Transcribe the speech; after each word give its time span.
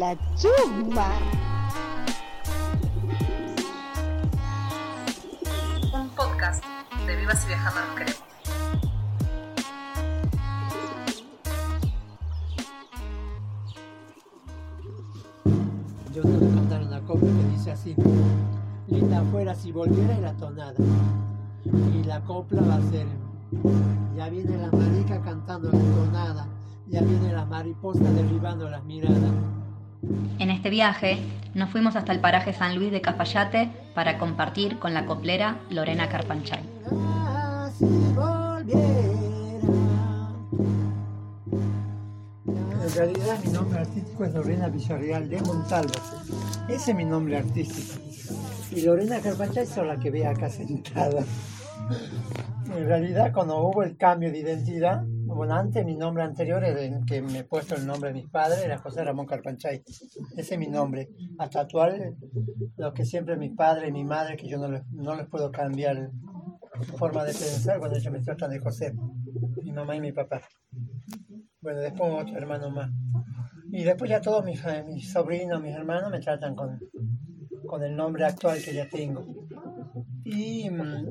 la 0.00 0.16
chusma. 0.34 1.10
Un 5.92 6.08
podcast 6.16 6.64
de 7.06 7.16
Vivas 7.16 7.44
y 7.44 7.48
Viajando 7.48 7.80
nos 7.80 7.98
queremos. 7.98 8.22
Yo 16.14 16.22
te 16.22 16.28
voy 16.28 16.48
a 16.48 16.54
contar 16.54 16.82
una 16.82 17.00
copla 17.00 17.28
que 17.28 17.48
dice 17.52 17.72
así. 17.72 17.94
Linda 18.88 19.22
fuera 19.30 19.54
si 19.54 19.70
volviera 19.70 20.16
y 20.16 20.20
la 20.22 20.32
tonada. 20.32 20.74
Y 21.66 22.04
la 22.04 22.22
copla 22.22 22.62
va 22.62 22.76
a 22.76 22.90
ser. 22.90 23.06
Ya 24.16 24.30
viene 24.30 24.56
la 24.56 24.70
marica 24.70 25.20
cantando 25.20 25.70
la 25.70 25.78
tonada. 25.78 26.48
Ya 26.88 27.02
viene 27.02 27.34
la 27.34 27.44
mariposa 27.44 28.04
derribando 28.04 28.70
las 28.70 28.82
miradas. 28.84 29.59
En 30.02 30.50
este 30.50 30.70
viaje 30.70 31.18
nos 31.54 31.70
fuimos 31.70 31.96
hasta 31.96 32.12
el 32.12 32.20
paraje 32.20 32.52
San 32.52 32.76
Luis 32.76 32.90
de 32.90 33.00
Cafayate 33.00 33.70
para 33.94 34.18
compartir 34.18 34.78
con 34.78 34.94
la 34.94 35.04
coplera 35.04 35.58
Lorena 35.70 36.08
Carpanchay. 36.08 36.60
En 42.82 42.96
realidad 42.96 43.38
mi 43.44 43.52
nombre 43.52 43.78
artístico 43.80 44.24
es 44.24 44.34
Lorena 44.34 44.68
Villarreal 44.68 45.28
de 45.28 45.40
Montalvo. 45.42 45.92
Ese 46.68 46.90
es 46.90 46.96
mi 46.96 47.04
nombre 47.04 47.36
artístico. 47.36 48.02
Y 48.70 48.82
Lorena 48.82 49.20
Carpanchay 49.20 49.64
es 49.64 49.76
la 49.76 49.98
que 49.98 50.10
ve 50.10 50.26
acá 50.26 50.48
sentada. 50.48 51.22
En 52.74 52.86
realidad 52.86 53.32
cuando 53.34 53.58
hubo 53.58 53.82
el 53.82 53.96
cambio 53.96 54.30
de 54.30 54.38
identidad, 54.38 55.04
bueno, 55.34 55.54
antes 55.54 55.84
mi 55.84 55.96
nombre 55.96 56.22
anterior, 56.22 56.62
el 56.64 57.04
que 57.06 57.22
me 57.22 57.40
he 57.40 57.44
puesto 57.44 57.74
el 57.74 57.86
nombre 57.86 58.10
de 58.10 58.20
mis 58.20 58.28
padres, 58.28 58.64
era 58.64 58.78
José 58.78 59.04
Ramón 59.04 59.26
Carpanchay. 59.26 59.82
Ese 60.36 60.54
es 60.54 60.58
mi 60.58 60.68
nombre. 60.68 61.08
Hasta 61.38 61.60
actual, 61.60 62.16
lo 62.76 62.92
que 62.92 63.04
siempre 63.04 63.36
mis 63.36 63.54
padres 63.56 63.88
y 63.88 63.92
mi 63.92 64.04
madre, 64.04 64.36
que 64.36 64.48
yo 64.48 64.58
no 64.58 64.68
les, 64.68 64.86
no 64.90 65.14
les 65.14 65.26
puedo 65.28 65.50
cambiar 65.50 66.10
forma 66.96 67.24
de 67.24 67.32
pensar 67.32 67.78
cuando 67.78 67.96
ellos 67.96 68.12
me 68.12 68.20
tratan 68.20 68.50
de 68.50 68.58
José, 68.58 68.94
mi 69.62 69.72
mamá 69.72 69.96
y 69.96 70.00
mi 70.00 70.12
papá. 70.12 70.42
Bueno, 71.60 71.80
después 71.80 72.12
otro 72.12 72.36
hermano 72.36 72.70
más. 72.70 72.90
Y 73.72 73.84
después 73.84 74.10
ya 74.10 74.20
todos 74.20 74.44
mis, 74.44 74.64
eh, 74.64 74.82
mis 74.84 75.12
sobrinos, 75.12 75.62
mis 75.62 75.74
hermanos 75.74 76.10
me 76.10 76.20
tratan 76.20 76.54
con, 76.54 76.80
con 77.66 77.82
el 77.82 77.94
nombre 77.94 78.24
actual 78.24 78.58
que 78.62 78.74
ya 78.74 78.88
tengo. 78.88 79.24
Y 80.24 80.68
mm, 80.70 81.06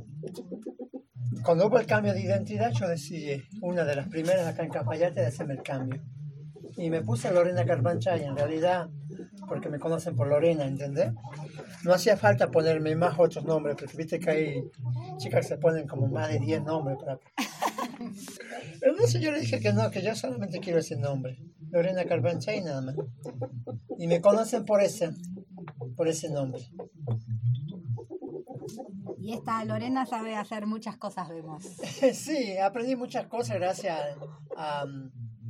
cuando 1.44 1.68
hubo 1.68 1.80
el 1.80 1.86
cambio 1.86 2.14
de 2.14 2.22
identidad, 2.22 2.72
yo 2.72 2.88
decidí, 2.88 3.44
una 3.62 3.84
de 3.84 3.96
las 3.96 4.08
primeras 4.08 4.48
acá 4.48 4.64
en 4.64 4.70
Cafayate, 4.70 5.22
de 5.22 5.28
hacerme 5.28 5.54
el 5.54 5.64
cambio. 5.64 6.02
Y 6.78 6.90
me 6.90 7.02
puse 7.02 7.32
Lorena 7.32 7.66
Carpanchay, 7.66 8.24
en 8.24 8.38
realidad, 8.38 8.90
porque 9.48 9.70
me 9.70 9.80
conocen 9.80 10.16
por 10.16 10.28
Lorena, 10.28 10.66
¿entendés? 10.66 11.12
No 11.84 11.94
hacía 11.94 12.16
falta 12.16 12.52
ponerme 12.52 12.96
más 12.96 13.20
otros 13.20 13.44
nombres, 13.44 13.76
porque 13.78 13.98
viste 13.98 14.20
que 14.20 14.30
hay 14.30 14.64
chicas 15.18 15.42
que 15.42 15.56
se 15.56 15.58
ponen 15.58 15.88
como 15.88 16.08
más 16.08 16.30
de 16.30 16.40
10 16.40 16.64
nombres 16.64 16.98
para... 17.00 17.20
Entonces 18.82 19.22
yo 19.22 19.32
le 19.32 19.42
dije 19.42 19.60
que 19.60 19.74
no, 19.74 19.90
que 19.92 20.02
yo 20.02 20.16
solamente 20.16 20.60
quiero 20.60 20.80
ese 20.80 20.96
nombre, 20.96 21.38
Lorena 21.70 22.06
Carpanchay 22.06 22.62
nada 22.62 22.82
más. 22.82 22.96
Y 23.98 24.08
me 24.08 24.22
conocen 24.22 24.64
por 24.64 24.82
ese, 24.82 25.12
por 25.98 26.08
ese 26.08 26.30
nombre. 26.30 26.62
Y 29.20 29.34
esta 29.34 29.64
Lorena 29.66 30.06
sabe 30.06 30.36
hacer 30.36 30.66
muchas 30.66 30.98
cosas, 30.98 31.30
vemos. 31.30 31.64
Sí, 32.14 32.58
aprendí 32.58 32.96
muchas 32.96 33.28
cosas 33.28 33.58
gracias 33.58 34.00
a, 34.56 34.86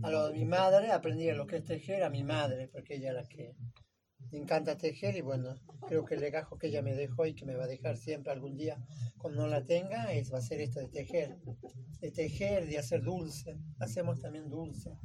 a 0.03 0.09
lo 0.09 0.27
de 0.27 0.33
mi 0.33 0.45
madre, 0.45 0.91
aprendí 0.91 1.31
lo 1.31 1.45
que 1.45 1.57
es 1.57 1.65
tejer 1.65 2.03
a 2.03 2.09
mi 2.09 2.23
madre, 2.23 2.67
porque 2.67 2.95
ella 2.95 3.09
es 3.09 3.15
la 3.15 3.23
que 3.23 3.55
me 4.31 4.39
encanta 4.39 4.77
tejer 4.77 5.15
y 5.15 5.21
bueno, 5.21 5.55
creo 5.87 6.05
que 6.05 6.15
el 6.15 6.21
legajo 6.21 6.57
que 6.57 6.67
ella 6.67 6.81
me 6.81 6.93
dejó 6.93 7.25
y 7.25 7.33
que 7.33 7.45
me 7.45 7.55
va 7.55 7.63
a 7.63 7.67
dejar 7.67 7.97
siempre 7.97 8.31
algún 8.31 8.55
día 8.55 8.77
cuando 9.17 9.41
no 9.41 9.47
la 9.47 9.63
tenga 9.63 10.11
es, 10.13 10.31
va 10.31 10.37
a 10.37 10.41
ser 10.41 10.61
esto 10.61 10.79
de 10.79 10.87
tejer, 10.87 11.37
de 11.99 12.11
tejer, 12.11 12.67
de 12.67 12.77
hacer 12.77 13.01
dulce, 13.01 13.57
hacemos 13.79 14.19
también 14.21 14.49
dulce, 14.49 14.97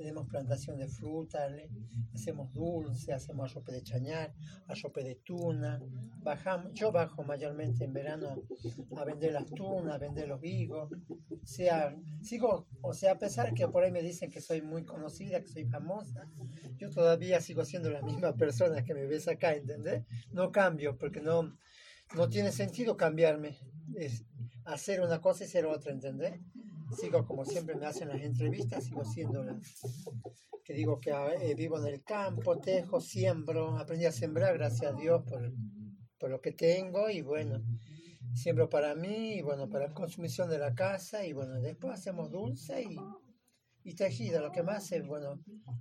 tenemos 0.00 0.26
plantación 0.28 0.78
de 0.78 0.88
fruta, 0.88 1.46
le- 1.50 1.68
hacemos 2.14 2.50
dulce, 2.54 3.12
hacemos 3.12 3.50
arrope 3.50 3.70
de 3.72 3.82
chañar, 3.82 4.32
arrope 4.66 5.04
de 5.04 5.16
tuna, 5.16 5.78
bajamos, 6.22 6.72
yo 6.72 6.90
bajo 6.90 7.22
mayormente 7.22 7.84
en 7.84 7.92
verano 7.92 8.42
a 8.96 9.04
vender 9.04 9.32
las 9.34 9.44
tunas, 9.50 9.94
a 9.94 9.98
vender 9.98 10.26
los 10.28 10.42
higos, 10.42 10.90
o 10.90 11.46
sea, 11.46 11.94
sigo, 12.22 12.66
o 12.80 12.94
sea, 12.94 13.12
a 13.12 13.18
pesar 13.18 13.52
que 13.52 13.68
por 13.68 13.84
ahí 13.84 13.92
me 13.92 14.02
dicen 14.02 14.30
que 14.30 14.40
soy 14.40 14.62
muy 14.62 14.84
conocida, 14.84 15.40
que 15.42 15.48
soy 15.48 15.66
famosa, 15.66 16.26
yo 16.78 16.88
todavía 16.88 17.40
sigo 17.42 17.62
siendo 17.66 17.90
la 17.90 18.00
misma 18.00 18.34
persona 18.34 18.82
que 18.84 18.94
me 18.94 19.06
ves 19.06 19.28
acá, 19.28 19.54
¿entendés? 19.54 20.04
No 20.32 20.50
cambio, 20.50 20.96
porque 20.96 21.20
no, 21.20 21.54
no 22.16 22.28
tiene 22.30 22.52
sentido 22.52 22.96
cambiarme, 22.96 23.58
es 23.96 24.24
hacer 24.64 25.02
una 25.02 25.20
cosa 25.20 25.44
y 25.44 25.48
ser 25.48 25.66
otra, 25.66 25.92
¿entendés? 25.92 26.40
Sigo 26.98 27.26
como 27.26 27.44
siempre 27.44 27.76
me 27.76 27.86
hacen 27.86 28.08
las 28.08 28.20
entrevistas, 28.20 28.84
sigo 28.84 29.04
siendo 29.04 29.44
la 29.44 29.58
que 30.64 30.74
digo 30.74 31.00
que 31.00 31.10
eh, 31.10 31.54
vivo 31.54 31.78
en 31.78 31.86
el 31.86 32.02
campo, 32.02 32.58
tejo, 32.58 33.00
siembro, 33.00 33.76
aprendí 33.78 34.06
a 34.06 34.12
sembrar, 34.12 34.56
gracias 34.56 34.92
a 34.92 34.96
Dios 34.96 35.22
por, 35.24 35.52
por 36.18 36.30
lo 36.30 36.40
que 36.40 36.52
tengo 36.52 37.10
y 37.10 37.22
bueno, 37.22 37.62
siembro 38.34 38.68
para 38.68 38.94
mí 38.94 39.34
y 39.34 39.42
bueno, 39.42 39.68
para 39.68 39.88
la 39.88 39.94
consumición 39.94 40.48
de 40.48 40.58
la 40.58 40.74
casa 40.74 41.26
y 41.26 41.32
bueno, 41.32 41.60
después 41.60 41.94
hacemos 41.94 42.30
dulce 42.30 42.82
y, 42.82 42.96
y 43.82 43.94
tejido, 43.94 44.40
lo 44.40 44.52
que 44.52 44.62
más 44.62 44.90
es, 44.92 45.06
bueno, 45.06 45.40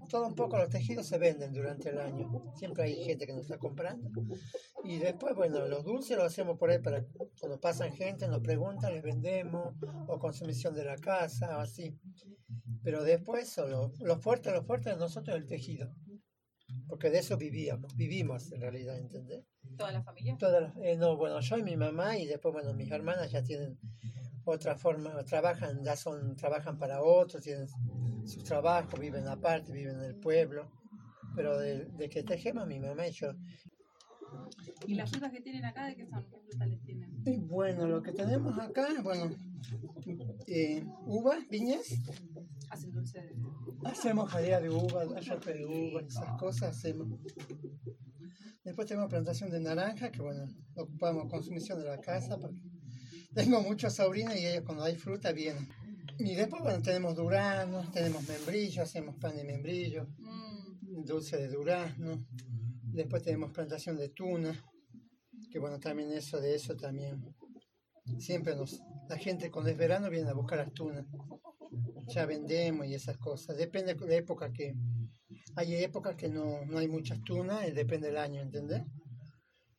todo 0.09 0.27
un 0.27 0.35
poco 0.35 0.57
los 0.57 0.69
tejidos 0.69 1.07
se 1.07 1.17
venden 1.17 1.51
durante 1.51 1.89
el 1.89 1.99
año, 1.99 2.53
siempre 2.55 2.83
hay 2.83 3.03
gente 3.03 3.25
que 3.25 3.33
nos 3.33 3.43
está 3.43 3.57
comprando 3.57 4.09
y 4.83 4.97
después, 4.97 5.35
bueno, 5.35 5.67
los 5.67 5.83
dulces 5.83 6.17
los 6.17 6.27
hacemos 6.27 6.57
por 6.57 6.69
ahí 6.69 6.79
para 6.79 7.05
cuando 7.39 7.59
pasan 7.59 7.91
gente, 7.93 8.27
nos 8.27 8.41
preguntan, 8.41 8.93
les 8.93 9.03
vendemos 9.03 9.75
o 10.07 10.19
consumición 10.19 10.73
de 10.73 10.85
la 10.85 10.95
casa 10.95 11.57
o 11.57 11.61
así, 11.61 11.97
pero 12.83 13.03
después 13.03 13.49
solo, 13.49 13.91
lo 13.99 14.19
fuerte, 14.19 14.51
lo 14.51 14.63
fuerte 14.63 14.89
de 14.89 14.95
nosotros 14.97 15.35
es 15.35 15.41
el 15.41 15.47
tejido. 15.47 15.93
Porque 16.87 17.09
de 17.09 17.19
eso 17.19 17.37
vivíamos, 17.37 17.95
vivimos 17.95 18.51
en 18.51 18.61
realidad, 18.61 18.97
¿entendés? 18.97 19.43
¿Toda 19.77 19.91
la 19.91 20.03
familia? 20.03 20.37
Eh, 20.83 20.95
no, 20.97 21.17
bueno, 21.17 21.39
yo 21.39 21.57
y 21.57 21.63
mi 21.63 21.75
mamá 21.75 22.17
y 22.17 22.27
después, 22.27 22.53
bueno, 22.53 22.73
mis 22.73 22.91
hermanas 22.91 23.31
ya 23.31 23.43
tienen 23.43 23.79
otra 24.49 24.75
forma, 24.75 25.23
trabajan, 25.23 25.83
ya 25.83 25.95
son, 25.95 26.35
trabajan 26.35 26.77
para 26.77 27.01
otros, 27.01 27.43
tienen 27.43 27.67
sus 28.25 28.43
trabajos, 28.43 28.99
viven 28.99 29.27
aparte, 29.27 29.71
viven 29.71 29.95
en 29.95 30.03
el 30.03 30.15
pueblo, 30.15 30.69
pero 31.35 31.57
de, 31.57 31.85
de 31.85 32.09
que 32.09 32.23
tejemos 32.23 32.67
mi 32.67 32.79
mamá 32.79 33.07
y 33.07 33.11
yo. 33.11 33.33
¿Y 34.85 34.95
las 34.95 35.09
frutas 35.09 35.31
que 35.31 35.41
tienen 35.41 35.65
acá 35.65 35.87
de 35.87 35.95
qué 35.95 36.05
son? 36.05 36.23
¿Qué 36.29 36.37
frutas 36.39 36.67
les 36.67 36.81
tienen? 36.83 37.21
Y 37.25 37.37
bueno, 37.37 37.87
lo 37.87 38.01
que 38.01 38.11
tenemos 38.11 38.57
acá, 38.59 38.87
bueno, 39.03 39.31
eh, 40.47 40.83
uvas, 41.05 41.47
viñas, 41.49 41.87
Hacen 42.69 42.91
dulce 42.91 43.19
de... 43.19 43.35
hacemos 43.85 44.29
jalea 44.29 44.59
de 44.59 44.69
uva, 44.69 45.01
arrope 45.01 45.53
de 45.53 45.65
uva, 45.65 46.01
esas 46.01 46.37
cosas 46.37 46.77
hacemos. 46.77 47.07
Después 48.63 48.87
tenemos 48.87 49.09
plantación 49.09 49.49
de 49.49 49.59
naranja, 49.59 50.11
que 50.11 50.21
bueno, 50.21 50.47
ocupamos 50.75 51.27
consumición 51.29 51.79
de 51.79 51.85
la 51.85 51.97
casa, 51.99 52.37
porque 52.37 52.68
tengo 53.33 53.61
muchos 53.61 53.93
sobrinos 53.93 54.35
y 54.35 54.45
ellos 54.45 54.63
cuando 54.65 54.83
hay 54.83 54.95
fruta 54.95 55.31
vienen. 55.31 55.67
Y 56.17 56.35
después, 56.35 56.61
bueno, 56.61 56.81
tenemos 56.81 57.15
duranos, 57.15 57.91
tenemos 57.91 58.27
membrillo, 58.27 58.83
hacemos 58.83 59.15
pan 59.15 59.37
de 59.37 59.45
membrillo, 59.45 60.07
Mm, 60.89 61.05
dulce 61.05 61.37
de 61.37 61.47
durazno. 61.47 62.25
Después 62.83 63.23
tenemos 63.23 63.51
plantación 63.51 63.97
de 63.97 64.09
tuna, 64.09 64.53
que 65.51 65.59
bueno, 65.59 65.79
también 65.79 66.11
eso 66.11 66.39
de 66.39 66.55
eso 66.55 66.75
también. 66.75 67.23
Siempre 68.17 68.55
nos, 68.55 68.81
la 69.07 69.17
gente 69.17 69.51
cuando 69.51 69.69
es 69.69 69.77
verano 69.77 70.09
viene 70.09 70.29
a 70.29 70.33
buscar 70.33 70.57
las 70.57 70.73
tunas. 70.73 71.05
Ya 72.07 72.25
vendemos 72.25 72.87
y 72.87 72.95
esas 72.95 73.17
cosas. 73.17 73.55
Depende 73.55 73.93
de 73.93 74.07
la 74.07 74.15
época 74.15 74.51
que... 74.51 74.75
Hay 75.55 75.75
épocas 75.75 76.15
que 76.15 76.29
no, 76.29 76.65
no 76.65 76.79
hay 76.79 76.87
muchas 76.87 77.21
tunas, 77.21 77.67
y 77.67 77.71
depende 77.71 78.07
del 78.07 78.17
año, 78.17 78.41
¿entendés? 78.41 78.83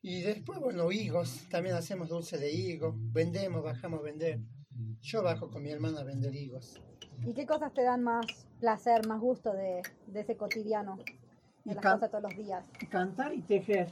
Y 0.03 0.21
después, 0.21 0.59
bueno, 0.59 0.91
higos, 0.91 1.47
también 1.49 1.75
hacemos 1.75 2.09
dulce 2.09 2.37
de 2.39 2.51
higo, 2.51 2.95
vendemos, 2.97 3.63
bajamos 3.63 3.99
a 3.99 4.03
vender. 4.03 4.39
Yo 4.99 5.21
bajo 5.21 5.49
con 5.49 5.61
mi 5.61 5.69
hermana 5.69 6.01
a 6.01 6.03
vender 6.03 6.35
higos. 6.35 6.81
¿Y 7.23 7.33
qué 7.33 7.45
cosas 7.45 7.71
te 7.73 7.83
dan 7.83 8.03
más 8.03 8.25
placer, 8.59 9.07
más 9.07 9.19
gusto 9.19 9.53
de, 9.53 9.83
de 10.07 10.19
ese 10.19 10.35
cotidiano? 10.35 10.97
De 11.65 11.73
Y 11.73 11.75
las 11.75 11.83
cosas 11.83 12.09
todos 12.09 12.23
los 12.23 12.35
días. 12.35 12.65
Cantar 12.89 13.33
y 13.33 13.41
tejer. 13.41 13.89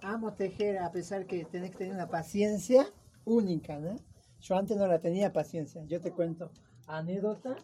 Amo 0.00 0.32
tejer 0.32 0.78
a 0.78 0.90
pesar 0.90 1.26
que 1.26 1.44
tenés 1.44 1.72
que 1.72 1.78
tener 1.78 1.92
una 1.92 2.08
paciencia 2.08 2.86
única, 3.26 3.78
¿no? 3.78 3.96
Yo 4.40 4.56
antes 4.56 4.78
no 4.78 4.86
la 4.86 4.98
tenía 4.98 5.32
paciencia. 5.32 5.84
Yo 5.84 6.00
te 6.00 6.12
cuento 6.12 6.52
anécdota, 6.86 7.56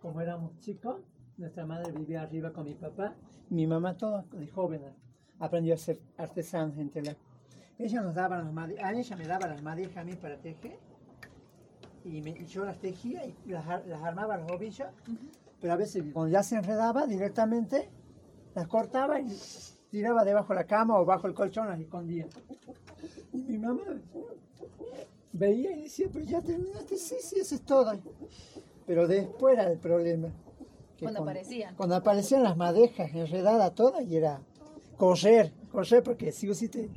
como 0.00 0.22
éramos 0.22 0.58
chicos, 0.60 1.02
nuestra 1.36 1.66
madre 1.66 1.92
vivía 1.92 2.22
arriba 2.22 2.52
con 2.52 2.64
mi 2.64 2.74
papá, 2.74 3.14
mi 3.50 3.66
mamá 3.66 3.98
toda 3.98 4.24
de 4.32 4.48
joven 4.48 4.82
aprendió 5.42 5.74
a 5.74 5.76
ser 5.76 5.98
artesana 6.16 6.72
en 6.80 6.88
telar. 6.88 7.16
Ella 7.78 8.00
nos 8.00 8.14
daba 8.14 8.38
las 8.38 8.52
made- 8.52 8.78
a 8.80 8.92
ella 8.92 9.16
me 9.16 9.26
daba 9.26 9.48
las 9.48 9.60
madejas 9.62 9.96
a 9.98 10.04
mí 10.04 10.14
para 10.14 10.36
tejer 10.36 10.78
y, 12.04 12.20
me- 12.20 12.30
y 12.30 12.46
yo 12.46 12.64
las 12.64 12.78
tejía 12.78 13.24
y 13.26 13.34
las, 13.50 13.66
las 13.86 14.02
armaba 14.02 14.36
las 14.36 14.50
ovillas, 14.50 14.92
pero 15.60 15.72
a 15.72 15.76
veces 15.76 16.04
cuando 16.12 16.30
ya 16.32 16.42
se 16.44 16.56
enredaba 16.56 17.06
directamente 17.06 17.90
las 18.54 18.68
cortaba 18.68 19.18
y 19.20 19.26
tiraba 19.90 20.24
debajo 20.24 20.52
de 20.52 20.60
la 20.60 20.66
cama 20.66 20.98
o 21.00 21.04
bajo 21.04 21.26
el 21.26 21.34
colchón, 21.34 21.68
las 21.68 21.80
escondía. 21.80 22.26
Y 23.32 23.38
mi 23.42 23.58
mamá 23.58 23.82
veía 25.32 25.72
y 25.72 25.82
decía, 25.82 26.08
pero 26.12 26.24
ya 26.24 26.40
terminaste, 26.40 26.96
sí, 26.96 27.16
sí, 27.20 27.40
eso 27.40 27.54
es 27.56 27.62
todo. 27.62 27.92
Pero 28.86 29.08
después 29.08 29.58
era 29.58 29.70
el 29.72 29.78
problema. 29.78 30.28
que 30.96 31.04
Cuando 31.06 31.22
aparecían. 31.22 31.74
Cuando 31.74 31.96
aparecían 31.96 32.42
las 32.42 32.56
madejas 32.56 33.10
enredadas 33.14 33.74
todas 33.74 34.02
y 34.04 34.16
era 34.16 34.40
correr, 34.96 35.52
correr 35.70 36.02
porque 36.02 36.32
si 36.32 36.48
o 36.48 36.54
sí 36.54 36.68
te 36.68 36.88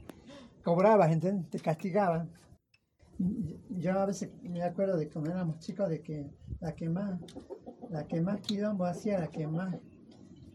cobrabas. 0.63 1.12
Te 1.50 1.59
castigaban. 1.59 2.30
Yo 3.69 3.97
a 4.00 4.06
veces 4.06 4.30
me 4.44 4.62
acuerdo 4.63 4.97
de 4.97 5.09
cuando 5.09 5.31
éramos 5.31 5.59
chicos 5.59 5.89
de 5.89 6.01
que 6.01 6.30
la 6.59 6.75
que 6.75 6.89
más, 6.89 7.19
la 7.89 8.06
que 8.07 8.19
más 8.21 8.42
quilombo 8.42 8.86
hacía, 8.86 9.19
la 9.19 9.27
que 9.27 9.47
más 9.47 9.75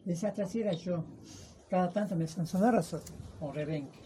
desastre 0.04 0.44
hacía 0.44 0.62
era 0.66 0.72
yo. 0.72 1.04
Cada 1.68 1.90
tanto 1.90 2.16
me 2.16 2.26
sancionaba 2.26 2.82
o 3.40 3.52
rebenque, 3.52 3.98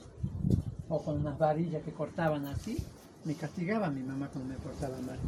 o 0.89 1.03
con 1.03 1.19
unas 1.21 1.37
varillas 1.39 1.83
que 1.83 1.93
cortaban 1.93 2.47
así, 2.47 2.77
me 3.25 3.35
castigaba 3.35 3.91
mi 3.91 4.03
mamá 4.03 4.29
cuando 4.33 4.53
me 4.55 4.61
portaba 4.61 4.97
mal. 5.01 5.19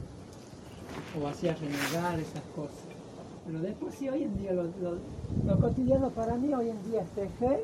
O 1.20 1.26
hacía 1.26 1.54
renegar 1.54 2.20
esas 2.20 2.42
cosas. 2.54 2.84
Pero 3.46 3.60
después 3.60 3.94
sí, 3.94 4.08
hoy 4.08 4.24
en 4.24 4.36
día, 4.38 4.52
lo, 4.52 4.64
lo- 4.64 4.98
lo 5.46 5.60
cotidiano 5.60 6.10
para 6.10 6.34
mí 6.36 6.52
hoy 6.52 6.70
en 6.70 6.90
día 6.90 7.02
es 7.02 7.10
tejer, 7.10 7.60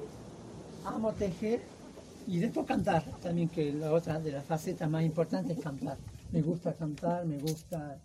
amo 0.85 1.13
tejer 1.13 1.61
y 2.27 2.39
después 2.39 2.67
cantar 2.67 3.05
también, 3.23 3.49
que 3.49 3.73
la 3.73 3.93
otra 3.93 4.21
de 4.21 4.33
las 4.33 4.45
facetas 4.45 4.89
más 4.89 5.03
importantes 5.03 5.57
es 5.57 5.63
cantar. 5.63 5.99
Me 6.31 6.41
gusta 6.41 6.73
cantar, 6.73 7.27
me 7.27 7.39
gusta, 7.39 8.01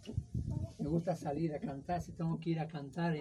me 0.80 0.90
gusta 0.90 1.16
salir 1.16 1.54
a 1.54 1.60
cantar, 1.60 2.02
si 2.02 2.12
tengo 2.12 2.40
que 2.40 2.50
ir 2.52 2.60
a 2.60 2.68
cantar 2.68 3.16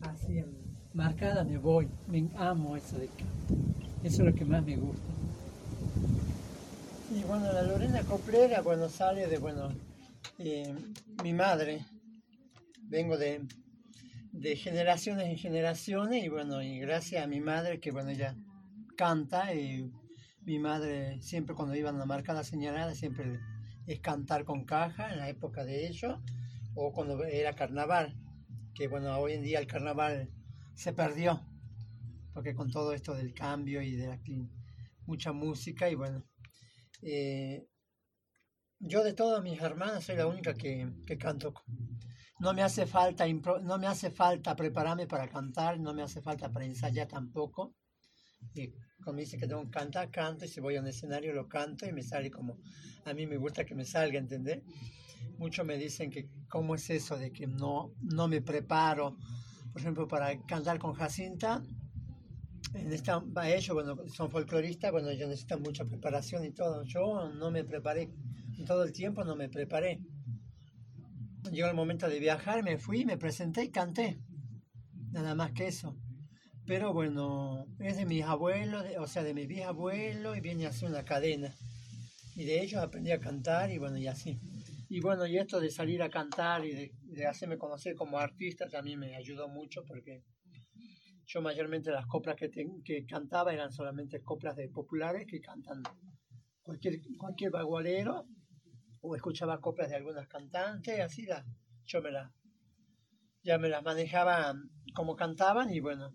así 0.00 0.38
en 0.38 0.78
marcada 0.94 1.44
me 1.44 1.58
voy, 1.58 1.88
me 2.08 2.28
amo 2.36 2.76
eso 2.76 2.98
de 2.98 3.08
eso 4.04 4.22
es 4.22 4.28
lo 4.30 4.34
que 4.34 4.44
más 4.44 4.64
me 4.64 4.76
gusta. 4.76 5.02
Y 7.10 7.22
bueno, 7.24 7.52
la 7.52 7.62
Lorena 7.62 8.02
Coplera, 8.02 8.60
bueno, 8.60 8.88
sale 8.88 9.26
de, 9.26 9.38
bueno, 9.38 9.70
eh, 10.38 10.72
mi 11.22 11.32
madre, 11.32 11.84
vengo 12.82 13.16
de, 13.16 13.46
de 14.32 14.56
generaciones 14.56 15.26
en 15.26 15.36
generaciones 15.36 16.24
y 16.24 16.28
bueno, 16.28 16.62
y 16.62 16.78
gracias 16.78 17.24
a 17.24 17.26
mi 17.26 17.40
madre 17.40 17.80
que 17.80 17.90
bueno, 17.90 18.10
ella 18.10 18.36
canta 18.98 19.54
y 19.54 19.92
mi 20.42 20.58
madre 20.58 21.22
siempre 21.22 21.54
cuando 21.54 21.76
iban 21.76 21.94
a 21.94 22.00
la 22.00 22.04
marcada 22.04 22.42
señalada 22.42 22.96
siempre 22.96 23.38
es 23.86 24.00
cantar 24.00 24.44
con 24.44 24.64
caja 24.64 25.12
en 25.12 25.18
la 25.18 25.28
época 25.28 25.64
de 25.64 25.86
ellos 25.86 26.18
o 26.74 26.92
cuando 26.92 27.24
era 27.24 27.54
carnaval, 27.54 28.16
que 28.74 28.88
bueno, 28.88 29.16
hoy 29.16 29.34
en 29.34 29.42
día 29.42 29.60
el 29.60 29.68
carnaval 29.68 30.30
se 30.74 30.92
perdió 30.92 31.40
porque 32.34 32.56
con 32.56 32.72
todo 32.72 32.92
esto 32.92 33.14
del 33.14 33.32
cambio 33.32 33.82
y 33.82 33.94
de 33.94 34.10
aquí 34.12 34.50
mucha 35.06 35.32
música 35.32 35.88
y 35.88 35.94
bueno, 35.94 36.24
eh, 37.02 37.68
yo 38.80 39.04
de 39.04 39.12
todas 39.12 39.44
mis 39.44 39.60
hermanas 39.60 40.04
soy 40.04 40.16
la 40.16 40.26
única 40.26 40.54
que, 40.54 40.92
que 41.06 41.16
canto. 41.16 41.54
No 42.40 42.52
me 42.52 42.62
hace 42.62 42.86
falta 42.86 43.26
no 43.28 43.78
me 43.78 43.86
hace 43.86 44.10
falta 44.10 44.54
prepararme 44.56 45.06
para 45.06 45.28
cantar, 45.28 45.78
no 45.78 45.94
me 45.94 46.02
hace 46.02 46.20
falta 46.20 46.50
para 46.50 46.64
ensayar 46.64 47.06
tampoco. 47.06 47.74
Y 48.54 48.72
como 49.02 49.18
dice 49.20 49.38
que 49.38 49.46
tengo 49.46 49.70
cantar, 49.70 50.10
canto 50.10 50.44
y 50.44 50.48
si 50.48 50.60
voy 50.60 50.76
a 50.76 50.80
un 50.80 50.86
escenario 50.86 51.32
lo 51.32 51.48
canto 51.48 51.86
y 51.86 51.92
me 51.92 52.02
sale 52.02 52.30
como 52.30 52.58
a 53.04 53.14
mí 53.14 53.26
me 53.26 53.36
gusta 53.36 53.64
que 53.64 53.74
me 53.74 53.84
salga, 53.84 54.18
¿entendés? 54.18 54.62
Muchos 55.38 55.64
me 55.64 55.78
dicen 55.78 56.10
que 56.10 56.28
cómo 56.48 56.74
es 56.74 56.90
eso 56.90 57.16
de 57.16 57.32
que 57.32 57.46
no, 57.46 57.92
no 58.02 58.28
me 58.28 58.42
preparo, 58.42 59.16
por 59.72 59.80
ejemplo, 59.80 60.08
para 60.08 60.38
cantar 60.46 60.78
con 60.78 60.94
Jacinta. 60.94 61.62
En 62.74 62.92
esta, 62.92 63.22
a 63.36 63.50
ellos, 63.50 63.74
bueno, 63.74 63.96
son 64.08 64.30
folcloristas, 64.30 64.92
bueno, 64.92 65.08
ellos 65.08 65.28
necesitan 65.28 65.62
mucha 65.62 65.84
preparación 65.84 66.44
y 66.44 66.50
todo. 66.50 66.82
Yo 66.84 67.30
no 67.30 67.50
me 67.50 67.64
preparé, 67.64 68.10
todo 68.66 68.84
el 68.84 68.92
tiempo 68.92 69.24
no 69.24 69.36
me 69.36 69.48
preparé. 69.48 70.00
Llegó 71.50 71.68
el 71.68 71.74
momento 71.74 72.08
de 72.08 72.18
viajar, 72.18 72.62
me 72.62 72.76
fui, 72.76 73.04
me 73.04 73.16
presenté 73.16 73.64
y 73.64 73.70
canté. 73.70 74.20
Nada 75.12 75.34
más 75.34 75.52
que 75.52 75.68
eso. 75.68 75.96
Pero 76.68 76.92
bueno, 76.92 77.66
es 77.80 77.96
de 77.96 78.06
mis 78.06 78.22
abuelos, 78.24 78.84
o 78.98 79.06
sea, 79.08 79.22
de 79.24 79.34
mis 79.34 79.48
bisabuelos 79.48 80.36
y 80.36 80.40
viene 80.40 80.66
así 80.66 80.84
una 80.84 81.04
cadena. 81.04 81.52
Y 82.36 82.44
de 82.44 82.62
ellos 82.62 82.80
aprendí 82.82 83.10
a 83.12 83.20
cantar 83.20 83.70
y 83.70 83.78
bueno, 83.78 83.98
y 83.98 84.06
así. 84.06 84.38
Y 84.88 85.00
bueno, 85.00 85.26
y 85.26 85.38
esto 85.38 85.60
de 85.60 85.70
salir 85.70 86.02
a 86.02 86.10
cantar 86.10 86.64
y 86.64 86.72
de, 86.72 86.92
de 87.02 87.26
hacerme 87.26 87.58
conocer 87.58 87.94
como 87.96 88.18
artista 88.18 88.68
también 88.68 89.00
me 89.00 89.16
ayudó 89.16 89.48
mucho 89.48 89.82
porque 89.86 90.22
yo 91.26 91.40
mayormente 91.42 91.90
las 91.90 92.06
coplas 92.06 92.36
que, 92.36 92.48
ten- 92.48 92.82
que 92.82 93.04
cantaba 93.06 93.52
eran 93.52 93.72
solamente 93.72 94.20
coplas 94.22 94.56
de 94.56 94.68
populares 94.68 95.26
que 95.26 95.40
cantan 95.40 95.82
cualquier, 96.62 97.00
cualquier 97.18 97.50
bagualero 97.50 98.26
o 99.02 99.16
escuchaba 99.16 99.60
coplas 99.60 99.90
de 99.90 99.96
algunas 99.96 100.28
cantantes, 100.28 101.00
así 101.00 101.24
las, 101.26 101.44
yo 101.86 102.02
me 102.02 102.10
las, 102.10 102.30
ya 103.42 103.58
me 103.58 103.68
las 103.68 103.82
manejaba 103.82 104.54
como 104.94 105.16
cantaban 105.16 105.72
y 105.72 105.80
bueno, 105.80 106.14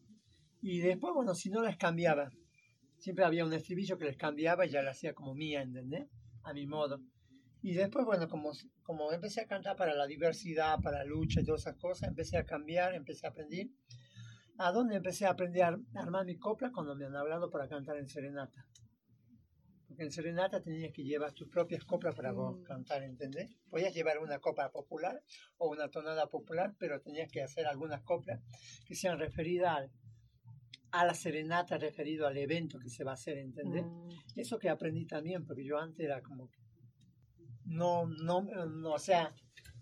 y 0.63 0.79
después, 0.79 1.13
bueno, 1.13 1.35
si 1.35 1.49
no 1.49 1.61
las 1.61 1.77
cambiaba, 1.77 2.31
siempre 2.97 3.25
había 3.25 3.45
un 3.45 3.51
estribillo 3.53 3.97
que 3.97 4.05
les 4.05 4.17
cambiaba 4.17 4.65
y 4.65 4.69
ya 4.69 4.81
la 4.81 4.91
hacía 4.91 5.13
como 5.13 5.35
mía, 5.35 5.61
¿entendés? 5.61 6.07
A 6.43 6.53
mi 6.53 6.65
modo. 6.65 6.99
Y 7.61 7.73
después, 7.73 8.05
bueno, 8.05 8.27
como, 8.29 8.51
como 8.81 9.11
empecé 9.11 9.41
a 9.41 9.47
cantar 9.47 9.75
para 9.75 9.93
la 9.93 10.07
diversidad, 10.07 10.79
para 10.81 10.99
la 10.99 11.03
lucha 11.05 11.41
y 11.41 11.43
todas 11.45 11.61
esas 11.61 11.75
cosas, 11.77 12.09
empecé 12.09 12.37
a 12.37 12.45
cambiar, 12.45 12.93
empecé 12.95 13.27
a 13.27 13.29
aprender. 13.31 13.67
¿A 14.57 14.71
dónde 14.71 14.95
empecé 14.95 15.25
a 15.25 15.31
aprender 15.31 15.63
a 15.63 15.67
ar- 15.67 15.79
a 15.95 15.99
armar 16.01 16.25
mi 16.25 16.37
copla? 16.37 16.71
Cuando 16.71 16.95
me 16.95 17.05
han 17.05 17.15
hablado 17.15 17.49
para 17.49 17.67
cantar 17.67 17.97
en 17.97 18.07
serenata. 18.07 18.65
Porque 19.87 20.03
en 20.03 20.11
serenata 20.11 20.61
tenías 20.61 20.91
que 20.93 21.03
llevar 21.03 21.33
tus 21.33 21.49
propias 21.49 21.83
coplas 21.83 22.15
para 22.15 22.31
vos 22.31 22.61
cantar, 22.65 23.03
¿entendés? 23.03 23.51
Podías 23.69 23.93
llevar 23.93 24.19
una 24.19 24.39
copla 24.39 24.71
popular 24.71 25.21
o 25.57 25.69
una 25.69 25.89
tonada 25.89 26.27
popular, 26.27 26.73
pero 26.79 26.99
tenías 27.01 27.29
que 27.31 27.41
hacer 27.43 27.65
algunas 27.67 28.01
coplas 28.03 28.39
que 28.87 28.95
sean 28.95 29.19
referidas 29.19 29.77
al- 29.77 29.91
a 30.93 31.05
la 31.05 31.15
serenata, 31.15 31.77
referido 31.77 32.27
al 32.27 32.37
evento 32.37 32.79
que 32.79 32.87
se 32.89 33.03
va 33.03 33.11
a 33.11 33.13
hacer, 33.15 33.37
¿entendés? 33.39 33.83
Eso 34.35 34.59
que 34.59 34.69
aprendí 34.69 35.05
también, 35.05 35.43
porque 35.43 35.63
yo 35.65 35.79
antes 35.79 36.05
era 36.05 36.21
como 36.21 36.47
que 36.49 36.59
no, 37.65 38.05
no, 38.05 38.43
no, 38.43 38.91
o 38.93 38.99
sea, 38.99 39.33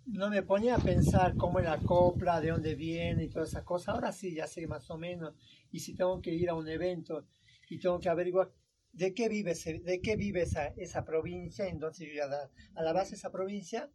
no 0.05 0.29
me 0.29 0.41
ponía 0.41 0.75
a 0.75 0.79
pensar 0.79 1.35
cómo 1.35 1.59
es 1.59 1.65
la 1.65 1.77
copla, 1.79 2.39
de 2.39 2.51
dónde 2.51 2.75
viene 2.75 3.25
y 3.25 3.29
todas 3.29 3.49
esas 3.49 3.63
cosas. 3.63 3.89
Ahora 3.95 4.13
sí, 4.13 4.33
ya 4.33 4.47
sé 4.47 4.65
más 4.67 4.89
o 4.89 4.97
menos. 4.97 5.33
Y 5.71 5.79
si 5.81 5.95
tengo 5.95 6.21
que 6.21 6.33
ir 6.33 6.49
a 6.49 6.55
un 6.55 6.67
evento 6.69 7.27
y 7.69 7.77
tengo 7.77 7.99
que 7.99 8.07
averiguar 8.09 8.51
de 8.93 9.13
qué 9.13 9.27
vive, 9.29 9.53
de 9.83 10.01
qué 10.01 10.15
vive 10.15 10.43
esa, 10.43 10.67
esa 10.77 11.03
provincia, 11.03 11.67
entonces 11.67 12.07
yo 12.07 12.13
ya 12.15 12.27
da- 12.27 12.49
a 12.75 12.83
la 12.83 12.93
base 12.93 13.11
de 13.11 13.15
esa 13.17 13.31
provincia 13.31 13.89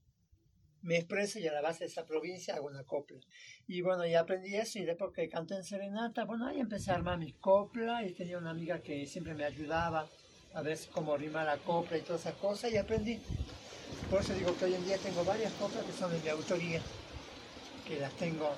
me 0.86 0.98
expreso 0.98 1.40
y 1.40 1.48
a 1.48 1.52
la 1.52 1.60
base 1.60 1.80
de 1.80 1.90
esa 1.90 2.06
provincia 2.06 2.54
hago 2.54 2.68
una 2.68 2.84
copla. 2.84 3.18
Y 3.66 3.82
bueno, 3.82 4.06
ya 4.06 4.20
aprendí 4.20 4.54
eso 4.54 4.78
y 4.78 4.84
después 4.84 5.12
que 5.12 5.28
canté 5.28 5.56
en 5.56 5.64
Serenata, 5.64 6.24
bueno, 6.24 6.46
ahí 6.46 6.60
empecé 6.60 6.92
a 6.92 6.94
armar 6.94 7.18
mis 7.18 7.34
coplas 7.34 8.06
y 8.06 8.12
tenía 8.12 8.38
una 8.38 8.50
amiga 8.50 8.80
que 8.80 9.04
siempre 9.06 9.34
me 9.34 9.44
ayudaba 9.44 10.06
a 10.54 10.62
ver 10.62 10.78
cómo 10.92 11.16
rimar 11.16 11.44
la 11.46 11.58
copla 11.58 11.98
y 11.98 12.02
todas 12.02 12.20
esas 12.20 12.34
cosas 12.36 12.72
y 12.72 12.76
aprendí. 12.76 13.18
Por 14.10 14.20
eso 14.20 14.32
digo 14.34 14.56
que 14.56 14.66
hoy 14.66 14.74
en 14.74 14.84
día 14.84 14.96
tengo 14.98 15.24
varias 15.24 15.52
coplas 15.54 15.84
que 15.84 15.92
son 15.92 16.12
de 16.12 16.20
mi 16.20 16.28
autoría, 16.28 16.80
que 17.86 17.98
las 17.98 18.12
tengo. 18.14 18.48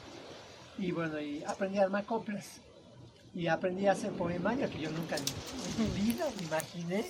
Y 0.76 0.92
bueno, 0.92 1.18
y 1.18 1.42
aprendí 1.44 1.78
a 1.78 1.85
armar 1.85 2.04
coplas. 2.04 2.61
Y 3.35 3.47
aprendí 3.47 3.87
a 3.87 3.92
hacer 3.92 4.12
poemarios 4.12 4.70
que 4.70 4.80
yo 4.80 4.90
nunca 4.90 5.16
en 5.16 5.25
mi 5.78 6.00
vida 6.02 6.26
imaginé 6.42 7.06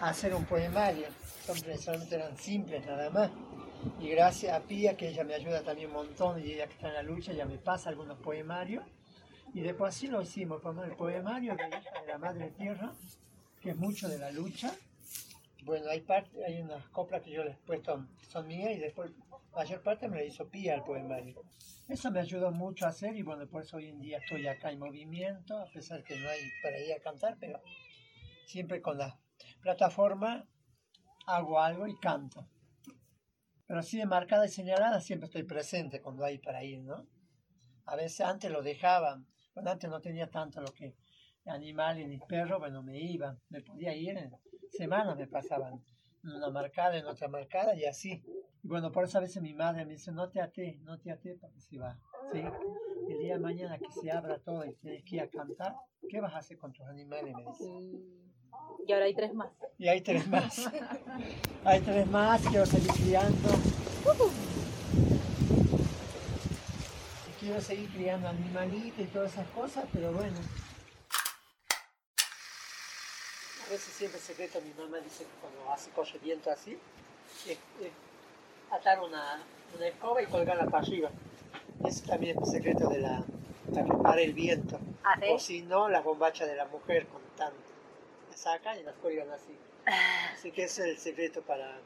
hacer 0.00 0.34
un 0.34 0.46
poemario. 0.46 1.08
Siempre 1.44 1.76
solamente 1.76 2.14
eran 2.14 2.38
simples 2.38 2.86
nada 2.86 3.10
más. 3.10 3.30
Y 4.00 4.08
gracias 4.10 4.54
a 4.54 4.60
Pía, 4.60 4.96
que 4.96 5.08
ella 5.08 5.24
me 5.24 5.34
ayuda 5.34 5.62
también 5.62 5.88
un 5.88 5.94
montón, 5.94 6.40
y 6.40 6.52
ella 6.52 6.66
que 6.66 6.74
está 6.74 6.88
en 6.88 6.94
la 6.94 7.02
lucha, 7.02 7.32
ella 7.32 7.46
me 7.46 7.58
pasa 7.58 7.90
algunos 7.90 8.18
poemarios. 8.18 8.84
Y 9.54 9.60
después 9.60 9.94
así 9.94 10.06
lo 10.06 10.22
hicimos, 10.22 10.60
como 10.60 10.84
el 10.84 10.94
poemario 10.96 11.56
de 11.56 11.64
de 11.64 12.06
la 12.06 12.18
Madre 12.18 12.50
Tierra, 12.50 12.92
que 13.60 13.70
es 13.70 13.76
mucho 13.76 14.08
de 14.08 14.18
la 14.18 14.30
lucha. 14.30 14.72
Bueno, 15.64 15.90
hay 15.90 16.04
hay 16.46 16.60
unas 16.60 16.86
coplas 16.88 17.22
que 17.22 17.30
yo 17.30 17.44
les 17.44 17.54
he 17.54 17.58
puesto, 17.58 18.06
son 18.28 18.46
mías, 18.46 18.72
y 18.72 18.78
después 18.78 19.10
mayor 19.54 19.82
parte 19.82 20.08
me 20.08 20.18
la 20.18 20.24
hizo 20.24 20.48
Pía 20.48 20.74
el 20.74 20.82
poemario. 20.82 21.42
Eso 21.88 22.10
me 22.10 22.20
ayudó 22.20 22.52
mucho 22.52 22.86
a 22.86 22.90
hacer, 22.90 23.16
y 23.16 23.22
bueno, 23.22 23.46
por 23.48 23.62
eso 23.62 23.78
hoy 23.78 23.88
en 23.88 24.00
día 24.00 24.18
estoy 24.18 24.46
acá 24.46 24.70
en 24.70 24.78
movimiento, 24.78 25.58
a 25.58 25.66
pesar 25.66 26.04
que 26.04 26.18
no 26.18 26.28
hay 26.28 26.40
para 26.62 26.78
ir 26.78 26.92
a 26.92 27.00
cantar, 27.00 27.36
pero 27.40 27.60
siempre 28.46 28.80
con 28.80 28.98
la 28.98 29.18
plataforma 29.60 30.46
hago 31.26 31.60
algo 31.60 31.86
y 31.86 31.98
canto. 31.98 32.46
Pero 33.70 33.78
así 33.78 33.98
de 33.98 34.06
marcada 34.06 34.46
y 34.46 34.48
señalada 34.48 35.00
siempre 35.00 35.26
estoy 35.26 35.44
presente 35.44 36.00
cuando 36.00 36.24
hay 36.24 36.38
para 36.38 36.64
ir, 36.64 36.80
¿no? 36.80 37.06
A 37.84 37.94
veces 37.94 38.22
antes 38.22 38.50
lo 38.50 38.62
dejaban, 38.62 39.28
cuando 39.52 39.70
antes 39.70 39.88
no 39.88 40.00
tenía 40.00 40.28
tanto 40.28 40.60
lo 40.60 40.74
que 40.74 40.96
animales 41.46 42.08
ni 42.08 42.18
perros, 42.18 42.58
bueno, 42.58 42.82
me 42.82 42.98
iba, 42.98 43.38
me 43.48 43.60
podía 43.60 43.94
ir 43.94 44.18
en 44.18 44.32
semanas, 44.72 45.16
me 45.16 45.28
pasaban 45.28 45.84
una 46.24 46.50
marcada, 46.50 46.98
en 46.98 47.06
otra 47.06 47.28
marcada 47.28 47.76
y 47.76 47.84
así. 47.84 48.24
Y 48.60 48.66
Bueno, 48.66 48.90
por 48.90 49.04
eso 49.04 49.18
a 49.18 49.20
veces 49.20 49.40
mi 49.40 49.54
madre 49.54 49.84
me 49.84 49.92
dice, 49.92 50.10
no 50.10 50.28
te 50.28 50.40
ates, 50.40 50.80
no 50.80 50.98
te 50.98 51.12
ates 51.12 51.38
porque 51.40 51.60
si 51.60 51.78
va. 51.78 51.96
¿sí? 52.32 52.42
El 53.08 53.18
día 53.20 53.34
de 53.34 53.38
mañana 53.38 53.78
que 53.78 53.92
se 53.92 54.10
abra 54.10 54.40
todo 54.40 54.64
y 54.64 54.74
tienes 54.74 55.04
que 55.04 55.14
ir 55.14 55.22
a 55.22 55.30
cantar, 55.30 55.76
¿qué 56.08 56.20
vas 56.20 56.34
a 56.34 56.38
hacer 56.38 56.58
con 56.58 56.72
tus 56.72 56.86
animales? 56.86 57.36
Y 58.86 58.92
ahora 58.92 59.04
hay 59.04 59.14
tres 59.14 59.34
más. 59.34 59.50
Y 59.78 59.88
hay 59.88 60.00
tres 60.00 60.26
más. 60.28 60.68
hay 61.64 61.80
tres 61.80 62.06
más, 62.08 62.42
quiero 62.42 62.66
seguir 62.66 62.92
criando. 62.92 63.48
Y 67.28 67.44
quiero 67.44 67.60
seguir 67.60 67.88
criando 67.90 68.28
animalitos 68.28 69.00
y 69.00 69.04
todas 69.04 69.32
esas 69.32 69.46
cosas, 69.48 69.84
pero 69.92 70.12
bueno. 70.12 70.36
A 73.66 73.70
veces 73.70 73.94
siempre 73.94 74.18
es 74.18 74.24
secreto, 74.24 74.60
mi 74.60 74.72
mamá 74.82 74.98
dice 74.98 75.24
que 75.24 75.30
cuando 75.40 75.72
hace 75.72 75.90
coche 75.90 76.18
viento 76.20 76.50
así, 76.50 76.76
es, 77.46 77.52
es 77.52 77.92
atar 78.70 79.00
una, 79.00 79.40
una 79.76 79.86
escoba 79.86 80.20
y 80.20 80.26
colgarla 80.26 80.66
para 80.66 80.82
arriba. 80.82 81.10
Ese 81.84 82.04
también 82.06 82.36
es 82.36 82.48
el 82.48 82.52
secreto 82.52 82.88
de 82.88 82.98
la, 82.98 83.24
para 84.02 84.16
que 84.16 84.24
el 84.24 84.32
viento. 84.34 84.78
¿Ah, 85.04 85.16
sí? 85.20 85.26
O 85.30 85.38
si 85.38 85.62
no, 85.62 85.88
las 85.88 86.04
bombachas 86.04 86.48
de 86.48 86.56
la 86.56 86.66
mujer 86.66 87.06
con 87.06 87.22
tanto. 87.36 87.69
Sacan 88.40 88.78
y 88.78 88.82
las 88.82 88.94
cuelgan 88.96 89.30
así. 89.32 89.54
Así 90.32 90.50
que 90.50 90.64
ese 90.64 90.82
es 90.82 90.88
el 90.88 90.98
secreto 90.98 91.42
para, 91.42 91.76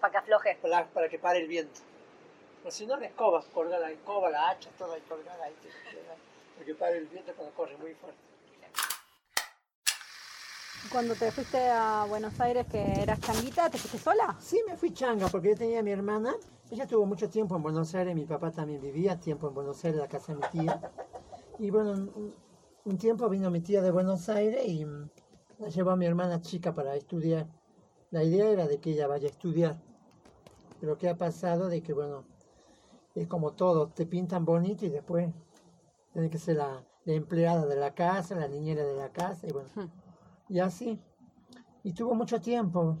Para 0.00 0.10
que 0.10 0.18
afloje. 0.18 0.58
para, 0.60 0.84
para 0.86 1.08
que 1.08 1.18
pare 1.18 1.38
el 1.38 1.46
viento. 1.46 1.80
O 2.64 2.70
si 2.72 2.86
no, 2.86 2.96
la 2.96 3.06
escoba, 3.06 3.44
colgar 3.54 3.80
la 3.80 3.92
escoba, 3.92 4.28
la 4.28 4.50
hacha, 4.50 4.68
todo 4.76 4.94
ahí 4.94 5.00
colgada 5.02 5.44
ahí. 5.44 5.54
Para 6.54 6.66
que 6.66 6.74
pare 6.74 6.98
el 6.98 7.06
viento 7.06 7.32
cuando 7.36 7.54
corre 7.54 7.76
muy 7.76 7.94
fuerte. 7.94 8.18
Cuando 10.90 11.14
te 11.14 11.30
fuiste 11.30 11.68
a 11.68 12.04
Buenos 12.08 12.40
Aires, 12.40 12.66
que 12.68 12.82
eras 13.02 13.20
changuita, 13.20 13.70
¿te 13.70 13.78
fuiste 13.78 13.98
sola? 13.98 14.36
Sí, 14.40 14.60
me 14.68 14.76
fui 14.76 14.92
changa 14.92 15.28
porque 15.28 15.50
yo 15.50 15.56
tenía 15.56 15.80
a 15.80 15.82
mi 15.84 15.92
hermana. 15.92 16.34
Ella 16.68 16.82
estuvo 16.82 17.06
mucho 17.06 17.30
tiempo 17.30 17.54
en 17.54 17.62
Buenos 17.62 17.94
Aires, 17.94 18.12
mi 18.12 18.24
papá 18.24 18.50
también 18.50 18.80
vivía 18.80 19.20
tiempo 19.20 19.46
en 19.46 19.54
Buenos 19.54 19.84
Aires, 19.84 20.00
la 20.00 20.08
casa 20.08 20.34
de 20.34 20.40
mi 20.40 20.48
tía. 20.48 20.80
Y 21.60 21.70
bueno, 21.70 21.92
un, 22.84 22.98
tiempo 22.98 23.28
vino 23.28 23.50
mi 23.50 23.60
tía 23.60 23.82
de 23.82 23.92
Buenos 23.92 24.28
Aires 24.28 24.64
y 24.66 24.84
la 25.58 25.68
llevó 25.68 25.90
a 25.90 25.96
mi 25.96 26.06
hermana 26.06 26.40
chica 26.40 26.74
para 26.74 26.96
estudiar. 26.96 27.46
La 28.10 28.22
idea 28.22 28.50
era 28.50 28.66
de 28.66 28.78
que 28.78 28.92
ella 28.92 29.06
vaya 29.06 29.28
a 29.28 29.30
estudiar. 29.30 29.80
Pero 30.80 30.98
¿qué 30.98 31.08
ha 31.08 31.16
pasado? 31.16 31.68
De 31.68 31.82
que, 31.82 31.92
bueno, 31.92 32.24
es 33.14 33.26
como 33.26 33.52
todo, 33.52 33.88
te 33.88 34.06
pintan 34.06 34.44
bonito 34.44 34.84
y 34.84 34.90
después 34.90 35.32
tiene 36.12 36.30
que 36.30 36.38
ser 36.38 36.56
la, 36.56 36.84
la 37.04 37.12
empleada 37.14 37.66
de 37.66 37.76
la 37.76 37.94
casa, 37.94 38.34
la 38.34 38.48
niñera 38.48 38.84
de 38.84 38.94
la 38.94 39.10
casa 39.10 39.46
y 39.46 39.52
bueno, 39.52 39.70
y 40.48 40.58
así. 40.60 41.00
Y 41.82 41.92
tuvo 41.92 42.14
mucho 42.14 42.40
tiempo. 42.40 42.98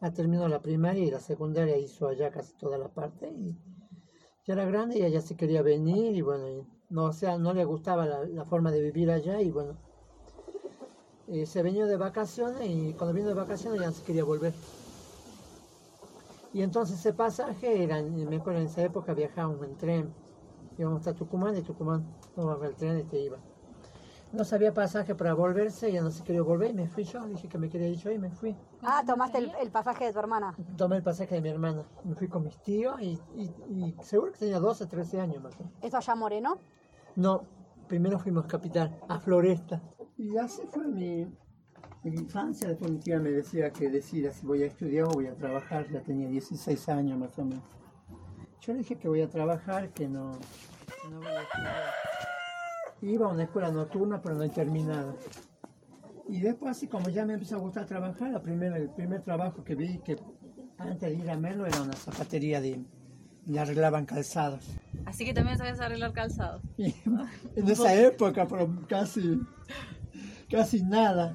Ha 0.00 0.12
terminado 0.12 0.48
la 0.48 0.60
primaria 0.60 1.04
y 1.04 1.10
la 1.10 1.20
secundaria 1.20 1.78
hizo 1.78 2.08
allá 2.08 2.30
casi 2.30 2.54
toda 2.54 2.76
la 2.76 2.88
parte 2.88 3.28
y 3.28 3.56
ya 4.44 4.54
era 4.54 4.64
grande 4.64 4.98
y 4.98 5.02
ella 5.04 5.20
se 5.20 5.36
quería 5.36 5.62
venir 5.62 6.16
y 6.16 6.22
bueno, 6.22 6.48
y 6.48 6.66
no, 6.90 7.04
o 7.04 7.12
sea, 7.12 7.38
no 7.38 7.54
le 7.54 7.64
gustaba 7.64 8.04
la, 8.04 8.24
la 8.24 8.44
forma 8.44 8.72
de 8.72 8.82
vivir 8.82 9.10
allá 9.10 9.40
y 9.40 9.50
bueno, 9.50 9.78
eh, 11.26 11.46
se 11.46 11.62
venía 11.62 11.86
de 11.86 11.96
vacaciones 11.96 12.68
y 12.68 12.94
cuando 12.94 13.14
vino 13.14 13.28
de 13.28 13.34
vacaciones 13.34 13.80
ya 13.80 13.86
no 13.86 13.92
se 13.92 14.04
quería 14.04 14.24
volver. 14.24 14.54
Y 16.52 16.62
entonces 16.62 16.98
ese 16.98 17.14
pasaje 17.14 17.82
era, 17.82 18.02
me 18.02 18.36
acuerdo 18.36 18.60
en 18.60 18.66
esa 18.66 18.82
época 18.82 19.14
viajábamos 19.14 19.64
en 19.66 19.76
tren, 19.76 20.14
íbamos 20.76 20.98
hasta 21.00 21.14
Tucumán 21.14 21.56
y 21.56 21.62
Tucumán 21.62 22.18
tomaba 22.34 22.66
el 22.66 22.76
tren 22.76 22.98
y 22.98 23.04
te 23.04 23.20
iba. 23.20 23.38
No 24.32 24.44
sabía 24.44 24.72
pasaje 24.72 25.14
para 25.14 25.34
volverse, 25.34 25.92
ya 25.92 26.02
no 26.02 26.10
se 26.10 26.24
quería 26.24 26.42
volver 26.42 26.70
y 26.70 26.74
me 26.74 26.88
fui 26.88 27.04
yo, 27.04 27.26
dije 27.26 27.48
que 27.48 27.58
me 27.58 27.68
quería 27.68 27.88
ir 27.88 27.98
yo 27.98 28.10
y 28.10 28.18
me 28.18 28.30
fui. 28.30 28.56
Ah, 28.82 29.02
tomaste 29.06 29.38
el, 29.38 29.52
el 29.60 29.70
pasaje 29.70 30.06
de 30.06 30.12
tu 30.12 30.18
hermana. 30.18 30.56
Tomé 30.76 30.96
el 30.96 31.02
pasaje 31.02 31.34
de 31.36 31.40
mi 31.42 31.48
hermana, 31.48 31.84
me 32.04 32.14
fui 32.14 32.28
con 32.28 32.42
mis 32.44 32.58
tíos 32.58 33.00
y, 33.00 33.18
y, 33.36 33.50
y 33.68 33.96
seguro 34.02 34.32
que 34.32 34.38
tenía 34.38 34.58
12, 34.58 34.86
13 34.86 35.20
años 35.20 35.42
más 35.42 35.54
o 35.56 35.64
menos. 35.64 35.72
¿Eso 35.82 35.96
allá 35.98 36.14
Moreno? 36.14 36.58
No, 37.16 37.42
primero 37.92 38.18
fuimos 38.18 38.46
capital, 38.46 38.98
a 39.06 39.20
Floresta. 39.20 39.82
Y 40.16 40.38
así 40.38 40.62
fue 40.66 40.88
mi, 40.88 41.26
infancia. 42.04 42.66
Después 42.66 42.90
mi 42.90 42.98
tía 43.00 43.20
me 43.20 43.28
decía 43.28 43.70
que 43.70 43.90
decida 43.90 44.32
si 44.32 44.46
voy 44.46 44.62
a 44.62 44.66
estudiar 44.68 45.08
o 45.08 45.10
voy 45.10 45.26
a 45.26 45.34
trabajar. 45.34 45.86
Ya 45.90 46.00
tenía 46.00 46.26
16 46.26 46.88
años 46.88 47.18
más 47.18 47.38
o 47.38 47.44
menos. 47.44 47.62
Yo 48.62 48.72
le 48.72 48.78
dije 48.78 48.96
que 48.96 49.08
voy 49.08 49.20
a 49.20 49.28
trabajar, 49.28 49.90
que 49.90 50.08
no, 50.08 50.30
voy 50.30 51.26
a 51.26 51.42
estudiar. 51.42 51.82
Iba 53.02 53.26
a 53.26 53.28
una 53.28 53.42
escuela 53.42 53.70
nocturna, 53.70 54.22
pero 54.22 54.36
no 54.36 54.42
he 54.44 54.48
terminado. 54.48 55.18
Y 56.30 56.40
después, 56.40 56.70
así 56.70 56.86
como 56.86 57.10
ya 57.10 57.26
me 57.26 57.34
empezó 57.34 57.56
a 57.56 57.58
gustar 57.58 57.84
trabajar, 57.84 58.30
la 58.30 58.40
primer, 58.40 58.72
el 58.72 58.88
primer 58.88 59.20
trabajo 59.20 59.62
que 59.62 59.74
vi, 59.74 59.98
que 59.98 60.16
antes 60.78 61.10
de 61.10 61.14
ir 61.14 61.30
a 61.30 61.36
Melo, 61.36 61.66
era 61.66 61.82
una 61.82 61.92
zapatería 61.92 62.58
de... 62.62 62.82
y 63.46 63.58
arreglaban 63.58 64.06
calzados. 64.06 64.64
Así 65.04 65.24
que 65.24 65.34
también 65.34 65.58
sabes 65.58 65.80
arreglar 65.80 66.12
calzado. 66.12 66.60
Y 66.76 66.94
en 67.56 67.68
esa 67.68 67.94
época, 67.94 68.46
pero 68.46 68.70
casi, 68.88 69.38
casi 70.50 70.82
nada. 70.82 71.34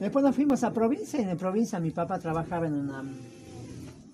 Después 0.00 0.24
nos 0.24 0.34
fuimos 0.34 0.62
a 0.64 0.72
provincia 0.72 1.18
y 1.18 1.22
en 1.22 1.28
la 1.28 1.36
provincia 1.36 1.78
mi 1.80 1.90
papá 1.90 2.18
trabajaba 2.18 2.66
en 2.66 2.74
una, 2.74 3.00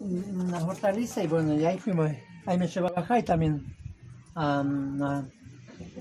en 0.01 0.41
una 0.41 0.65
hortaliza 0.65 1.23
y 1.23 1.27
bueno, 1.27 1.55
y 1.55 1.65
ahí 1.65 1.79
fuimos, 1.79 2.11
ahí 2.47 2.59
me 2.59 2.67
llevaba 2.69 3.05
a 3.09 3.19
y 3.19 3.23
también 3.23 3.65
a, 4.35 4.61
a 4.61 5.25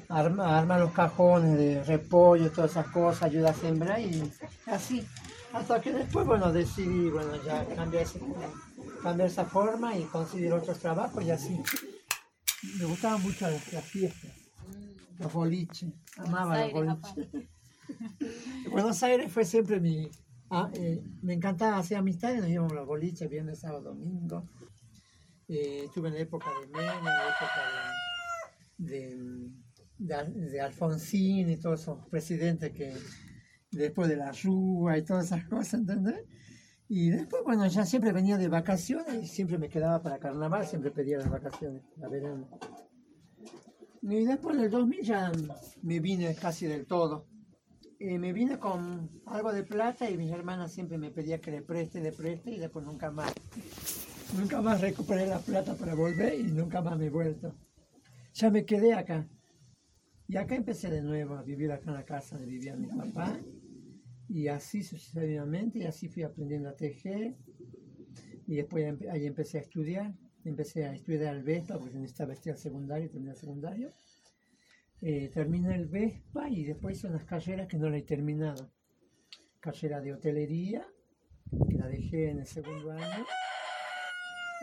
arma- 0.10 0.46
a 0.46 0.60
armar 0.60 0.80
los 0.80 0.92
cajones 0.92 1.58
de 1.58 1.84
repollo, 1.84 2.52
todas 2.52 2.72
esas 2.72 2.88
cosas, 2.88 3.24
ayuda 3.24 3.52
a 3.52 3.54
sembrar 3.54 4.00
y 4.00 4.32
así. 4.68 5.04
Hasta 5.54 5.82
que 5.82 5.92
después, 5.92 6.26
bueno, 6.26 6.52
decidí, 6.52 7.10
bueno, 7.10 7.32
ya 7.46 7.66
cambiar, 7.76 8.04
ese- 8.04 8.20
cambiar 9.02 9.28
esa 9.30 9.46
forma 9.46 9.98
y 9.98 10.04
conseguir 10.06 10.54
otros 10.54 10.80
trabajos 10.80 11.24
y 11.24 11.32
así. 11.32 11.62
Me 12.80 12.86
gustaban 12.86 13.22
mucho 13.22 13.50
las, 13.50 13.74
las 13.74 13.84
fiestas, 13.84 14.32
los 15.18 15.34
boliches, 15.34 15.90
amaba 16.18 16.64
los 16.66 16.74
boliches. 16.74 17.28
Buenos 18.72 19.02
Aires 19.04 19.32
fue 19.32 19.44
siempre 19.46 19.80
mi... 19.80 20.10
ah, 20.50 20.70
eh, 20.74 21.04
me 21.22 21.34
encantaba 21.34 21.78
hacer 21.78 21.98
amistades, 21.98 22.40
nos 22.40 22.50
íbamos 22.50 22.72
a 22.72 22.76
los 22.76 22.88
boliches 22.88 23.30
viernes, 23.30 23.60
sábado, 23.60 23.94
domingo. 23.94 24.48
Eh, 25.48 25.84
estuve 25.86 26.10
en 26.10 26.14
la 26.14 26.22
época 26.22 26.48
de 26.62 26.68
Menem, 26.68 26.98
en 27.00 27.04
la 27.06 27.30
época 27.30 27.62
de, 28.78 28.96
de, 29.18 30.24
de, 30.24 30.50
de 30.50 30.62
Alfonsín 30.62 31.50
y 31.50 31.58
todos 31.58 31.82
esos 31.82 32.08
presidentes 32.08 32.72
que 32.72 32.96
después 33.72 34.08
de 34.08 34.18
la 34.18 34.32
Rúa 34.32 34.98
y 34.98 35.04
todas 35.04 35.26
esas 35.26 35.46
cosas, 35.46 35.82
¿entendés? 35.82 36.24
Y 36.94 37.10
después, 37.10 37.42
bueno, 37.46 37.66
ya 37.68 37.86
siempre 37.86 38.12
venía 38.12 38.38
de 38.38 38.50
vacaciones 38.50 39.24
y 39.24 39.26
siempre 39.26 39.58
me 39.58 39.70
quedaba 39.70 40.02
para 40.02 40.20
carnaval, 40.20 40.68
siempre 40.68 40.92
pedía 40.92 41.20
las 41.20 41.30
vacaciones, 41.30 41.84
la 41.96 42.10
verano. 42.10 42.50
Y 44.02 44.26
después 44.26 44.58
del 44.58 44.70
2000 44.70 45.02
ya 45.02 45.32
me 45.84 46.02
vine 46.02 46.36
casi 46.36 46.68
del 46.68 46.86
todo. 46.86 47.28
Eh, 47.98 48.20
me 48.20 48.34
vine 48.34 48.60
con 48.60 49.10
algo 49.28 49.54
de 49.54 49.64
plata 49.64 50.10
y 50.10 50.18
mis 50.18 50.34
hermanas 50.34 50.74
siempre 50.74 50.98
me 50.98 51.12
pedían 51.12 51.40
que 51.40 51.52
le 51.52 51.62
preste, 51.62 52.02
le 52.02 52.12
preste 52.12 52.52
y 52.52 52.60
después 52.60 52.86
nunca 52.86 53.10
más. 53.10 53.34
Nunca 54.38 54.62
más 54.62 54.82
recuperé 54.82 55.28
la 55.28 55.40
plata 55.40 55.76
para 55.76 55.96
volver 55.96 56.38
y 56.42 56.44
nunca 56.44 56.82
más 56.82 56.98
me 56.98 57.06
he 57.06 57.10
vuelto. 57.10 57.56
Ya 58.34 58.50
me 58.50 58.66
quedé 58.66 58.96
acá. 58.96 59.26
Y 60.28 60.36
acá 60.36 60.56
empecé 60.56 60.90
de 60.90 61.02
nuevo 61.02 61.36
a 61.36 61.44
vivir 61.44 61.72
acá 61.72 61.90
en 61.90 61.94
la 61.94 62.04
casa 62.04 62.36
donde 62.36 62.52
vivía 62.52 62.76
mi 62.76 62.88
papá. 62.88 63.40
Y 64.34 64.48
así 64.48 64.82
sucesivamente, 64.82 65.80
y 65.80 65.84
así 65.84 66.08
fui 66.08 66.24
aprendiendo 66.24 66.70
a 66.70 66.76
tejer. 66.78 67.36
Y 68.48 68.56
después 68.56 68.98
ahí 69.10 69.26
empecé 69.26 69.58
a 69.58 69.62
estudiar. 69.62 70.14
Empecé 70.46 70.86
a 70.86 70.94
estudiar 70.94 71.36
el 71.36 71.44
VESPA 71.44 71.78
porque 71.78 71.98
necesitaba 71.98 72.32
estudiar 72.32 72.58
secundario, 72.58 73.10
terminé 73.10 73.32
el 73.32 73.38
secundario. 73.38 73.94
Eh, 75.02 75.30
terminé 75.34 75.76
el 75.76 75.88
VESPA 75.88 76.50
y 76.50 76.64
después 76.64 76.98
hice 76.98 77.08
unas 77.08 77.26
carreras 77.26 77.68
que 77.68 77.78
no 77.78 77.90
la 77.90 77.98
he 77.98 78.04
terminado. 78.04 78.72
Carrera 79.60 80.00
de 80.00 80.14
hotelería, 80.14 80.88
que 81.68 81.76
la 81.76 81.90
dejé 81.90 82.30
en 82.30 82.40
el 82.40 82.48
segundo 82.48 82.92
año. 82.92 83.26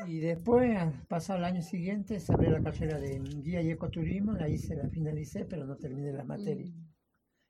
Y 0.07 0.21
después, 0.21 0.79
pasar 1.09 1.39
el 1.39 1.45
año 1.45 1.61
siguiente, 1.61 2.21
se 2.21 2.33
abrió 2.33 2.51
la 2.53 2.63
carrera 2.63 2.99
de 2.99 3.21
guía 3.43 3.61
y 3.61 3.71
ecoturismo, 3.71 4.33
la 4.33 4.49
hice, 4.49 4.77
la 4.77 4.89
finalicé, 4.89 5.45
pero 5.45 5.67
no 5.67 5.77
terminé 5.77 6.13
las 6.13 6.25
materias. 6.25 6.73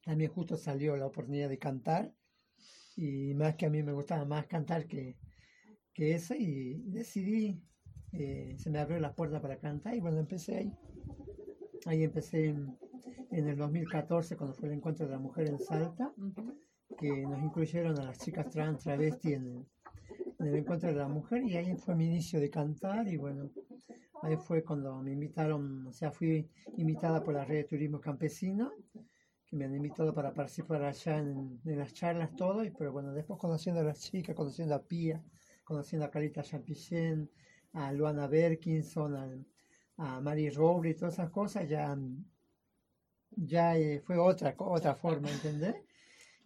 También 0.09 0.31
justo 0.31 0.57
salió 0.57 0.97
la 0.97 1.05
oportunidad 1.05 1.51
de 1.51 1.59
cantar, 1.59 2.15
y 2.97 3.35
más 3.35 3.57
que 3.57 3.67
a 3.67 3.69
mí 3.69 3.83
me 3.83 3.93
gustaba 3.93 4.25
más 4.25 4.47
cantar 4.47 4.87
que, 4.87 5.19
que 5.93 6.15
eso, 6.15 6.35
y 6.35 6.81
decidí, 6.87 7.63
eh, 8.13 8.55
se 8.57 8.71
me 8.71 8.79
abrió 8.79 8.99
la 9.01 9.15
puerta 9.15 9.39
para 9.39 9.59
cantar, 9.59 9.95
y 9.95 10.01
bueno, 10.01 10.19
empecé 10.19 10.57
ahí. 10.57 10.73
Ahí 11.85 12.05
empecé 12.05 12.47
en, 12.47 12.75
en 13.33 13.49
el 13.49 13.59
2014, 13.59 14.35
cuando 14.39 14.57
fue 14.57 14.71
el 14.71 14.77
encuentro 14.77 15.05
de 15.05 15.13
la 15.13 15.19
mujer 15.19 15.47
en 15.47 15.59
Salta, 15.59 16.11
que 16.99 17.27
nos 17.27 17.43
incluyeron 17.43 18.01
a 18.01 18.05
las 18.05 18.19
chicas 18.19 18.49
trans, 18.49 18.83
travesti 18.85 19.35
en 19.35 19.43
el, 19.43 19.67
en 20.39 20.47
el 20.47 20.55
encuentro 20.55 20.89
de 20.89 20.97
la 20.97 21.07
mujer 21.07 21.43
y 21.43 21.55
ahí 21.59 21.77
fue 21.77 21.95
mi 21.95 22.07
inicio 22.07 22.41
de 22.41 22.49
cantar 22.49 23.07
y 23.09 23.19
bueno, 23.19 23.51
ahí 24.23 24.39
fue 24.39 24.65
cuando 24.65 25.03
me 25.03 25.13
invitaron, 25.13 25.87
o 25.87 25.93
sea, 25.93 26.11
fui 26.11 26.49
invitada 26.79 27.23
por 27.23 27.35
la 27.35 27.45
red 27.45 27.57
de 27.57 27.65
turismo 27.65 28.01
campesino, 28.01 28.73
que 29.49 29.57
me 29.57 29.65
han 29.67 29.75
invitado 29.75 30.15
para 30.15 30.35
participar 30.35 30.83
allá 30.85 31.19
en, 31.19 31.61
en 31.65 31.79
las 31.79 31.93
charlas, 31.95 32.35
todo, 32.37 32.65
y, 32.65 32.71
pero 32.71 32.93
bueno, 32.93 33.13
después 33.13 33.39
conociendo 33.41 33.81
a 33.81 33.85
las 33.85 34.01
chicas, 34.01 34.35
conociendo 34.37 34.75
a 34.75 34.83
Pía, 34.83 35.23
conociendo 35.65 36.07
a 36.07 36.11
Carita 36.11 36.43
Champillén, 36.43 37.31
a 37.73 37.93
Luana 37.93 38.27
Berkinson, 38.29 39.17
al- 39.17 39.47
a 39.99 40.21
Mary 40.21 40.51
Roble 40.51 40.91
y 40.91 40.95
todas 40.95 41.15
esas 41.15 41.31
cosas, 41.31 41.69
ya, 41.69 41.97
ya 43.37 43.77
eh, 43.77 44.01
fue 44.01 44.19
otra, 44.19 44.55
otra 44.59 44.95
forma, 44.95 45.31
¿entendés? 45.31 45.77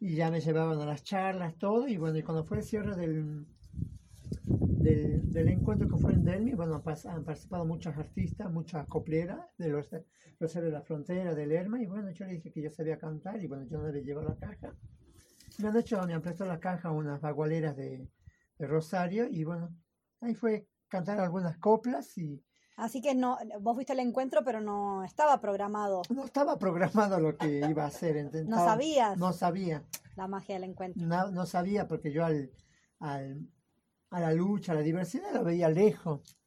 Y 0.00 0.16
ya 0.16 0.30
me 0.30 0.40
llevaban 0.40 0.80
a 0.80 0.86
las 0.86 1.04
charlas, 1.04 1.56
todo, 1.58 1.88
y 1.88 1.96
bueno, 1.98 2.18
y 2.18 2.22
cuando 2.24 2.44
fue 2.44 2.58
el 2.58 2.64
cierre 2.64 2.96
del, 2.96 3.46
del, 4.44 5.30
del 5.32 5.48
encuentro 5.48 5.88
que 5.88 5.96
fue 5.96 6.12
en 6.12 6.24
Delmi, 6.24 6.52
bueno, 6.54 6.82
han, 6.84 7.24
participado 7.24 7.64
muchos 7.64 7.96
artistas, 7.96 8.50
muchas 8.50 8.86
copleras 8.86 9.40
de 9.58 9.68
los 9.68 9.88
Rosario 10.40 10.66
de 10.68 10.72
la 10.72 10.82
Frontera, 10.82 11.34
de 11.34 11.46
Lerma, 11.46 11.80
y 11.80 11.86
bueno, 11.86 12.10
yo 12.10 12.26
le 12.26 12.32
dije 12.34 12.50
que 12.52 12.62
yo 12.62 12.70
sabía 12.70 12.98
cantar, 12.98 13.40
y 13.42 13.46
bueno, 13.46 13.64
yo 13.70 13.78
no 13.78 13.88
le 13.88 14.02
llevo 14.02 14.22
la 14.22 14.36
caja. 14.36 14.74
Me 15.58 15.68
han 15.68 15.76
hecho, 15.76 16.02
me 16.06 16.14
han 16.14 16.22
prestado 16.22 16.50
la 16.50 16.58
caja 16.58 16.90
unas 16.90 17.20
bagualeras 17.20 17.76
de, 17.76 18.08
de 18.58 18.66
Rosario, 18.66 19.28
y 19.28 19.44
bueno, 19.44 19.70
ahí 20.20 20.34
fue 20.34 20.66
cantar 20.88 21.20
algunas 21.20 21.58
coplas, 21.58 22.16
y 22.18 22.42
Así 22.76 23.00
que 23.02 23.14
no, 23.14 23.36
vos 23.60 23.74
fuiste 23.74 23.92
al 23.92 24.00
encuentro, 24.00 24.42
pero 24.44 24.60
no 24.60 25.04
estaba 25.04 25.40
programado. 25.40 26.02
no 26.10 26.24
estaba 26.24 26.58
programado 26.58 27.20
lo 27.20 27.36
que 27.36 27.60
iba 27.68 27.84
a 27.84 27.88
hacer, 27.88 28.16
¿entendés? 28.16 28.48
No 28.48 28.56
sabías 28.56 29.16
No 29.18 29.32
sabía. 29.32 29.84
la 30.16 30.26
magia 30.26 30.54
del 30.56 30.64
encuentro. 30.64 31.00
No, 31.06 31.30
no 31.30 31.46
sabía 31.46 31.86
porque 31.86 32.10
yo 32.12 32.24
al, 32.24 32.50
al- 32.98 33.46
a 34.12 34.20
la 34.20 34.32
lucha, 34.32 34.72
a 34.72 34.74
la 34.74 34.82
diversidad 34.82 35.32
lo 35.34 35.42
veía 35.42 35.68
lejos, 35.68 36.38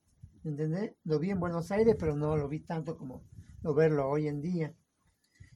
¿entendés? 0.44 0.94
Lo 1.04 1.20
vi 1.20 1.32
en 1.32 1.40
Buenos 1.40 1.72
Aires, 1.72 1.96
pero 2.00 2.16
no 2.16 2.38
lo 2.38 2.48
vi 2.48 2.60
tanto 2.60 2.98
como 2.98 3.24
lo 3.62 3.74
verlo 3.74 4.08
hoy 4.08 4.28
en 4.28 4.42
día. 4.42 4.74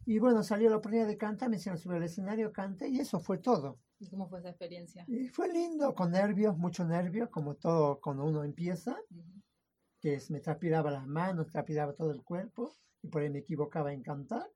Y 0.05 0.17
bueno, 0.17 0.43
salió 0.43 0.69
la 0.69 0.77
oportunidad 0.77 1.07
de 1.07 1.17
cantar, 1.17 1.49
me 1.49 1.57
hicieron 1.57 1.77
subir 1.77 1.97
al 1.97 2.03
escenario, 2.03 2.51
canté 2.51 2.89
y 2.89 2.99
eso 2.99 3.19
fue 3.19 3.37
todo. 3.37 3.79
¿Y 3.99 4.09
cómo 4.09 4.27
fue 4.27 4.39
esa 4.39 4.49
experiencia? 4.49 5.05
Y 5.07 5.27
fue 5.27 5.53
lindo, 5.53 5.93
con 5.93 6.11
nervios, 6.11 6.57
mucho 6.57 6.83
nervios, 6.83 7.29
como 7.29 7.55
todo 7.55 7.99
cuando 8.01 8.25
uno 8.25 8.43
empieza, 8.43 8.97
que 9.99 10.15
es- 10.15 10.31
me 10.31 10.39
transpiraba 10.39 10.89
las 10.89 11.05
manos, 11.05 11.47
transpiraba 11.47 11.93
todo 11.93 12.11
el 12.11 12.23
cuerpo, 12.23 12.73
y 13.03 13.07
por 13.07 13.21
ahí 13.21 13.29
me 13.29 13.39
equivocaba 13.39 13.93
en 13.93 14.01
cantar. 14.01 14.49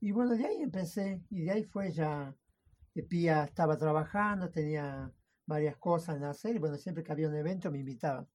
Y 0.00 0.10
bueno, 0.10 0.34
de 0.34 0.46
ahí 0.46 0.62
empecé, 0.62 1.22
y 1.30 1.42
de 1.42 1.50
ahí 1.52 1.64
fue 1.64 1.92
ya, 1.92 2.34
Pía 3.08 3.44
estaba 3.44 3.76
trabajando, 3.76 4.50
tenía 4.50 5.12
varias 5.48 5.76
cosas 5.78 6.16
en 6.16 6.24
hacer, 6.24 6.54
y 6.54 6.58
bueno, 6.58 6.76
siempre 6.76 7.02
que 7.02 7.10
había 7.10 7.28
un 7.28 7.34
evento 7.34 7.70
me 7.70 7.78
invitaban. 7.78 8.28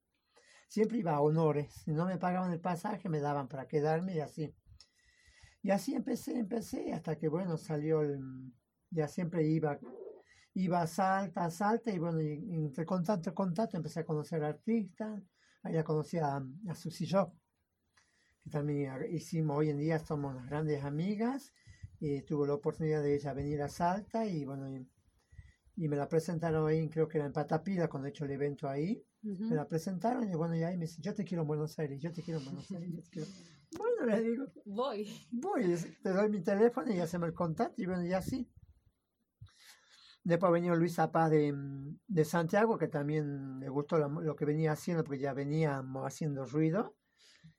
Siempre 0.67 0.97
iba 0.97 1.13
a 1.13 1.21
honores, 1.21 1.71
si 1.85 1.91
no 1.93 2.05
me 2.05 2.17
pagaban 2.17 2.51
el 2.51 2.59
pasaje 2.59 3.07
me 3.07 3.19
daban 3.19 3.47
para 3.47 3.67
quedarme 3.67 4.15
y 4.15 4.19
así. 4.19 4.53
Y 5.61 5.71
así 5.71 5.93
empecé, 5.93 6.39
empecé, 6.39 6.91
hasta 6.91 7.15
que 7.15 7.27
bueno, 7.29 7.57
salió 7.57 8.01
el, 8.01 8.19
ya 8.89 9.07
siempre 9.07 9.47
iba, 9.47 9.79
iba 10.55 10.81
a 10.81 10.87
Salta, 10.87 11.45
a 11.45 11.51
Salta, 11.51 11.91
y 11.91 11.99
bueno, 11.99 12.19
y, 12.19 12.33
y 12.33 12.65
entre 12.65 12.85
contacto, 12.85 13.31
empecé 13.77 13.99
a 14.01 14.05
conocer 14.05 14.43
artistas, 14.43 15.21
la 15.63 15.83
conocí 15.83 16.17
a, 16.17 16.43
a 16.67 16.75
Susi 16.75 17.07
Job, 17.07 17.31
que 18.43 18.49
también 18.49 18.91
hicimos, 19.11 19.57
hoy 19.57 19.69
en 19.69 19.77
día 19.77 19.99
somos 19.99 20.45
grandes 20.47 20.83
amigas. 20.83 21.53
Y 22.05 22.21
tuvo 22.23 22.45
la 22.45 22.55
oportunidad 22.55 23.01
de 23.01 23.15
ella 23.15 23.31
venir 23.33 23.61
a 23.61 23.69
Salta 23.69 24.25
y 24.25 24.43
bueno, 24.43 24.67
y 25.75 25.87
me 25.87 25.95
la 25.95 26.07
presentaron 26.07 26.67
ahí, 26.67 26.89
creo 26.89 27.07
que 27.07 27.17
era 27.17 27.25
en 27.25 27.33
Patapila 27.33 27.87
cuando 27.87 28.07
he 28.07 28.09
hecho 28.11 28.25
el 28.25 28.31
evento 28.31 28.67
ahí. 28.69 29.03
Ujú. 29.23 29.45
Me 29.45 29.55
la 29.55 29.67
presentaron 29.67 30.29
y 30.29 30.35
bueno, 30.35 30.55
y 30.55 30.63
ahí 30.63 30.75
me 30.77 30.85
dice, 30.85 31.01
yo 31.01 31.13
te 31.13 31.23
quiero 31.23 31.41
en 31.43 31.47
Buenos 31.47 31.77
Aires, 31.79 31.99
yo 32.01 32.11
te 32.11 32.21
quiero 32.21 32.39
en 32.39 32.45
Buenos 32.45 32.69
Aires. 32.71 32.89
yo 32.95 33.01
te 33.03 33.09
quiero". 33.09 33.27
Bueno, 33.77 34.05
le 34.05 34.21
digo, 34.21 34.45
Voy. 34.65 35.27
voy, 35.31 35.75
te 36.03 36.09
doy 36.11 36.29
mi 36.29 36.41
teléfono 36.41 36.93
y 36.93 36.99
hacemos 36.99 37.27
el 37.27 37.33
contacto 37.33 37.81
y 37.81 37.85
bueno, 37.85 38.05
y 38.05 38.13
así. 38.13 38.47
Después 40.23 40.51
venido 40.53 40.75
Luis 40.75 40.95
Zapaz 40.95 41.29
de, 41.31 41.53
de 42.07 42.25
Santiago, 42.25 42.77
que 42.77 42.87
también 42.87 43.59
le 43.59 43.67
gustó 43.69 43.97
mu- 44.09 44.21
lo 44.21 44.35
que 44.35 44.45
venía 44.45 44.71
haciendo, 44.71 45.03
porque 45.03 45.19
ya 45.19 45.33
veníamos 45.33 46.05
haciendo 46.05 46.45
ruido. 46.45 46.95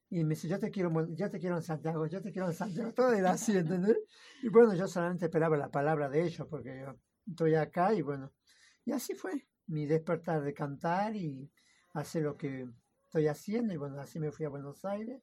Y 0.09 0.25
me 0.25 0.30
dice, 0.30 0.49
yo 0.49 0.59
te 0.59 0.71
quiero, 0.71 0.90
yo 1.14 1.30
te 1.30 1.38
quiero 1.38 1.56
en 1.56 1.62
Santiago, 1.62 2.06
yo 2.06 2.23
te 2.23 2.33
quiero 2.33 2.49
en 2.49 2.54
Santiago. 2.54 2.92
Todo 2.94 3.12
era 3.12 3.33
así, 3.33 3.56
¿entendés? 3.56 3.99
Y 4.42 4.49
bueno, 4.49 4.75
yo 4.75 4.86
solamente 4.86 5.26
esperaba 5.26 5.56
la 5.58 5.71
palabra 5.71 6.08
de 6.08 6.23
ellos, 6.23 6.47
porque 6.49 6.80
yo 6.80 6.97
estoy 7.28 7.54
acá 7.54 7.95
y 7.95 8.02
bueno. 8.02 8.32
Y 8.84 8.93
así 8.93 9.15
fue 9.15 9.47
mi 9.67 9.87
despertar 9.87 10.43
de 10.43 10.52
cantar 10.54 11.17
y 11.17 11.50
hacer 11.95 12.23
lo 12.23 12.37
que 12.37 12.69
estoy 13.06 13.28
haciendo. 13.28 13.73
Y 13.73 13.76
bueno, 13.76 14.00
así 14.00 14.19
me 14.21 14.30
fui 14.30 14.47
a 14.47 14.50
Buenos 14.50 14.84
Aires. 14.84 15.23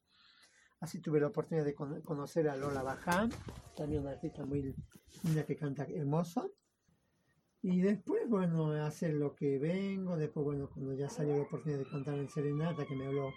Así 0.80 1.00
tuve 1.00 1.20
la 1.20 1.28
oportunidad 1.28 1.66
de 1.66 1.76
cono- 1.76 2.02
conocer 2.04 2.50
a 2.50 2.56
Lola 2.56 2.82
Baján, 2.82 3.30
también 3.76 4.02
una 4.02 4.12
artista 4.12 4.44
muy 4.46 4.76
linda 5.24 5.46
que 5.46 5.56
canta 5.56 5.86
hermoso. 5.86 6.52
Y 7.62 7.82
después, 7.82 8.28
bueno, 8.28 8.72
hacer 8.84 9.14
lo 9.14 9.36
que 9.36 9.60
vengo. 9.60 10.18
Después, 10.18 10.44
bueno, 10.44 10.68
cuando 10.74 10.94
ya 10.96 11.08
salió 11.10 11.36
la 11.38 11.44
oportunidad 11.44 11.80
de 11.80 11.90
cantar 11.90 12.18
en 12.18 12.28
Serenata, 12.30 12.86
que 12.88 12.96
me 12.96 13.06
habló 13.06 13.30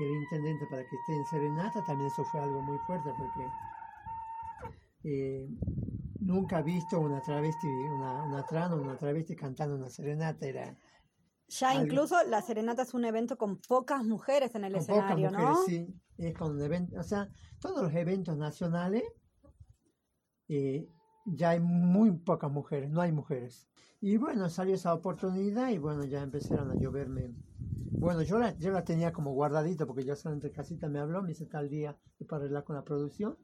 el 0.00 0.10
intendente 0.10 0.66
para 0.70 0.82
que 0.82 0.96
esté 0.96 1.14
en 1.16 1.26
Serenata, 1.26 1.84
también 1.84 2.06
eso 2.06 2.24
fue 2.24 2.40
algo 2.40 2.62
muy 2.62 2.78
fuerte 2.86 3.10
porque 3.18 3.48
eh, 5.04 5.48
nunca 6.24 6.60
he 6.60 6.62
visto 6.62 6.98
una 7.00 7.20
travesti, 7.20 7.66
una, 7.66 8.22
una 8.24 8.46
trans 8.46 8.74
una 8.74 8.96
travesti 8.96 9.36
cantando 9.36 9.76
una 9.76 9.88
serenata. 9.88 10.46
Era 10.46 10.76
Ya 11.48 11.70
algo- 11.72 11.84
incluso 11.84 12.16
la 12.24 12.42
serenata 12.42 12.82
es 12.82 12.94
un 12.94 13.04
evento 13.04 13.36
con 13.36 13.58
pocas 13.58 14.04
mujeres 14.04 14.54
en 14.54 14.64
el 14.64 14.72
con 14.72 14.80
pocas 14.86 15.16
escenario, 15.16 15.30
mujeres, 15.30 15.58
¿no? 15.58 15.64
sí. 15.66 16.00
Es 16.16 16.34
con 16.34 16.58
event- 16.60 16.96
o 16.98 17.02
sea, 17.02 17.28
todos 17.60 17.82
los 17.82 17.94
eventos 17.94 18.36
nacionales 18.36 19.02
eh, 20.48 20.88
ya 21.26 21.50
hay 21.50 21.60
muy 21.60 22.10
pocas 22.12 22.50
mujeres, 22.50 22.90
no 22.90 23.00
hay 23.00 23.12
mujeres. 23.12 23.68
Y 24.00 24.16
bueno, 24.16 24.48
salió 24.48 24.74
esa 24.74 24.92
oportunidad 24.94 25.70
y 25.70 25.78
bueno, 25.78 26.04
ya 26.04 26.22
empezaron 26.22 26.70
a 26.70 26.74
lloverme. 26.74 27.34
Bueno, 27.98 28.22
yo 28.22 28.38
la, 28.38 28.56
yo 28.58 28.70
la 28.70 28.84
tenía 28.84 29.12
como 29.12 29.32
guardadito 29.32 29.86
porque 29.86 30.04
yo 30.04 30.14
solamente 30.14 30.50
casita 30.50 30.88
me 30.88 30.98
habló, 30.98 31.22
me 31.22 31.28
dice 31.28 31.46
tal 31.46 31.68
día 31.68 31.96
para 32.28 32.42
arreglar 32.42 32.64
con 32.64 32.76
la 32.76 32.84
producción. 32.84 33.36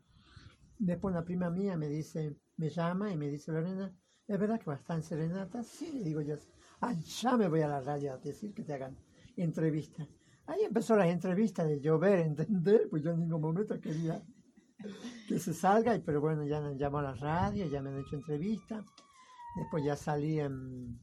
Después 0.80 1.12
una 1.12 1.24
prima 1.24 1.50
mía 1.50 1.76
me 1.76 1.88
dice, 1.88 2.36
me 2.56 2.70
llama 2.70 3.12
y 3.12 3.16
me 3.16 3.28
dice, 3.28 3.52
Lorena, 3.52 3.92
¿es 4.26 4.38
verdad 4.38 4.58
que 4.58 4.66
va 4.66 4.74
a 4.74 4.78
estar 4.78 4.96
en 4.96 5.02
Serenata? 5.02 5.62
Sí, 5.62 5.92
le 5.92 6.02
digo 6.04 6.22
yo, 6.22 6.36
ah, 6.80 6.94
ya 6.94 7.36
me 7.36 7.48
voy 7.48 7.60
a 7.60 7.68
la 7.68 7.80
radio 7.80 8.14
a 8.14 8.18
decir 8.18 8.54
que 8.54 8.62
te 8.64 8.72
hagan 8.72 8.96
entrevista. 9.36 10.06
Ahí 10.46 10.62
empezó 10.64 10.96
las 10.96 11.08
entrevistas 11.08 11.68
de 11.68 11.80
llover, 11.80 12.20
¿entendés? 12.26 12.82
Pues 12.90 13.02
yo 13.02 13.10
en 13.12 13.20
ningún 13.20 13.40
momento 13.42 13.78
quería 13.80 14.22
que 15.28 15.38
se 15.38 15.52
salga, 15.54 15.94
y- 15.94 16.00
pero 16.00 16.20
bueno, 16.20 16.44
ya 16.46 16.60
me 16.60 16.76
llamado 16.76 17.08
a 17.08 17.12
la 17.12 17.16
radio, 17.20 17.66
ya 17.66 17.82
me 17.82 17.90
han 17.90 17.98
hecho 18.00 18.16
entrevistas. 18.16 18.84
Después 19.56 19.84
ya 19.84 19.96
salí 19.96 20.40
en, 20.40 20.98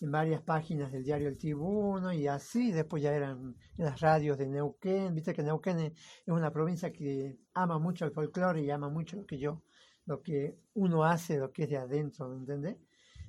en 0.00 0.10
varias 0.10 0.42
páginas 0.42 0.92
del 0.92 1.04
diario 1.04 1.28
El 1.28 1.38
Tribuno 1.38 2.12
y 2.12 2.26
así, 2.26 2.72
después 2.72 3.02
ya 3.02 3.14
eran 3.14 3.56
en 3.78 3.84
las 3.84 4.00
radios 4.00 4.36
de 4.36 4.46
Neuquén. 4.46 5.14
Viste 5.14 5.32
que 5.32 5.42
Neuquén 5.42 5.78
es 5.80 5.92
una 6.26 6.50
provincia 6.50 6.92
que 6.92 7.38
ama 7.54 7.78
mucho 7.78 8.04
el 8.04 8.12
folclore 8.12 8.62
y 8.62 8.70
ama 8.70 8.88
mucho 8.88 9.16
lo 9.16 9.26
que 9.26 9.38
yo, 9.38 9.62
lo 10.04 10.22
que 10.22 10.58
uno 10.74 11.04
hace, 11.04 11.38
lo 11.38 11.52
que 11.52 11.64
es 11.64 11.70
de 11.70 11.78
adentro, 11.78 12.28
¿me 12.28 12.36
entendés? 12.36 12.76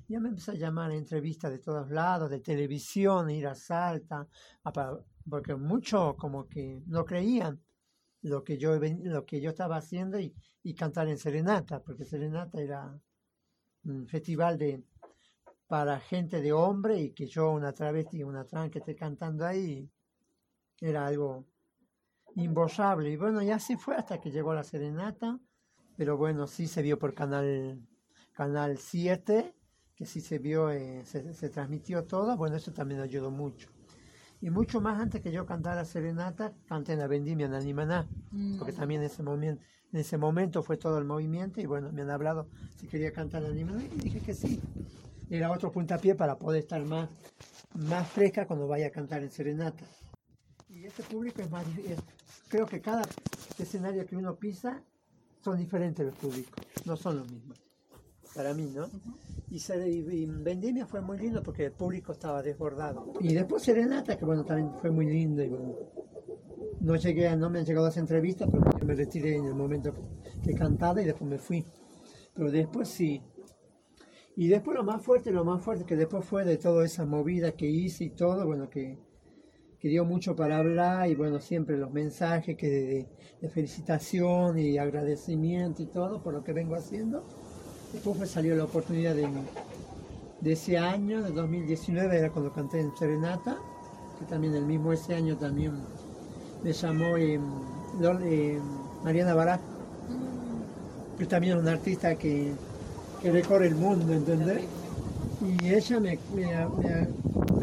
Ya 0.08 0.20
me 0.20 0.30
empezó 0.30 0.52
a 0.52 0.54
llamar 0.54 0.90
a 0.90 0.94
entrevistas 0.94 1.50
de 1.50 1.58
todos 1.58 1.90
lados, 1.90 2.30
de 2.30 2.40
televisión, 2.40 3.30
ir 3.30 3.46
a 3.46 3.54
Salta, 3.54 4.26
porque 5.28 5.54
muchos 5.54 6.16
como 6.16 6.48
que 6.48 6.82
no 6.86 7.04
creían 7.04 7.60
lo 8.22 8.42
que 8.42 8.58
yo 8.58 8.78
lo 8.78 9.24
que 9.26 9.40
yo 9.40 9.50
estaba 9.50 9.76
haciendo 9.76 10.18
y, 10.18 10.34
y 10.62 10.74
cantar 10.74 11.08
en 11.08 11.18
Serenata, 11.18 11.82
porque 11.82 12.04
Serenata 12.04 12.60
era 12.60 12.98
un 13.84 14.06
festival 14.08 14.58
de 14.58 14.82
para 15.68 16.00
gente 16.00 16.40
de 16.40 16.52
hombre 16.52 16.98
y 16.98 17.10
que 17.10 17.26
yo 17.26 17.50
una 17.52 17.72
travesti 17.72 18.18
y 18.18 18.22
una 18.24 18.44
trans 18.44 18.70
que 18.70 18.78
esté 18.78 18.96
cantando 18.96 19.44
ahí 19.44 19.88
era 20.80 21.06
algo 21.06 21.44
imborrable. 22.34 23.10
Y 23.10 23.16
bueno 23.16 23.42
y 23.42 23.50
así 23.50 23.76
fue 23.76 23.94
hasta 23.94 24.18
que 24.18 24.30
llegó 24.30 24.54
la 24.54 24.64
Serenata 24.64 25.38
pero 25.96 26.16
bueno 26.16 26.46
sí 26.46 26.66
se 26.66 26.80
vio 26.80 26.98
por 26.98 27.14
canal 27.14 27.86
canal 28.32 28.78
7 28.78 29.54
que 29.94 30.06
sí 30.06 30.20
se 30.20 30.38
vio 30.38 30.70
eh, 30.70 31.04
se, 31.04 31.34
se 31.34 31.50
transmitió 31.50 32.04
todo. 32.04 32.36
Bueno 32.36 32.56
eso 32.56 32.72
también 32.72 33.00
ayudó 33.00 33.30
mucho. 33.30 33.68
Y 34.40 34.50
mucho 34.50 34.80
más 34.80 34.98
antes 34.98 35.20
que 35.20 35.32
yo 35.32 35.44
cantara 35.44 35.84
Serenata 35.84 36.54
canté 36.66 36.94
en 36.94 37.00
la 37.00 37.08
vendimia 37.08 37.44
en 37.44 37.52
Animaná 37.52 38.08
porque 38.58 38.72
también 38.72 39.02
en 39.02 39.08
ese 39.08 39.22
momento 39.22 39.62
en 39.92 40.00
ese 40.00 40.16
momento 40.16 40.62
fue 40.62 40.78
todo 40.78 40.96
el 40.96 41.04
movimiento 41.04 41.60
y 41.60 41.66
bueno 41.66 41.92
me 41.92 42.02
han 42.02 42.10
hablado 42.10 42.48
si 42.76 42.86
quería 42.86 43.12
cantar 43.12 43.42
en 43.42 43.50
Animaná 43.50 43.84
y 43.84 44.00
dije 44.00 44.20
que 44.20 44.32
sí 44.32 44.62
era 45.30 45.50
otro 45.50 45.70
puntapié 45.70 46.14
para 46.14 46.36
poder 46.36 46.60
estar 46.60 46.84
más 46.84 47.08
más 47.74 48.08
fresca 48.08 48.46
cuando 48.46 48.66
vaya 48.66 48.86
a 48.86 48.90
cantar 48.90 49.22
en 49.22 49.30
Serenata 49.30 49.84
y 50.68 50.84
este 50.84 51.02
público 51.02 51.42
es 51.42 51.50
más 51.50 51.66
es- 51.78 52.00
creo 52.48 52.66
que 52.66 52.80
cada 52.80 53.02
escenario 53.58 54.06
que 54.06 54.16
uno 54.16 54.36
pisa 54.36 54.82
son 55.44 55.58
diferentes 55.58 56.04
los 56.04 56.14
públicos 56.16 56.64
no 56.84 56.96
son 56.96 57.18
los 57.18 57.30
mismos 57.30 57.58
para 58.34 58.54
mí 58.54 58.70
no 58.74 58.88
y, 59.50 59.58
se, 59.58 59.88
y, 59.88 60.26
Vendimia 60.26 60.86
fue 60.86 61.00
muy 61.00 61.18
lindo 61.18 61.42
porque 61.42 61.66
el 61.66 61.72
público 61.72 62.12
estaba 62.12 62.42
desbordado. 62.42 63.14
Y 63.20 63.32
después 63.32 63.62
Serenata, 63.62 64.16
que 64.18 64.24
bueno, 64.24 64.44
también 64.44 64.72
fue 64.80 64.90
muy 64.90 65.06
lindo. 65.06 65.42
Y 65.42 65.48
bueno, 65.48 65.74
no, 66.80 66.96
llegué 66.96 67.34
no 67.36 67.48
me 67.50 67.60
han 67.60 67.64
llegado 67.64 67.86
las 67.86 67.96
entrevistas, 67.96 68.48
yo 68.52 68.86
me 68.86 68.94
retiré 68.94 69.36
en 69.36 69.46
el 69.46 69.54
momento 69.54 69.94
que 70.44 70.54
cantaba 70.54 71.00
y 71.00 71.06
después 71.06 71.30
me 71.30 71.38
fui. 71.38 71.64
Pero 72.34 72.50
después 72.50 72.88
sí. 72.88 73.22
Y 74.38 74.48
después 74.48 74.74
lo 74.76 74.84
más 74.84 75.02
fuerte, 75.02 75.30
lo 75.32 75.44
más 75.44 75.62
fuerte 75.62 75.84
que 75.84 75.96
después 75.96 76.24
fue 76.24 76.44
de 76.46 76.56
toda 76.56 76.84
esa 76.86 77.04
movida 77.04 77.52
que 77.52 77.66
hice 77.68 78.04
y 78.04 78.10
todo, 78.10 78.46
bueno, 78.46 78.70
que 78.70 78.98
que 79.80 79.88
dio 79.88 80.04
mucho 80.04 80.36
para 80.36 80.58
hablar 80.58 81.08
y 81.10 81.14
bueno, 81.16 81.40
siempre 81.40 81.76
los 81.78 81.92
mensajes 81.92 82.56
que 82.56 82.68
de, 82.70 83.08
de 83.42 83.48
felicitación 83.50 84.58
y 84.58 84.78
agradecimiento 84.78 85.82
y 85.82 85.86
todo 85.86 86.22
por 86.22 86.34
lo 86.34 86.44
que 86.44 86.52
vengo 86.52 86.76
haciendo. 86.76 87.24
Después 87.92 88.18
me 88.18 88.26
salió 88.26 88.56
la 88.56 88.64
oportunidad 88.64 89.14
de, 89.14 89.28
de 90.40 90.52
ese 90.52 90.78
año, 90.78 91.22
de 91.22 91.30
2019, 91.30 92.18
era 92.18 92.30
cuando 92.30 92.52
canté 92.52 92.80
en 92.80 92.94
Serenata, 92.96 93.56
que 94.18 94.24
también 94.26 94.54
el 94.54 94.66
mismo 94.66 94.92
ese 94.92 95.14
año 95.14 95.36
también 95.36 95.72
me 96.62 96.72
llamó 96.72 97.16
eh, 97.16 97.38
Lol- 98.00 98.22
eh, 98.24 98.60
Mariana 99.04 99.34
Bará, 99.34 99.60
que 101.18 101.26
también 101.26 101.56
es 101.56 101.62
una 101.62 101.72
artista 101.72 102.16
que, 102.16 102.52
que 103.22 103.30
recorre 103.32 103.66
el 103.68 103.74
mundo, 103.74 104.12
¿entendés? 104.12 104.62
Y 105.40 105.68
ella 105.68 106.00
me, 106.00 106.18
ha- 106.54 106.68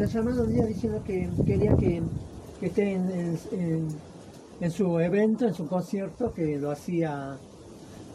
llamado 0.07 0.43
un 0.43 0.53
día 0.53 0.65
diciendo 0.65 1.03
que 1.03 1.29
quería 1.45 1.75
que, 1.75 2.01
que 2.59 2.65
esté 2.67 2.93
en, 2.93 3.09
en- 3.11 3.39
en- 3.51 3.87
en 4.61 4.71
su 4.71 4.99
evento, 4.99 5.45
en 5.47 5.53
su 5.53 5.67
concierto, 5.67 6.33
que 6.33 6.57
lo 6.57 6.71
hacía 6.71 7.37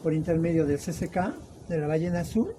por 0.02 0.12
intermedio 0.14 0.66
del 0.66 0.78
CCK, 0.78 1.34
de 1.68 1.78
la 1.78 1.86
Ballena 1.86 2.20
Azul. 2.20 2.54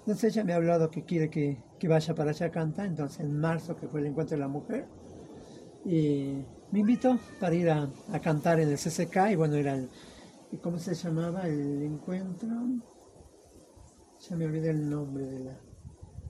Entonces 0.00 0.34
ella 0.34 0.44
me 0.44 0.52
ha 0.52 0.56
hablado 0.56 0.90
que 0.90 1.04
quiere 1.04 1.28
que, 1.28 1.58
que 1.78 1.88
vaya 1.88 2.14
para 2.14 2.30
allá 2.30 2.46
a 2.46 2.50
cantar, 2.50 2.86
entonces 2.86 3.20
en 3.20 3.38
marzo, 3.38 3.76
que 3.76 3.88
fue 3.88 4.00
el 4.00 4.06
encuentro 4.06 4.36
de 4.36 4.40
la 4.40 4.48
mujer. 4.48 4.86
Y 5.84 6.44
me 6.72 6.80
invitó 6.80 7.18
para 7.40 7.54
ir 7.54 7.70
a, 7.70 7.88
a 8.12 8.20
cantar 8.20 8.60
en 8.60 8.68
el 8.70 8.78
CCK, 8.78 9.30
y 9.32 9.36
bueno, 9.36 9.56
era 9.56 9.74
el, 9.74 9.88
¿cómo 10.62 10.78
se 10.78 10.94
llamaba 10.94 11.46
el 11.46 11.82
encuentro? 11.82 12.48
Ya 14.28 14.34
me 14.34 14.46
olvidé 14.46 14.70
el 14.70 14.90
nombre 14.90 15.24
de 15.24 15.38
la, 15.38 15.60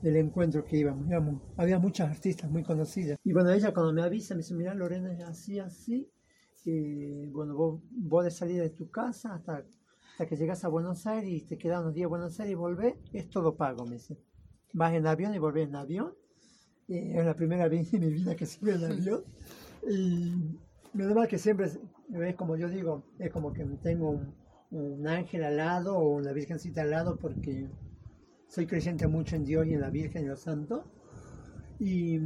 del 0.02 0.16
encuentro 0.16 0.64
que 0.64 0.76
íbamos. 0.76 1.08
íbamos. 1.08 1.40
Había 1.56 1.78
muchas 1.78 2.10
artistas 2.10 2.50
muy 2.50 2.62
conocidas. 2.62 3.18
Y 3.24 3.32
bueno, 3.32 3.50
ella 3.50 3.72
cuando 3.72 3.92
me 3.92 4.02
avisa, 4.02 4.34
me 4.34 4.38
dice, 4.38 4.54
mira 4.54 4.74
Lorena, 4.74 5.12
es 5.12 5.20
así, 5.22 5.58
así. 5.58 6.10
Y 6.66 7.26
bueno, 7.28 7.54
vos, 7.54 7.80
vos 7.90 8.24
de 8.24 8.30
salir 8.30 8.60
de 8.60 8.70
tu 8.70 8.90
casa 8.90 9.34
hasta, 9.34 9.64
hasta 10.12 10.26
que 10.26 10.36
llegas 10.36 10.62
a 10.64 10.68
Buenos 10.68 11.06
Aires 11.06 11.30
y 11.30 11.40
te 11.42 11.56
quedas 11.56 11.80
unos 11.80 11.94
días 11.94 12.04
en 12.04 12.10
Buenos 12.10 12.38
Aires 12.38 12.52
y 12.52 12.56
volvés, 12.56 12.96
es 13.14 13.30
todo 13.30 13.56
pago, 13.56 13.86
me 13.86 13.94
dice. 13.94 14.18
Vas 14.74 14.92
en 14.92 15.06
avión 15.06 15.34
y 15.34 15.38
volvés 15.38 15.68
en 15.68 15.76
avión. 15.76 16.12
Y 16.88 17.16
es 17.16 17.24
la 17.24 17.34
primera 17.34 17.66
vez 17.70 17.94
en 17.94 18.00
mi 18.00 18.12
vida 18.12 18.36
que 18.36 18.44
sube 18.44 18.74
en 18.74 18.84
avión. 18.84 19.24
Y 19.88 20.34
menos 20.92 21.14
mal 21.14 21.28
que 21.28 21.38
siempre, 21.38 21.70
es 22.12 22.34
como 22.34 22.56
yo 22.56 22.68
digo, 22.68 23.04
es 23.18 23.30
como 23.30 23.54
que 23.54 23.64
tengo 23.82 24.10
un, 24.10 24.34
un 24.70 25.06
ángel 25.06 25.44
al 25.44 25.56
lado 25.56 25.96
o 25.96 26.16
una 26.16 26.32
virgencita 26.32 26.82
al 26.82 26.90
lado 26.90 27.16
porque 27.16 27.70
soy 28.48 28.66
creyente 28.66 29.06
mucho 29.06 29.36
en 29.36 29.44
Dios 29.44 29.66
y 29.66 29.74
en 29.74 29.80
la 29.80 29.90
Virgen 29.90 30.24
y 30.24 30.28
los 30.28 30.40
santos. 30.40 30.84
Y, 31.78 32.20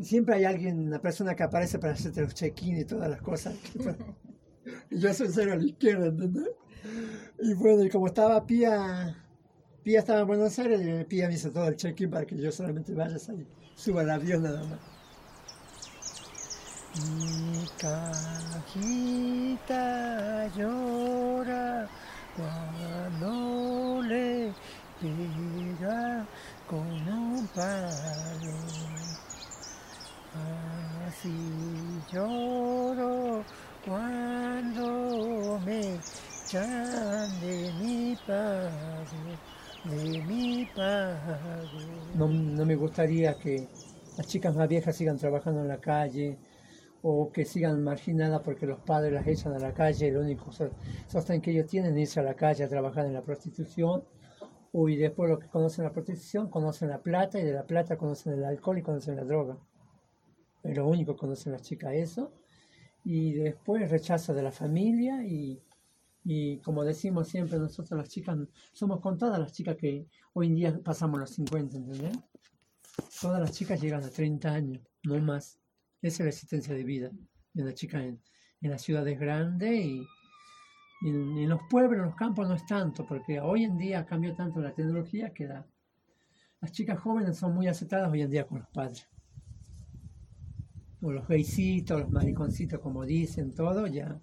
siempre 0.00 0.34
hay 0.36 0.44
alguien, 0.44 0.78
una 0.78 1.00
persona 1.00 1.34
que 1.34 1.42
aparece 1.42 1.78
para 1.78 1.92
hacerte 1.92 2.22
los 2.22 2.34
check-in 2.34 2.78
y 2.78 2.84
todas 2.84 3.08
las 3.08 3.20
cosas. 3.22 3.54
yo 4.90 5.14
soy 5.14 5.28
cero 5.30 5.52
a 5.52 5.56
la 5.56 5.64
izquierda, 5.64 6.06
¿entendés? 6.06 6.48
Y 7.40 7.54
bueno, 7.54 7.84
y 7.84 7.90
como 7.90 8.06
estaba 8.06 8.44
Pía, 8.46 9.16
Pía 9.82 10.00
estaba 10.00 10.20
en 10.20 10.26
Buenos 10.26 10.58
Aires, 10.58 10.80
y 10.80 11.04
Pía 11.04 11.28
me 11.28 11.34
hizo 11.34 11.50
todo 11.50 11.68
el 11.68 11.76
check-in 11.76 12.10
para 12.10 12.26
que 12.26 12.36
yo 12.36 12.50
solamente 12.50 12.94
vaya 12.94 13.16
ahí, 13.28 13.46
suba 13.74 14.00
al 14.02 14.10
avión 14.10 14.42
nada 14.42 14.64
más. 14.64 14.80
Mi 16.94 17.66
cajita 17.78 19.26
llora 20.54 21.88
cuando 22.36 24.02
le 24.02 24.52
con 26.68 26.80
un 27.08 27.46
palo. 27.54 28.54
Así 31.08 31.30
lloro 32.12 33.44
cuando 33.84 35.60
me 35.66 35.80
echan 36.46 37.40
de 37.40 37.72
mi. 37.80 38.16
No, 42.14 42.28
no 42.28 42.64
me 42.64 42.76
gustaría 42.76 43.34
que 43.34 43.66
las 44.16 44.26
chicas 44.28 44.54
más 44.54 44.68
viejas 44.68 44.94
sigan 44.96 45.18
trabajando 45.18 45.60
en 45.62 45.68
la 45.68 45.78
calle 45.78 46.38
o 47.02 47.32
que 47.32 47.44
sigan 47.44 47.82
marginadas 47.82 48.42
porque 48.42 48.64
los 48.66 48.78
padres 48.78 49.12
las 49.12 49.26
echan 49.26 49.52
a 49.54 49.58
la 49.58 49.72
calle, 49.72 50.06
el 50.08 50.16
único 50.16 50.52
so- 50.52 50.70
sostén 51.08 51.40
que 51.40 51.50
ellos 51.50 51.66
tienen 51.66 51.94
es 51.98 52.02
irse 52.10 52.20
a 52.20 52.22
la 52.22 52.34
calle 52.34 52.62
a 52.62 52.68
trabajar 52.68 53.06
en 53.06 53.14
la 53.14 53.22
prostitución, 53.22 54.04
y 54.72 54.96
después 54.96 55.28
lo 55.30 55.38
que 55.38 55.48
conocen 55.48 55.84
la 55.84 55.92
prostitución, 55.92 56.48
conocen 56.48 56.88
la 56.88 57.02
plata, 57.02 57.38
y 57.38 57.44
de 57.44 57.52
la 57.52 57.66
plata 57.66 57.96
conocen 57.96 58.34
el 58.34 58.44
alcohol 58.44 58.78
y 58.78 58.82
conocen 58.82 59.16
la 59.16 59.24
droga. 59.24 59.58
Es 60.62 60.76
lo 60.76 60.86
único 60.86 61.14
que 61.14 61.20
conocen 61.20 61.52
las 61.52 61.62
chicas 61.62 61.92
eso, 61.94 62.32
y 63.04 63.32
después 63.34 63.90
rechazo 63.90 64.32
de 64.32 64.42
la 64.42 64.52
familia, 64.52 65.24
y, 65.26 65.60
y 66.24 66.58
como 66.58 66.84
decimos 66.84 67.28
siempre 67.28 67.58
nosotros 67.58 67.98
las 67.98 68.08
chicas, 68.08 68.38
somos 68.72 69.00
contadas 69.00 69.38
las 69.38 69.52
chicas 69.52 69.76
que 69.76 70.06
hoy 70.32 70.46
en 70.46 70.54
día 70.54 70.80
pasamos 70.82 71.20
los 71.20 71.30
50, 71.30 71.76
¿entendés? 71.76 72.18
Todas 73.20 73.40
las 73.40 73.52
chicas 73.52 73.80
llegan 73.80 74.04
a 74.04 74.08
30 74.08 74.52
años, 74.52 74.82
no 75.04 75.18
más. 75.20 75.58
Esa 76.00 76.22
es 76.22 76.26
la 76.26 76.28
existencia 76.30 76.74
de 76.74 76.84
vida 76.84 77.10
de 77.52 77.62
una 77.62 77.74
chica 77.74 78.02
en, 78.02 78.20
en 78.62 78.70
las 78.70 78.82
ciudades 78.82 79.18
grandes 79.18 79.72
y 79.72 80.06
en, 81.04 81.38
en 81.38 81.48
los 81.48 81.60
pueblos, 81.70 81.98
en 82.00 82.06
los 82.06 82.14
campos 82.16 82.48
no 82.48 82.54
es 82.54 82.64
tanto, 82.66 83.04
porque 83.06 83.40
hoy 83.40 83.64
en 83.64 83.76
día 83.78 84.04
cambió 84.06 84.34
tanto 84.34 84.60
la 84.60 84.72
tecnología 84.72 85.32
que 85.32 85.46
la- 85.46 85.66
las 86.60 86.72
chicas 86.72 86.98
jóvenes 87.00 87.36
son 87.36 87.54
muy 87.54 87.66
aceptadas 87.68 88.10
hoy 88.10 88.22
en 88.22 88.30
día 88.30 88.46
con 88.46 88.60
los 88.60 88.68
padres. 88.68 89.08
O 91.00 91.10
los 91.10 91.26
gaycitos, 91.26 92.00
los 92.00 92.10
mariconcitos, 92.10 92.78
como 92.80 93.04
dicen, 93.04 93.52
todo, 93.54 93.86
ya 93.88 94.20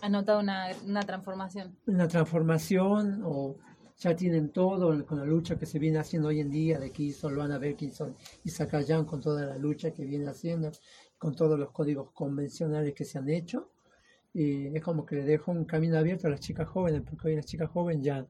¿Has 0.00 0.10
notado 0.10 0.40
una, 0.40 0.68
una 0.86 1.00
transformación? 1.02 1.76
una 1.86 2.08
transformación 2.08 3.22
o 3.24 3.56
ya 3.98 4.16
tienen 4.16 4.50
todo 4.50 5.04
con 5.06 5.18
la 5.18 5.24
lucha 5.24 5.56
que 5.58 5.66
se 5.66 5.78
viene 5.78 5.98
haciendo 5.98 6.28
hoy 6.28 6.40
en 6.40 6.50
día 6.50 6.78
de 6.80 6.90
que 6.90 7.04
hizo 7.04 7.30
Luana 7.30 7.58
ver 7.58 7.76
que 7.76 7.84
hizo 7.86 8.14
Isaac 8.44 8.74
Ayán 8.74 9.04
con 9.04 9.20
toda 9.20 9.46
la 9.46 9.56
lucha 9.58 9.92
que 9.92 10.04
viene 10.04 10.26
haciendo, 10.28 10.72
con 11.18 11.34
todos 11.36 11.56
los 11.58 11.70
códigos 11.70 12.10
convencionales 12.12 12.94
que 12.94 13.04
se 13.04 13.18
han 13.18 13.28
hecho. 13.28 13.70
Y 14.34 14.74
es 14.76 14.82
como 14.82 15.04
que 15.04 15.16
le 15.16 15.24
dejo 15.24 15.52
un 15.52 15.64
camino 15.64 15.98
abierto 15.98 16.26
a 16.26 16.30
las 16.30 16.40
chicas 16.40 16.68
jóvenes, 16.68 17.02
porque 17.02 17.28
hoy 17.28 17.36
las 17.36 17.46
chicas 17.46 17.70
jóvenes 17.70 18.04
ya 18.04 18.26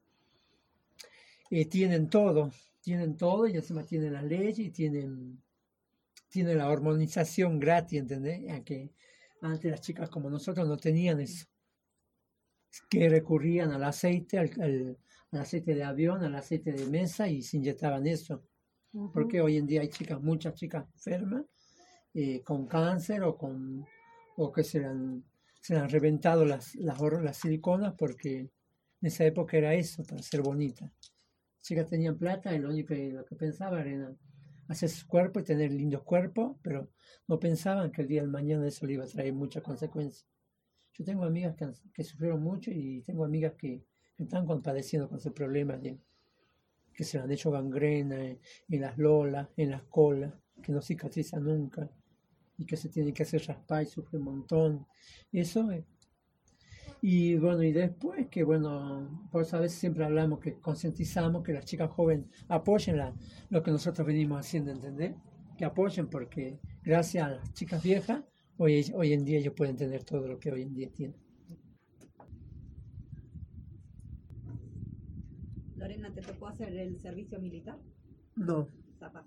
eh, 1.50 1.66
tienen 1.66 2.08
todo, 2.08 2.50
tienen 2.80 3.16
todo 3.16 3.46
y 3.46 3.56
encima 3.56 3.84
tienen 3.84 4.12
la 4.14 4.22
ley 4.22 4.52
y 4.56 4.70
tienen, 4.70 5.40
tienen 6.28 6.58
la 6.58 6.68
hormonización 6.70 7.58
gratis, 7.60 8.00
¿entendés? 8.00 8.50
A 8.50 8.64
que 8.64 8.90
antes 9.42 9.70
las 9.70 9.80
chicas 9.80 10.08
como 10.10 10.30
nosotros 10.30 10.66
no 10.68 10.76
tenían 10.76 11.20
eso 11.20 11.46
que 12.88 13.08
recurrían 13.08 13.70
al 13.72 13.84
aceite, 13.84 14.38
al, 14.38 14.50
al- 14.60 14.98
al 15.30 15.40
aceite 15.40 15.74
de 15.74 15.84
avión, 15.84 16.22
al 16.24 16.34
aceite 16.34 16.72
de 16.72 16.86
mesa 16.86 17.28
y 17.28 17.42
se 17.42 17.56
inyectaban 17.56 18.06
eso. 18.06 18.42
Porque 19.12 19.40
hoy 19.40 19.56
en 19.56 19.66
día 19.66 19.80
hay 19.80 19.88
chicas, 19.88 20.20
muchas 20.20 20.54
chicas 20.54 20.84
enfermas, 20.94 21.44
eh, 22.14 22.42
con 22.42 22.66
cáncer 22.66 23.22
o 23.22 23.36
con 23.36 23.86
o 24.36 24.52
que 24.52 24.64
se 24.64 24.80
le 24.80 24.86
han, 24.86 25.24
se 25.62 25.76
han 25.76 25.88
reventado 25.88 26.44
las, 26.44 26.74
las, 26.74 27.00
las 27.00 27.36
siliconas 27.36 27.94
porque 27.96 28.40
en 28.40 28.50
esa 29.00 29.24
época 29.24 29.56
era 29.56 29.74
eso, 29.74 30.02
para 30.04 30.20
ser 30.20 30.42
bonita. 30.42 30.92
Chicas 31.62 31.86
tenían 31.86 32.18
plata 32.18 32.52
y 32.52 32.58
lo 32.58 32.68
único 32.70 32.88
que, 32.88 33.12
lo 33.12 33.24
que 33.24 33.36
pensaban 33.36 33.86
era 33.86 34.12
hacer 34.66 34.88
su 34.90 35.06
cuerpo 35.06 35.38
y 35.38 35.44
tener 35.44 35.70
lindos 35.72 36.02
cuerpos, 36.02 36.56
pero 36.62 36.90
no 37.28 37.38
pensaban 37.38 37.92
que 37.92 38.02
el 38.02 38.08
día 38.08 38.22
del 38.22 38.30
mañana 38.30 38.66
eso 38.66 38.86
le 38.86 38.94
iba 38.94 39.04
a 39.04 39.06
traer 39.06 39.32
muchas 39.32 39.62
consecuencias. 39.62 40.26
Yo 40.94 41.04
tengo 41.04 41.24
amigas 41.24 41.54
que, 41.54 41.68
que 41.94 42.02
sufrieron 42.02 42.42
mucho 42.42 42.72
y 42.72 43.02
tengo 43.02 43.24
amigas 43.24 43.54
que, 43.54 43.84
están 44.18 44.46
con- 44.46 44.62
padeciendo 44.62 45.08
con 45.08 45.18
ese 45.18 45.30
problema 45.30 45.76
de 45.76 45.98
que 46.92 47.04
se 47.04 47.18
le 47.18 47.24
han 47.24 47.30
hecho 47.32 47.50
gangrena 47.52 48.20
en, 48.24 48.40
en 48.68 48.80
las 48.80 48.98
lolas, 48.98 49.48
en 49.56 49.70
las 49.70 49.84
colas, 49.84 50.34
que 50.62 50.72
no 50.72 50.82
cicatriza 50.82 51.38
nunca 51.38 51.88
y 52.58 52.64
que 52.66 52.76
se 52.76 52.88
tienen 52.88 53.14
que 53.14 53.22
hacer 53.24 53.42
raspar 53.46 53.82
y 53.82 53.86
sufre 53.86 54.18
un 54.18 54.24
montón. 54.24 54.86
Eso 55.32 55.70
es. 55.70 55.84
Y 57.00 57.34
bueno, 57.36 57.62
y 57.64 57.72
después 57.72 58.28
que 58.28 58.44
bueno, 58.44 59.28
por 59.32 59.42
eso 59.42 59.56
a 59.56 59.60
veces 59.60 59.78
siempre 59.78 60.04
hablamos 60.04 60.38
que 60.38 60.54
concientizamos 60.60 61.42
que 61.42 61.52
las 61.52 61.64
chicas 61.64 61.90
jóvenes 61.90 62.26
apoyen 62.48 62.96
la- 62.96 63.14
lo 63.50 63.62
que 63.62 63.72
nosotros 63.72 64.06
venimos 64.06 64.38
haciendo, 64.38 64.70
¿entendés? 64.70 65.14
Que 65.58 65.64
apoyen 65.64 66.08
porque 66.08 66.60
gracias 66.84 67.26
a 67.26 67.30
las 67.30 67.52
chicas 67.54 67.82
viejas, 67.82 68.22
hoy, 68.56 68.84
hoy 68.94 69.12
en 69.12 69.24
día 69.24 69.38
ellos 69.38 69.54
pueden 69.56 69.76
tener 69.76 70.04
todo 70.04 70.28
lo 70.28 70.38
que 70.38 70.52
hoy 70.52 70.62
en 70.62 70.74
día 70.74 70.90
tienen. 70.92 71.16
Lorena, 75.76 76.12
¿te 76.14 76.20
tocó 76.20 76.46
hacer 76.48 76.72
el 76.76 77.00
servicio 77.00 77.40
militar? 77.40 77.78
No, 78.36 78.68
Zapa. 79.00 79.26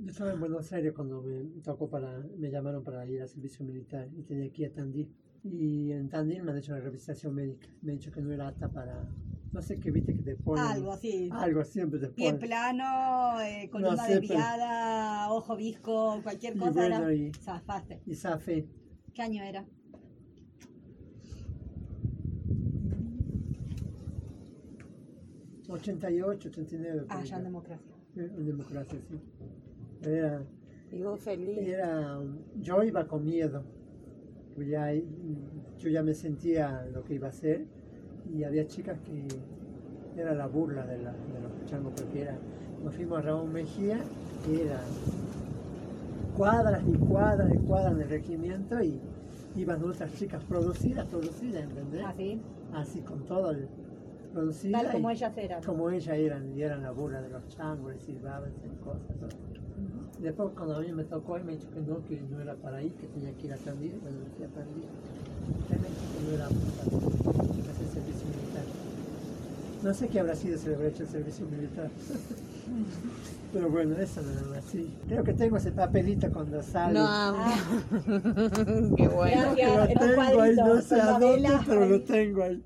Yo 0.00 0.10
estaba 0.10 0.32
en 0.32 0.40
Buenos 0.40 0.72
Aires 0.72 0.92
cuando 0.94 1.20
me 1.22 1.44
tocó 1.62 1.88
para, 1.90 2.18
me 2.38 2.50
llamaron 2.50 2.82
para 2.82 3.04
ir 3.06 3.20
al 3.20 3.28
servicio 3.28 3.64
militar 3.66 4.08
y 4.16 4.22
tenía 4.22 4.50
que 4.50 4.62
ir 4.62 4.68
a 4.68 4.72
Tandil. 4.72 5.12
Y 5.44 5.92
en 5.92 6.08
Tandil 6.08 6.42
me 6.42 6.52
han 6.52 6.58
hecho 6.58 6.72
una 6.72 6.80
revisación 6.80 7.34
médica. 7.34 7.68
Me 7.82 7.92
han 7.92 7.98
dicho 7.98 8.10
que 8.10 8.20
no 8.22 8.32
era 8.32 8.48
apta 8.48 8.68
para, 8.70 9.06
no 9.52 9.60
sé 9.60 9.78
qué 9.78 9.90
viste 9.90 10.14
que 10.16 10.22
te 10.22 10.36
ponen. 10.36 10.64
Algo 10.64 10.92
así. 10.92 11.28
Algo 11.32 11.62
siempre 11.64 12.00
te 12.00 12.08
Pie 12.08 12.32
ponen. 12.32 12.40
plano, 12.40 13.40
eh, 13.42 13.68
columna 13.70 14.04
pero- 14.06 14.20
desviada, 14.20 15.30
ojo 15.32 15.56
visco, 15.56 16.20
cualquier 16.22 16.56
Y 16.56 16.58
cosa 16.58 16.70
bueno, 16.72 16.96
era. 17.08 17.14
y- 17.14 17.32
Zafaste. 17.34 18.00
Y 18.06 18.14
Safe, 18.14 18.66
¿Qué 19.12 19.22
año 19.22 19.42
era? 19.42 19.66
88, 25.68 26.48
89. 26.48 27.02
por 27.02 27.16
Ah, 27.16 27.24
ya 27.24 27.36
en 27.38 27.44
democracia. 27.44 27.86
Eh, 28.16 28.30
En 28.36 28.46
democracia, 28.46 28.98
sí. 29.08 29.20
Era, 30.04 30.42
vos 31.02 31.20
feliz. 31.20 31.58
era, 31.58 32.18
yo 32.60 32.82
iba 32.82 33.06
con 33.06 33.24
miedo. 33.24 33.62
Yo 34.56 34.62
ya, 34.64 34.92
yo 35.78 35.88
ya 35.88 36.02
me 36.02 36.14
sentía 36.14 36.86
lo 36.92 37.04
que 37.04 37.14
iba 37.14 37.28
a 37.28 37.30
hacer 37.30 37.66
y 38.32 38.44
había 38.44 38.66
chicas 38.66 38.98
que 39.00 39.26
era 40.20 40.34
la 40.34 40.46
burla 40.46 40.84
de, 40.86 40.98
la- 40.98 41.12
de 41.12 41.40
los 41.42 41.64
changos 41.66 41.92
porque 41.96 42.22
era, 42.22 42.36
nos 42.84 42.94
fuimos 42.94 43.18
a 43.18 43.22
Raúl 43.22 43.50
Mejía, 43.50 43.98
que 44.44 44.64
era 44.66 44.80
cuadras 46.36 46.82
y 46.86 46.92
cuadras 46.92 47.52
y 47.54 47.58
cuadras 47.58 47.96
del 47.96 48.08
regimiento 48.08 48.82
y 48.82 49.00
iban 49.56 49.82
otras 49.84 50.12
chicas 50.14 50.42
producidas, 50.44 51.06
producidas, 51.06 51.64
¿entendés? 51.64 52.04
Así. 52.04 52.40
Así 52.74 53.00
con 53.00 53.24
todo 53.26 53.50
el 53.50 53.68
producido. 54.32 54.78
Tal 54.78 54.92
como 54.92 55.10
ellas 55.10 55.32
eran. 55.36 55.62
como 55.62 55.90
ellas 55.90 56.16
eran, 56.16 56.56
y 56.56 56.62
eran 56.62 56.82
la 56.82 56.90
burla 56.92 57.20
de 57.20 57.30
los 57.30 57.46
changos, 57.48 57.94
y 57.96 57.98
silbaban, 58.00 58.52
y 58.64 58.84
cosas. 58.84 59.02
Después 60.22 60.50
cuando 60.54 60.76
a 60.76 60.80
mí 60.80 60.92
me 60.92 61.04
tocó, 61.04 61.38
y 61.38 61.42
me 61.42 61.52
dijo 61.52 61.70
que 61.70 61.80
no, 61.80 62.04
que 62.04 62.20
no 62.30 62.40
era 62.42 62.54
para 62.54 62.78
ahí, 62.78 62.90
que 62.90 63.06
tenía 63.06 63.32
que 63.32 63.46
ir 63.46 63.52
a 63.54 63.56
Tandil, 63.56 63.94
bueno, 64.02 64.18
me 64.18 64.30
fui 64.36 64.44
a 64.44 64.48
Tandil. 64.48 64.84
Dijo 65.68 65.78
que 66.12 66.24
no 66.28 66.34
era 66.34 66.46
para 66.46 67.72
hacer 67.72 67.86
servicio 67.86 68.26
militar. 68.28 68.64
No 69.82 69.94
sé 69.94 70.08
qué 70.08 70.20
habrá 70.20 70.36
sido 70.36 70.58
si 70.58 70.68
le 70.68 70.74
habrá 70.74 70.88
hecho 70.88 71.04
el 71.04 71.08
servicio 71.08 71.46
militar. 71.46 71.88
Pero 73.52 73.68
bueno, 73.70 73.96
eso 73.96 74.20
nada 74.22 74.42
más, 74.54 74.62
sí. 74.70 74.94
Creo 75.08 75.24
que 75.24 75.32
tengo 75.32 75.56
ese 75.56 75.72
papelito 75.72 76.30
cuando 76.30 76.62
sale. 76.62 76.98
No, 77.00 77.06
Ah. 77.08 77.56
qué 78.96 79.08
bueno. 79.08 79.54
Gracias. 79.56 79.76
lo 79.76 79.84
en 79.84 79.90
un 79.90 79.98
tengo 79.98 80.40
ahí, 80.42 80.56
no 80.56 80.80
sé 80.82 81.00
a 81.00 81.04
la 81.06 81.18
dónde, 81.18 81.48
pero 81.66 81.86
lo 81.86 82.00
tengo 82.02 82.42
ahí. 82.44 82.62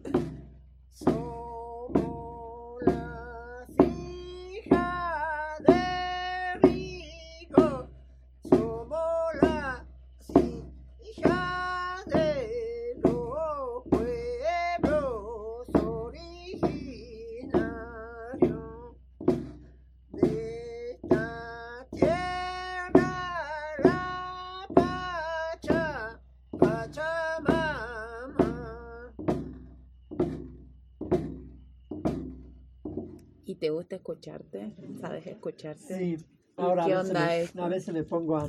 Te 33.64 33.70
gusta 33.70 33.96
escucharte? 33.96 34.72
¿Sabes 35.00 35.26
escucharte? 35.26 35.96
Sí, 35.96 36.16
ahora 36.56 36.84
qué 36.84 36.92
a, 36.92 36.98
veces 36.98 37.10
onda 37.12 37.34
me, 37.36 37.42
eso? 37.42 37.64
a 37.64 37.68
veces 37.68 37.94
me 37.94 38.04
pongo 38.04 38.36
a... 38.36 38.46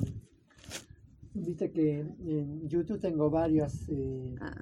Viste 1.34 1.72
que 1.72 2.00
en 2.00 2.68
YouTube 2.70 3.00
tengo 3.00 3.30
varios, 3.30 3.88
eh, 3.90 4.36
Ah, 4.42 4.54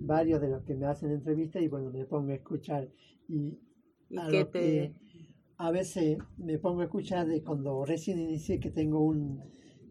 varios 0.00 0.40
de 0.40 0.48
los 0.50 0.62
que 0.64 0.74
me 0.74 0.86
hacen 0.86 1.10
entrevistas 1.12 1.62
y 1.62 1.68
bueno, 1.68 1.90
me 1.90 2.04
pongo 2.04 2.30
a 2.30 2.34
escuchar. 2.34 2.88
Y, 3.28 3.58
¿Y 4.10 4.18
a 4.18 4.28
qué 4.28 4.44
te- 4.44 4.92
a 5.58 5.70
veces 5.70 6.18
me 6.38 6.58
pongo 6.58 6.80
a 6.80 6.84
escuchar 6.84 7.26
de 7.26 7.42
cuando 7.42 7.84
recién 7.84 8.20
inicié 8.20 8.58
que 8.60 8.70
tengo 8.70 9.00
un... 9.00 9.40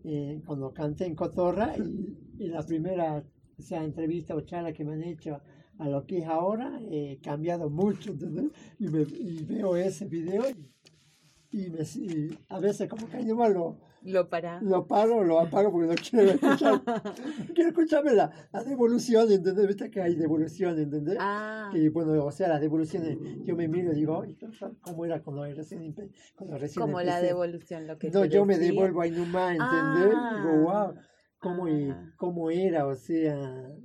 eh, 0.04 0.42
cuando 0.46 0.74
canté 0.74 1.06
en 1.06 1.16
Cotorra 1.16 1.78
y, 1.78 2.18
y 2.40 2.48
la 2.48 2.64
primera 2.66 3.24
o 3.58 3.62
sea, 3.62 3.84
entrevista 3.84 4.36
o 4.36 4.42
charla 4.42 4.74
que 4.74 4.84
me 4.84 4.94
han 4.94 5.04
hecho 5.04 5.40
a 5.80 5.90
lo 5.90 6.06
que 6.06 6.20
es 6.20 6.26
ahora, 6.26 6.80
he 6.90 7.20
cambiado 7.22 7.70
mucho, 7.70 8.12
¿entendés? 8.12 8.46
Y, 8.80 8.88
me, 8.90 9.02
y 9.02 9.44
veo 9.46 9.76
ese 9.76 10.06
video 10.06 10.44
y, 10.50 11.64
y 11.64 11.70
me, 11.70 11.80
y 11.96 12.38
a 12.50 12.60
veces 12.60 12.88
como 12.88 13.10
que 13.10 13.26
yo 13.26 13.36
lo, 13.50 13.80
Lo 14.04 14.30
para. 14.30 14.62
lo 14.62 14.88
paro, 14.88 15.24
lo 15.24 15.40
apago 15.40 15.72
porque 15.72 15.88
no 15.88 15.96
quiero 15.96 16.32
escuchar. 16.32 16.82
quiero 17.56 17.70
escucharme 17.70 18.14
la, 18.14 18.32
la 18.54 18.64
devolución, 18.64 19.32
¿entendés? 19.32 19.68
Viste 19.68 19.90
que 19.92 20.02
hay 20.02 20.16
devolución, 20.16 20.78
¿entendés? 20.80 21.18
Ah, 21.20 21.70
Que 21.74 21.90
bueno, 21.90 22.24
o 22.26 22.32
sea, 22.32 22.48
las 22.48 22.62
devoluciones, 22.62 23.18
yo 23.44 23.56
me 23.56 23.68
miro 23.68 23.92
y 23.92 23.96
digo, 23.96 24.22
"Ay, 24.22 24.38
¿cómo 24.82 25.06
era 25.06 25.22
cuando 25.22 25.44
recién, 25.46 25.94
cuando 26.36 26.58
recién 26.58 26.82
como 26.86 27.02
la 27.02 27.16
empecé?". 27.18 27.26
devolución, 27.28 27.88
lo 27.88 27.98
que 27.98 28.10
No, 28.12 28.26
yo 28.26 28.46
me 28.46 28.58
devuelvo 28.58 29.02
ahí 29.02 29.12
nomás, 29.12 29.52
¿entendés? 29.52 30.16
Ah. 30.16 30.36
Digo, 30.38 30.64
wow, 30.64 30.94
cómo, 31.40 31.66
Ah. 31.68 32.14
cómo 32.18 32.50
era, 32.50 32.86
o 32.88 32.96
sea, 32.96 33.36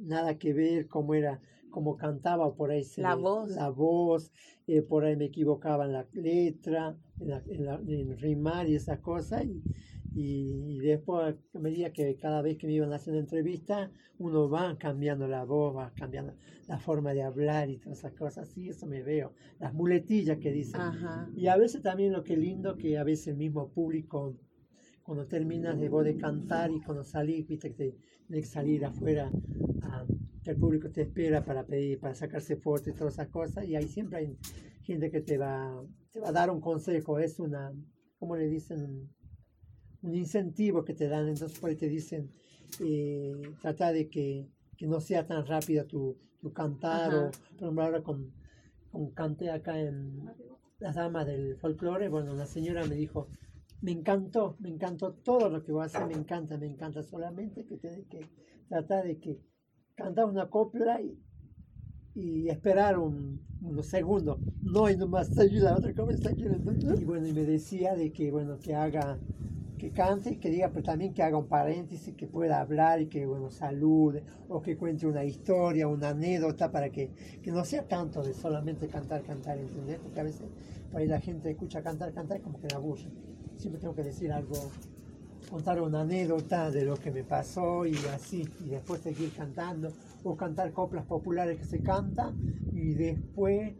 nada 0.01 0.38
que 0.38 0.53
ver, 0.53 0.87
cómo 0.88 1.14
era, 1.14 1.40
cómo 1.77 1.99
cantaba 1.99 2.55
por 2.55 2.71
ahí. 2.71 2.85
se 2.85 3.03
La 3.03 3.15
voz. 3.17 3.51
La 3.51 3.69
voz, 3.69 4.33
eh, 4.67 4.81
por 4.81 5.05
ahí 5.05 5.15
me 5.15 5.27
equivocaba 5.27 5.85
en 5.85 5.93
la 5.93 6.07
letra, 6.15 6.97
en, 7.21 7.29
la, 7.29 7.43
en, 7.47 7.65
la- 7.67 7.83
en 7.87 8.17
rimar 8.17 8.67
y 8.67 8.75
esas 8.77 9.01
cosas. 9.01 9.45
Y, 9.45 9.62
y, 10.15 10.77
y 10.77 10.79
después, 10.79 11.35
a 11.53 11.59
medida 11.59 11.93
que 11.93 12.17
cada 12.17 12.41
vez 12.41 12.57
que 12.57 12.67
me 12.67 12.73
iban 12.73 12.95
haciendo 12.95 13.21
entrevistas, 13.21 13.91
uno 14.19 14.49
va 14.49 14.79
cambiando 14.79 15.29
la 15.29 15.45
voz, 15.45 15.77
va 15.77 15.93
cambiando 15.95 16.33
la 16.67 16.79
forma 16.79 17.12
de 17.12 17.23
hablar 17.25 17.69
y 17.69 17.77
todas 17.77 17.99
esas 17.99 18.15
cosas. 18.15 18.49
Sí, 18.49 18.71
eso 18.71 18.87
me 18.87 19.03
veo. 19.03 19.35
Las 19.59 19.75
muletillas 19.75 20.39
que 20.39 20.51
dicen. 20.53 20.81
Ajá. 20.81 21.29
Y 21.37 21.49
a 21.49 21.59
veces 21.59 21.83
también 21.83 22.15
lo 22.15 22.25
que 22.25 22.33
es 22.33 22.39
lindo 22.39 22.79
que 22.79 22.97
a 22.97 23.05
veces 23.05 23.27
el 23.29 23.37
mismo 23.37 23.69
público, 23.69 24.35
cuando 25.03 25.27
terminas 25.27 25.79
de 25.79 25.91
vos 25.91 26.07
de 26.07 26.17
cantar 26.17 26.71
y 26.71 26.81
cuando 26.81 27.05
salís, 27.05 27.47
viste 27.47 27.69
que 27.69 27.75
te- 27.77 27.97
tienes 28.27 28.47
que 28.47 28.51
salir 28.51 28.83
afuera, 28.87 29.31
que 29.83 30.26
el 30.50 30.56
público 30.56 30.90
te 30.90 31.02
espera 31.02 31.44
para 31.44 31.64
pedir, 31.64 31.98
para 31.98 32.14
sacarse 32.14 32.56
fotos 32.56 32.88
y 32.88 32.92
todas 32.92 33.14
esas 33.14 33.28
cosas, 33.28 33.66
y 33.66 33.76
ahí 33.76 33.88
siempre 33.88 34.18
hay 34.18 34.37
gente 34.82 35.11
que 35.11 35.20
te 35.20 35.38
va, 35.38 35.82
te 36.12 36.20
va 36.20 36.28
a 36.28 36.32
dar 36.32 36.50
un 36.50 36.61
consejo, 36.61 37.18
es 37.18 37.38
una, 37.38 37.72
¿cómo 38.18 38.37
le 38.37 38.46
dicen? 38.48 39.11
Un, 40.02 40.14
incentivo 40.14 40.85
que 40.85 40.94
te 40.94 41.09
dan, 41.09 41.28
entonces 41.28 41.59
por 41.59 41.70
ahí 41.70 41.76
te 41.76 41.88
dicen, 41.88 42.30
eh, 42.80 43.32
trata 43.61 43.92
de 43.92 44.09
que, 44.09 44.46
que 44.76 44.87
no 44.87 45.00
sea 45.00 45.26
tan 45.26 45.44
rápido 45.44 45.85
tu, 45.87 46.16
tu 46.38 46.52
cantar, 46.52 47.11
Ajá. 47.11 47.26
o 47.26 47.30
por 47.30 47.62
ejemplo 47.62 47.82
ahora 47.82 48.02
con, 48.02 48.32
con 48.92 49.11
canté 49.11 49.50
acá 49.50 49.80
en 49.80 50.30
las 50.78 50.94
damas 50.94 51.26
del 51.26 51.56
folclore, 51.56 52.09
bueno, 52.09 52.32
una 52.32 52.46
señora 52.46 52.85
me 52.87 52.94
dijo, 52.94 53.28
me 53.80 53.92
encantó, 53.92 54.56
me 54.61 54.68
encantó 54.68 55.14
todo 55.14 55.48
lo 55.48 55.62
que 55.64 55.72
voy 55.72 55.82
a 55.82 55.87
hacer, 55.87 56.06
me 56.06 56.14
encanta, 56.14 56.56
me 56.56 56.66
encanta, 56.66 57.02
solamente 57.02 57.66
que 57.66 57.76
tienes 57.76 58.06
que 58.06 58.20
tratar 58.68 59.04
de 59.04 59.18
que 59.18 59.40
cantar 59.96 60.26
una 60.26 60.48
copla 60.48 61.00
y, 61.00 61.18
y 62.14 62.48
esperar 62.48 62.98
un, 62.98 63.40
unos 63.62 63.87
segundos, 63.87 64.38
no 64.62 64.88
y 64.90 64.96
nomás 64.96 65.28
seguir 65.28 65.62
la 65.62 65.74
otra 65.76 65.92
queriendo. 65.92 66.72
Y 66.94 67.04
bueno, 67.04 67.26
y 67.26 67.32
me 67.32 67.44
decía 67.44 67.94
de 67.94 68.12
que, 68.12 68.30
bueno, 68.30 68.59
que 68.59 68.74
haga, 68.74 69.18
que 69.78 69.90
cante 69.90 70.32
y 70.32 70.37
que 70.37 70.50
diga, 70.50 70.70
pero 70.70 70.82
también 70.82 71.14
que 71.14 71.22
haga 71.22 71.38
un 71.38 71.48
paréntesis, 71.48 72.14
que 72.14 72.26
pueda 72.26 72.61
hablar 72.61 73.00
y 73.00 73.06
que, 73.06 73.26
bueno, 73.26 73.50
salude, 73.50 74.22
o 74.48 74.62
que 74.62 74.76
cuente 74.76 75.06
una 75.06 75.24
historia, 75.24 75.88
una 75.88 76.11
anécdota, 76.11 76.70
para 76.70 76.90
que, 76.90 77.11
que 77.42 77.50
no 77.50 77.64
sea 77.64 77.87
tanto 77.87 78.22
de 78.22 78.35
solamente 78.35 78.88
cantar, 78.88 79.22
cantar, 79.22 79.59
¿entendés? 79.59 79.98
Porque 79.98 80.20
a 80.20 80.24
veces 80.24 80.46
por 80.90 81.00
ahí 81.00 81.09
la 81.09 81.20
gente 81.20 81.50
escucha 81.50 81.82
cantar, 81.82 82.12
cantar 82.12 82.38
y 82.38 82.42
como 82.42 82.61
que 82.61 82.68
la 82.68 82.76
aburre. 82.76 83.11
Siempre 83.56 83.80
tengo 83.80 83.94
que 83.94 84.02
decir 84.02 84.30
algo, 84.32 84.54
contar 85.48 85.80
una 85.80 86.02
anécdota 86.02 86.70
de 86.70 86.85
lo 86.85 86.96
que 86.96 87.11
me 87.11 87.24
pasó 87.24 87.87
y 87.87 87.96
así, 88.12 88.48
y 88.64 88.70
después 88.70 89.00
seguir 89.00 89.32
cantando, 89.32 89.92
o 90.22 90.37
cantar 90.37 90.72
coplas 90.72 91.04
populares 91.06 91.59
que 91.59 91.64
se 91.64 91.80
cantan, 91.82 92.37
y 92.72 92.94
después 92.94 93.74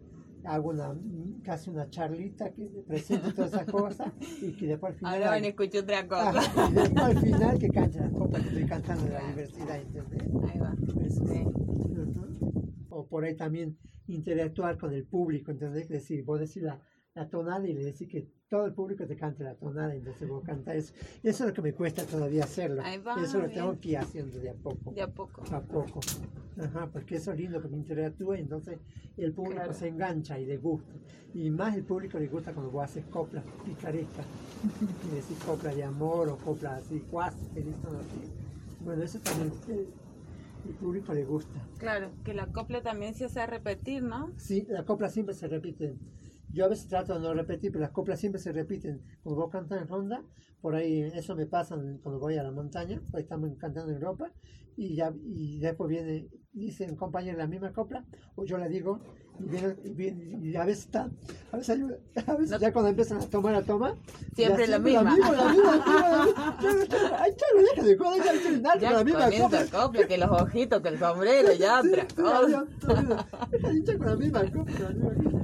hago 0.45 0.71
una, 0.71 0.95
casi 1.43 1.71
una 1.71 1.91
charlita 1.91 2.53
que 2.53 2.67
presento 2.87 3.33
todas 3.35 3.53
esas 3.53 3.67
cosas, 3.67 4.13
y 4.41 4.53
que 4.53 4.67
después 4.69 4.93
al 4.93 4.99
final... 4.99 5.15
Ahora 5.15 5.31
van 5.31 5.45
a 5.45 5.49
escuchar 5.49 5.83
otra 5.83 6.07
cosa. 6.07 6.39
Ajá, 6.39 6.71
y 6.71 6.73
después 6.75 7.05
al 7.05 7.19
final 7.19 7.59
que 7.59 7.71
cante 7.71 7.99
las 7.99 8.13
coplas 8.13 8.43
que 8.43 8.49
estoy 8.49 8.67
cantando 8.67 9.05
de 9.05 9.13
la 9.13 9.27
diversidad, 9.27 9.81
¿entendés? 9.81 10.23
Ahí 10.23 10.59
va. 10.61 10.77
Eso. 11.05 11.27
Sí. 11.27 11.43
Ujú. 11.43 12.73
O 12.91 13.07
por 13.07 13.25
ahí 13.25 13.35
también 13.35 13.77
interactuar 14.07 14.79
con 14.79 14.93
el 14.93 15.05
público, 15.05 15.51
¿entendés? 15.51 15.85
Es 15.85 15.89
decir, 15.91 16.25
vos 16.25 16.39
decís 16.39 16.63
la, 16.63 16.81
la 17.15 17.29
tonada 17.29 17.67
y 17.67 17.73
le 17.73 17.85
decís 17.85 18.09
que 18.09 18.31
todo 18.49 18.67
el 18.67 18.73
público 18.75 19.05
te 19.07 19.17
cante 19.17 19.43
la 19.43 19.55
tonada, 19.55 19.95
entonces 19.95 20.29
vos 20.29 20.45
cantás 20.45 20.77
eso. 20.77 20.95
Eso 21.23 21.45
es 21.45 21.49
lo 21.49 21.53
que 21.55 21.63
me 21.63 21.73
cuesta 21.73 22.05
todavía 22.05 22.45
hacerlo. 22.45 22.81
Ahí 22.85 22.99
va, 22.99 23.21
eso 23.21 23.41
lo 23.41 23.51
tengo 23.51 23.79
que 23.81 23.89
ir 23.91 23.99
haciendo 23.99 24.39
de 24.39 24.51
a 24.51 24.55
poco. 24.55 24.93
De 24.93 25.03
a 25.03 25.09
poco. 25.09 25.43
A 25.53 25.61
poco. 25.61 26.01
Ajá, 26.59 26.89
porque 26.93 27.17
eso 27.17 27.33
es 27.33 27.39
lindo 27.39 27.61
que 27.61 27.69
me 27.69 27.77
interactúe, 27.77 28.35
entonces 28.35 28.79
el 29.17 29.33
público 29.33 29.57
Claro. 29.57 29.73
se 29.73 29.89
engancha 29.89 30.39
y 30.39 30.47
le 30.47 30.59
gusta. 30.59 30.93
Y 31.35 31.51
más 31.51 31.75
el 31.77 31.83
público 31.85 32.19
le 32.19 32.29
gusta 32.29 32.53
cuando 32.53 32.71
vos 32.71 32.85
haces 32.85 33.05
coplas 33.07 33.45
picarescas. 33.65 34.25
y 35.11 35.15
decís 35.15 35.39
coplas 35.45 35.75
de 35.75 35.83
amor 35.85 36.29
o 36.29 36.37
coplas 36.37 36.85
así, 36.85 37.01
cuasi, 37.11 37.45
feliz, 37.53 37.75
todo 37.83 37.99
así. 37.99 38.33
Bueno, 38.81 39.03
eso 39.03 39.19
también 39.19 39.53
eh, 39.69 39.87
el 40.69 40.75
público 40.77 41.13
le 41.13 41.25
gusta. 41.25 41.61
Claro, 41.79 42.13
que 42.25 42.33
la 42.33 42.47
copla 42.47 42.81
también 42.83 43.15
se 43.15 43.25
hace 43.25 43.45
repetir, 43.47 44.03
¿no? 44.05 44.31
Sí, 44.37 44.65
las 44.69 44.85
coplas 44.85 45.13
siempre 45.13 45.35
se 45.35 45.49
repiten. 45.49 45.99
Yo 46.53 46.65
a 46.65 46.69
veces 46.69 46.89
trato 46.89 47.15
de 47.15 47.21
no 47.21 47.35
repetir, 47.35 47.71
pero 47.73 47.83
las 47.83 47.91
coplas 47.91 48.19
siempre 48.21 48.41
se 48.41 48.53
repiten. 48.53 49.03
Cuando 49.23 49.43
vos 49.43 49.51
cantas 49.51 49.81
en 49.83 49.89
ronda, 49.89 50.23
por 50.61 50.75
ahí 50.75 51.03
eso 51.03 51.35
me 51.37 51.47
pasa 51.47 51.77
cuando 52.03 52.19
voy 52.19 52.37
a 52.37 52.43
la 52.43 52.51
montaña, 52.51 53.01
ahí 53.15 53.23
estamos 53.23 53.51
cantando 53.59 53.91
en 53.91 53.97
Europa, 53.97 54.33
y 54.77 54.95
ya 54.97 55.13
y 55.25 55.59
después 55.59 55.89
viene, 55.89 56.29
dicen 56.53 56.97
compañeros 56.97 57.39
la 57.39 57.47
misma 57.47 57.73
copla, 57.73 58.05
o 58.37 58.45
yo 58.45 58.59
la 58.59 58.69
digo, 58.69 59.01
y, 59.39 59.49
viene, 59.49 59.77
y, 59.85 59.91
viene- 59.93 60.39
y 60.43 60.57
a 60.57 60.65
veces 60.65 60.85
está, 60.87 61.11
a 61.53 61.57
veces, 61.59 61.79
hay- 61.79 62.23
a 62.27 62.35
veces 62.37 62.59
ya 62.61 62.73
cuando 62.73 62.89
empiezan 62.91 63.19
a 63.19 63.27
tomar 63.27 63.53
la 63.53 63.63
toma, 63.63 63.97
Siempre 64.35 64.67
la 64.67 64.79
misma. 64.79 65.03
La 65.05 65.11
misma, 65.13 65.33
la 65.33 65.53
misma, 65.53 65.77
la 66.11 66.25
misma. 66.25 67.19
Ay, 67.23 67.33
deja 67.75 67.83
de 67.87 67.97
joder, 67.99 68.25
ya 68.25 68.33
estoy 68.33 68.55
en 68.55 68.67
alto 68.67 68.81
Ya 68.81 68.89
con 68.89 68.97
la 68.99 69.05
misma 69.05 69.31
copla. 69.31 69.67
copla, 69.71 70.07
que 70.07 70.19
los 70.19 70.31
ojitos, 70.43 70.81
que 70.83 70.89
el 70.89 70.99
sombrero, 70.99 71.53
ya 71.55 71.81
Sí, 71.83 71.89
otra 71.91 72.07
cosa. 72.17 72.67
ya, 72.81 73.73
ya, 73.85 73.99
con 73.99 74.07
la 74.07 74.17
misma 74.17 74.41
copla. 74.51 74.79
la 74.81 74.89
misma 74.91 75.15
copla. 75.15 75.36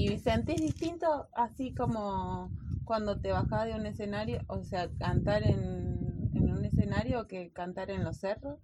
¿Y 0.00 0.18
sentís 0.18 0.60
distinto 0.60 1.28
así 1.34 1.74
como 1.74 2.52
cuando 2.84 3.20
te 3.20 3.32
bajás 3.32 3.66
de 3.66 3.74
un 3.74 3.84
escenario, 3.84 4.42
o 4.46 4.62
sea, 4.62 4.92
cantar 4.94 5.42
en, 5.42 6.30
en 6.34 6.52
un 6.52 6.64
escenario 6.64 7.26
que 7.26 7.52
cantar 7.52 7.90
en 7.90 8.04
los 8.04 8.18
cerros? 8.18 8.60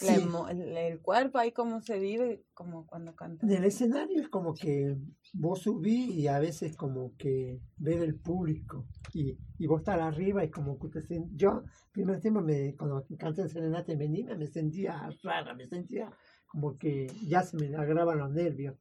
La 0.00 0.16
Sí. 0.16 0.20
emo- 0.20 0.48
el, 0.50 0.76
el 0.76 1.00
cuerpo 1.00 1.38
ahí 1.38 1.52
cómo 1.52 1.80
se 1.80 1.98
vive 1.98 2.44
como 2.52 2.86
cuando 2.86 3.16
cantas. 3.16 3.48
En 3.48 3.56
el 3.56 3.64
escenario 3.64 4.20
es 4.22 4.28
como 4.28 4.54
que 4.54 4.96
vos 5.34 5.60
subís 5.62 6.10
y 6.14 6.28
a 6.28 6.38
veces 6.38 6.76
como 6.76 7.16
que 7.16 7.60
ver 7.78 8.00
el 8.02 8.18
público 8.18 8.86
y, 9.12 9.38
y 9.58 9.66
vos 9.66 9.80
estar 9.80 10.00
arriba 10.00 10.44
y 10.44 10.50
como 10.50 10.78
que 10.78 10.88
te 10.88 11.00
sen- 11.00 11.28
yo 11.34 11.64
primer 11.92 12.20
tiempo 12.20 12.40
me, 12.40 12.74
cuando 12.76 13.06
canté 13.18 13.42
en 13.42 13.48
Serenata 13.48 13.92
en 13.92 13.98
Menina 13.98 14.34
me 14.36 14.46
sentía 14.46 15.10
rara, 15.22 15.54
me 15.54 15.66
sentía 15.66 16.10
como 16.46 16.78
que 16.78 17.06
ya 17.28 17.42
se 17.42 17.56
me 17.58 17.74
agravan 17.76 18.18
los 18.18 18.30
nervios, 18.30 18.76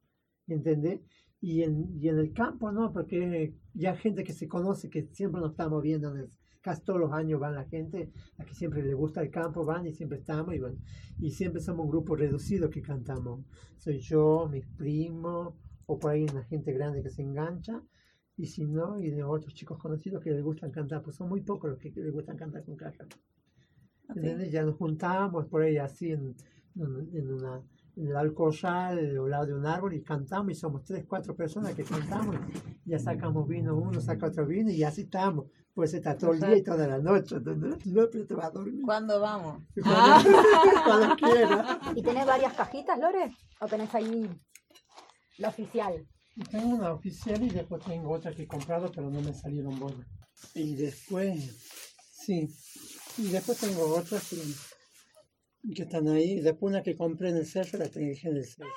¿entendés? 0.48 1.02
Y 1.50 1.62
en, 1.64 1.76
y 2.02 2.08
en 2.08 2.18
el 2.20 2.32
campo 2.34 2.72
no, 2.72 2.94
porque 2.94 3.54
ya 3.74 3.96
gente 3.98 4.24
que 4.24 4.32
se 4.34 4.48
conoce, 4.48 4.90
que 4.90 5.02
siempre 5.12 5.42
nos 5.42 5.52
estamos 5.52 5.82
viendo, 5.84 6.10
en 6.12 6.18
el- 6.22 6.32
casi 6.62 6.82
todos 6.86 7.00
los 7.02 7.12
años 7.12 7.40
van 7.42 7.56
la 7.56 7.66
gente, 7.66 8.00
a 8.38 8.46
que 8.46 8.54
siempre 8.56 8.82
le 8.82 8.94
gusta 8.94 9.22
el 9.22 9.30
campo, 9.30 9.66
van 9.66 9.86
y 9.86 9.92
siempre 9.92 10.20
estamos, 10.20 10.56
y 10.56 10.60
bueno, 10.60 10.78
y 11.20 11.32
siempre 11.32 11.62
somos 11.62 11.84
un 11.86 11.92
grupo 11.92 12.16
reducido 12.16 12.70
que 12.70 12.82
cantamos. 12.82 13.46
Soy 13.78 14.00
yo, 14.00 14.48
mis 14.50 14.66
primos, 14.84 15.54
o 15.86 16.00
por 16.00 16.12
ahí 16.12 16.24
una 16.24 16.44
gente 16.46 16.72
grande 16.72 17.04
que 17.04 17.10
se 17.10 17.22
engancha, 17.22 17.84
y 18.38 18.46
si 18.46 18.64
no, 18.66 18.98
y 19.00 19.10
de 19.12 19.24
otros 19.24 19.54
chicos 19.54 19.78
conocidos 19.78 20.24
que 20.24 20.32
les 20.32 20.44
gustan 20.44 20.72
cantar, 20.72 21.04
pues 21.04 21.18
son 21.18 21.28
muy 21.28 21.42
pocos 21.42 21.70
los 21.72 21.80
que 21.80 21.92
les 21.92 22.14
gustan 22.14 22.38
cantar 22.38 22.64
con 22.64 22.78
caja. 22.78 23.06
¿Entendés? 24.16 24.50
Ya 24.52 24.64
nos 24.64 24.76
juntamos 24.78 25.46
por 25.48 25.62
ahí 25.64 25.78
así 25.78 26.12
en, 26.12 26.36
en 26.76 27.32
una 27.34 27.62
el 27.96 28.16
alcorral, 28.16 28.98
al 28.98 29.30
lado 29.30 29.46
de 29.46 29.54
un 29.54 29.66
árbol, 29.66 29.94
y 29.94 30.02
cantamos, 30.02 30.52
y 30.52 30.56
somos 30.56 30.84
tres, 30.84 31.06
cuatro 31.08 31.36
personas 31.36 31.74
que 31.74 31.84
cantamos, 31.84 32.36
y 32.86 32.92
ya 32.92 33.00
sacamos 33.00 33.48
vino 33.48 33.76
uno, 33.76 34.02
saca 34.02 34.28
otro 34.28 34.46
vino, 34.46 34.72
y 34.72 34.84
así 34.84 35.02
estamos. 35.02 35.46
Pues 35.74 35.92
está 35.96 36.16
todo 36.16 36.34
el 36.34 36.40
día 36.40 36.56
y 36.56 36.62
toda 36.62 36.88
la 36.88 37.00
noche, 37.00 37.38
te 37.40 38.36
va 38.36 38.46
a 38.46 38.52
dormir. 38.52 38.84
¿Cuándo 38.86 39.20
vamos? 39.20 39.64
Cuando, 39.84 40.30
cuando 40.86 41.16
quiera. 41.16 41.80
¿Y 41.96 42.04
tenés 42.04 42.28
varias 42.28 42.54
cajitas, 42.54 43.00
Lore? 43.00 43.36
¿O 43.60 43.66
tenés 43.66 43.94
ahí 43.96 44.30
la 45.40 45.50
oficial? 45.50 46.06
Tengo 46.52 46.76
una 46.76 46.94
oficial 46.94 47.42
y 47.42 47.50
después 47.50 47.84
tengo 47.84 48.12
otra 48.12 48.32
que 48.34 48.44
he 48.44 48.48
comprado, 48.48 48.92
pero 48.94 49.10
no 49.10 49.20
me 49.22 49.34
salieron 49.34 49.80
buenas. 49.80 50.06
Y 50.54 50.76
después, 50.76 51.40
sí, 52.12 52.48
y 53.18 53.30
después 53.30 53.60
tengo 53.60 53.96
otras 53.96 54.30
que, 54.30 54.38
que 55.76 55.84
están 55.84 56.08
ahí. 56.08 56.40
Después 56.40 56.72
una 56.72 56.84
que 56.84 56.96
compré 56.96 57.30
en 57.30 57.38
el 57.38 57.46
cerro, 57.46 57.80
la 57.80 57.90
tengo 57.90 58.08
en 58.08 58.38
el 58.38 58.46
cerro. 58.46 58.70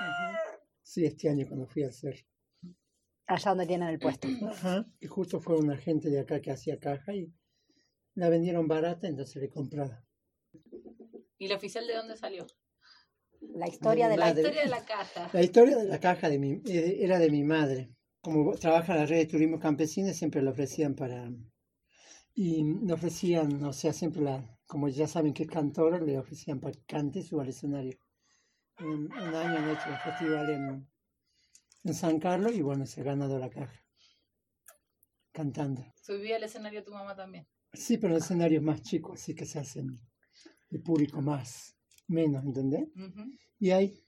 Ujú. 0.00 0.36
Sí, 0.82 1.04
este 1.04 1.28
año 1.28 1.46
cuando 1.46 1.66
fui 1.66 1.82
al 1.82 1.92
cerro. 1.92 2.24
Allá 3.26 3.50
donde 3.50 3.66
tienen 3.66 3.88
el 3.88 3.98
puesto. 3.98 4.28
Ajá. 4.48 4.86
Y 5.00 5.06
justo 5.06 5.40
fue 5.40 5.56
una 5.56 5.76
gente 5.76 6.10
de 6.10 6.20
acá 6.20 6.40
que 6.40 6.50
hacía 6.50 6.78
caja 6.78 7.14
y 7.14 7.32
la 8.14 8.28
vendieron 8.28 8.68
barata, 8.68 9.08
entonces 9.08 9.42
le 9.42 9.50
compraba. 9.50 10.04
¿Y 11.38 11.48
la 11.48 11.56
oficial 11.56 11.86
de 11.86 11.94
dónde 11.94 12.16
salió? 12.16 12.46
La 13.54 13.66
historia 13.68 14.08
de 14.08 14.16
la... 14.16 14.32
La 14.32 14.40
historia 14.40 14.62
de 14.62 14.68
la 14.68 14.84
caja. 14.84 15.30
La 15.32 15.42
historia 15.42 15.76
de 15.76 15.84
la 15.88 16.00
caja 16.00 16.28
de 16.28 16.38
mi, 16.38 16.62
eh, 16.66 16.98
era 17.00 17.18
de 17.18 17.30
mi 17.30 17.44
madre. 17.44 17.94
Como 18.20 18.54
trabaja 18.54 18.94
en 18.94 19.00
la 19.00 19.06
red 19.06 19.18
de 19.18 19.26
turismo 19.26 19.58
campesino, 19.58 20.12
siempre 20.12 20.42
la 20.42 20.50
ofrecían 20.50 20.94
para... 20.94 21.30
Y 22.34 22.64
me 22.64 22.92
ofrecían, 22.92 23.62
o 23.64 23.72
sea, 23.72 23.92
siempre 23.92 24.22
la... 24.22 24.53
Como 24.66 24.88
ya 24.88 25.06
saben 25.06 25.34
que 25.34 25.44
es 25.44 25.50
cantora, 25.50 26.00
le 26.00 26.18
ofrecían 26.18 26.60
para 26.60 26.72
que 26.72 26.84
cante 26.86 27.20
y 27.20 27.22
suba 27.22 27.42
al 27.42 27.50
escenario. 27.50 27.98
Un, 28.80 29.04
un 29.04 29.34
año 29.34 29.58
han 29.58 29.70
hecho 29.70 29.88
el 29.88 29.96
festival 29.98 30.50
en, 30.50 30.88
en 31.84 31.94
San 31.94 32.18
Carlos 32.18 32.52
y 32.54 32.62
bueno, 32.62 32.86
se 32.86 33.00
ha 33.02 33.04
ganado 33.04 33.38
la 33.38 33.50
caja. 33.50 33.80
Cantando. 35.32 35.84
Subía 36.00 36.36
al 36.36 36.44
escenario 36.44 36.82
tu 36.82 36.92
mamá 36.92 37.14
también. 37.14 37.46
Sí, 37.72 37.98
pero 37.98 38.14
en 38.14 38.22
escenarios 38.22 38.62
más 38.62 38.82
chicos, 38.82 39.20
así 39.20 39.34
que 39.34 39.46
se 39.46 39.58
hacen 39.58 40.00
el 40.70 40.82
público 40.82 41.20
más, 41.20 41.76
menos, 42.06 42.44
¿entendés? 42.44 42.88
Y 43.58 43.70
ahí, 43.70 44.00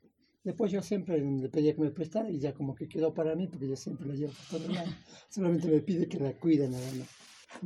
después 0.44 0.70
yo 0.70 0.82
siempre 0.82 1.18
le 1.18 1.48
pedía 1.48 1.74
que 1.74 1.80
me 1.80 1.90
prestara 1.90 2.30
y 2.30 2.38
ya 2.38 2.54
como 2.54 2.74
que 2.74 2.88
quedó 2.88 3.12
para 3.12 3.34
mí 3.34 3.48
porque 3.48 3.68
yo 3.68 3.76
siempre 3.76 4.06
la 4.06 4.14
llevo 4.14 4.32
todos 4.50 4.68
lados. 4.68 4.94
Solamente 5.28 5.68
me 5.68 5.80
pide 5.80 6.08
que 6.08 6.18
la 6.18 6.32
cuide 6.34 6.68
nada 6.68 6.86
más. 6.92 7.08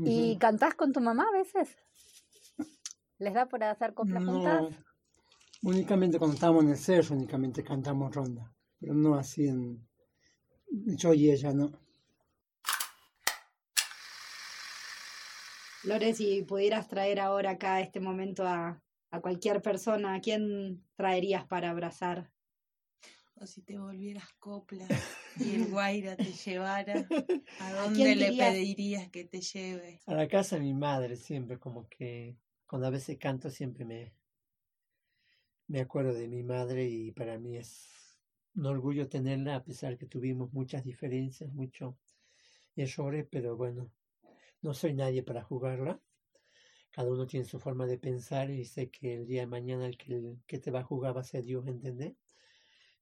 ¿Y 0.06 0.30
Ujú. 0.30 0.38
cantás 0.38 0.74
con 0.74 0.92
tu 0.92 1.00
mamá 1.00 1.26
a 1.28 1.38
veces? 1.38 1.76
¿Les 3.24 3.32
da 3.34 3.46
por 3.50 3.62
hacer 3.62 3.94
coplas 3.94 4.22
No, 4.24 4.32
juntas? 4.32 4.62
únicamente 5.62 6.18
cuando 6.18 6.34
estamos 6.34 6.64
en 6.64 6.70
el 6.70 6.76
cerro, 6.76 7.14
únicamente 7.14 7.62
cantamos 7.62 8.14
ronda, 8.14 8.52
pero 8.78 8.94
no 8.94 9.14
así 9.14 9.46
en... 9.46 9.86
Yo 11.00 11.12
y 11.14 11.30
ella, 11.30 11.52
no. 11.52 11.70
Lore, 15.84 16.14
si 16.14 16.42
pudieras 16.42 16.88
traer 16.88 17.20
ahora 17.20 17.52
acá 17.52 17.80
este 17.80 18.00
momento 18.00 18.46
a, 18.46 18.82
a 19.10 19.20
cualquier 19.20 19.62
persona, 19.62 20.14
¿a 20.14 20.20
quién 20.20 20.84
traerías 20.96 21.46
para 21.46 21.70
abrazar? 21.70 22.30
O 23.36 23.46
si 23.46 23.62
te 23.62 23.78
volvieras 23.78 24.28
copla 24.38 24.86
y 25.38 25.54
el 25.54 25.70
guaira 25.70 26.16
te 26.16 26.32
llevara, 26.32 27.06
¿a 27.58 27.72
dónde 27.72 28.14
le 28.14 28.26
dirías? 28.26 28.48
pedirías 28.50 29.08
que 29.10 29.24
te 29.24 29.40
lleve? 29.40 29.98
A 30.06 30.14
la 30.14 30.28
casa 30.28 30.56
de 30.56 30.62
mi 30.62 30.74
madre 30.74 31.16
siempre, 31.16 31.58
como 31.58 31.88
que 31.88 32.36
cuando 32.70 32.86
a 32.86 32.90
veces 32.90 33.18
canto 33.18 33.50
siempre 33.50 33.84
me, 33.84 34.14
me 35.66 35.80
acuerdo 35.80 36.14
de 36.14 36.28
mi 36.28 36.44
madre 36.44 36.84
y 36.88 37.10
para 37.10 37.36
mí 37.36 37.56
es 37.56 38.16
un 38.54 38.64
orgullo 38.64 39.08
tenerla 39.08 39.56
a 39.56 39.64
pesar 39.64 39.98
que 39.98 40.06
tuvimos 40.06 40.52
muchas 40.52 40.84
diferencias, 40.84 41.52
muchos 41.52 41.96
errores, 42.76 43.26
pero 43.28 43.56
bueno, 43.56 43.90
no 44.62 44.72
soy 44.72 44.94
nadie 44.94 45.24
para 45.24 45.42
jugarla. 45.42 46.00
Cada 46.92 47.10
uno 47.10 47.26
tiene 47.26 47.44
su 47.44 47.58
forma 47.58 47.86
de 47.86 47.98
pensar 47.98 48.50
y 48.50 48.64
sé 48.64 48.88
que 48.88 49.14
el 49.14 49.26
día 49.26 49.40
de 49.40 49.46
mañana 49.48 49.84
el 49.86 49.98
que, 49.98 50.14
el 50.14 50.38
que 50.46 50.60
te 50.60 50.70
va 50.70 50.78
a 50.78 50.84
jugar 50.84 51.16
va 51.16 51.22
a 51.22 51.24
ser 51.24 51.42
Dios, 51.42 51.66
¿entendés? 51.66 52.14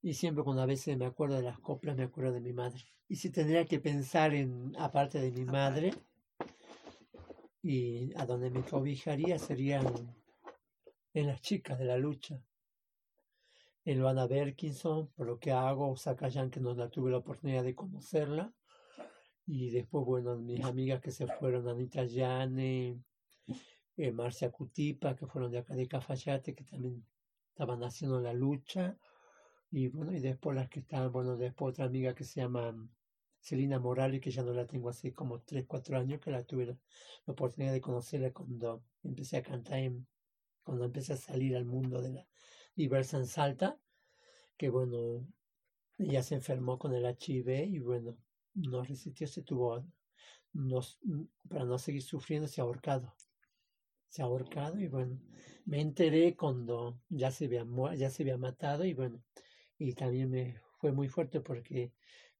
Y 0.00 0.14
siempre 0.14 0.44
cuando 0.44 0.62
a 0.62 0.66
veces 0.66 0.96
me 0.96 1.04
acuerdo 1.04 1.36
de 1.36 1.42
las 1.42 1.58
coplas, 1.58 1.94
me 1.94 2.04
acuerdo 2.04 2.32
de 2.32 2.40
mi 2.40 2.54
madre. 2.54 2.86
Y 3.06 3.16
si 3.16 3.28
tendría 3.28 3.66
que 3.66 3.80
pensar 3.80 4.34
en, 4.34 4.72
aparte 4.78 5.20
de 5.20 5.30
mi 5.30 5.44
madre, 5.44 5.92
y 7.62 8.12
a 8.16 8.24
donde 8.26 8.50
me 8.50 8.62
cobijaría 8.62 9.38
serían 9.38 9.86
en 11.14 11.26
las 11.26 11.40
chicas 11.40 11.78
de 11.78 11.84
la 11.84 11.98
lucha. 11.98 12.40
En 13.84 13.98
Luana 13.98 14.26
Berkinson, 14.26 15.08
por 15.08 15.26
lo 15.26 15.38
que 15.38 15.50
hago, 15.50 15.96
Sakayan, 15.96 16.50
que 16.50 16.60
no 16.60 16.74
la 16.74 16.90
tuve 16.90 17.10
la 17.10 17.18
oportunidad 17.18 17.64
de 17.64 17.74
conocerla. 17.74 18.52
Y 19.46 19.70
después, 19.70 20.04
bueno, 20.04 20.36
mis 20.36 20.62
amigas 20.64 21.00
que 21.00 21.10
se 21.10 21.26
fueron, 21.26 21.68
Anita 21.68 22.04
Yane, 22.04 23.02
eh, 23.96 24.12
Marcia 24.12 24.50
Cutipa, 24.50 25.16
que 25.16 25.26
fueron 25.26 25.50
de 25.50 25.58
acá 25.58 25.74
de 25.74 25.88
Cafayate, 25.88 26.54
que 26.54 26.64
también 26.64 27.04
estaban 27.48 27.82
haciendo 27.82 28.20
la 28.20 28.34
lucha. 28.34 28.98
Y 29.70 29.88
bueno, 29.88 30.12
y 30.14 30.20
después 30.20 30.54
las 30.54 30.68
que 30.68 30.80
estaban, 30.80 31.10
bueno, 31.10 31.36
después 31.36 31.72
otra 31.72 31.86
amiga 31.86 32.14
que 32.14 32.24
se 32.24 32.42
llama 32.42 32.74
Celina 33.40 33.78
Morales, 33.78 34.20
que 34.20 34.30
ya 34.30 34.42
no 34.42 34.52
la 34.52 34.66
tengo 34.66 34.88
hace 34.88 35.12
como 35.12 35.40
3, 35.40 35.64
4 35.66 35.98
años, 35.98 36.20
que 36.20 36.30
la 36.30 36.44
tuve 36.44 36.66
la, 36.66 36.78
oportunidad 37.26 37.72
de 37.72 37.80
conocerla 37.80 38.32
cuando 38.32 38.82
empecé 39.02 39.38
a 39.38 39.42
cantar, 39.42 39.78
en, 39.78 40.06
cuando 40.62 40.84
empecé 40.84 41.12
a 41.12 41.16
salir 41.16 41.56
al 41.56 41.64
mundo 41.64 42.00
de 42.02 42.10
la 42.10 42.26
diversa 42.74 43.16
en 43.18 43.26
Salta, 43.26 43.78
que 44.56 44.70
bueno, 44.70 45.26
ella 45.98 46.22
se 46.22 46.34
enfermó 46.34 46.78
con 46.78 46.94
el 46.94 47.04
HIV 47.04 47.66
y 47.66 47.78
bueno, 47.80 48.16
no 48.54 48.82
resistió, 48.82 49.26
se 49.26 49.42
tuvo, 49.42 49.84
nos, 50.52 50.98
para 51.48 51.64
no 51.64 51.78
seguir 51.78 52.02
sufriendo, 52.02 52.48
se 52.48 52.60
ha 52.60 52.64
ahorcado. 52.64 53.14
Se 54.08 54.22
ha 54.22 54.24
ahorcado 54.24 54.80
y 54.80 54.88
bueno, 54.88 55.20
me 55.66 55.80
enteré 55.80 56.34
cuando 56.34 56.98
ya 57.10 57.30
se 57.30 57.44
había, 57.44 57.66
ya 57.94 58.08
se 58.10 58.22
había 58.22 58.38
matado 58.38 58.84
y 58.84 58.94
bueno, 58.94 59.22
y 59.76 59.92
también 59.92 60.30
me 60.30 60.56
fue 60.78 60.92
muy 60.92 61.08
fuerte 61.08 61.40
porque 61.40 61.92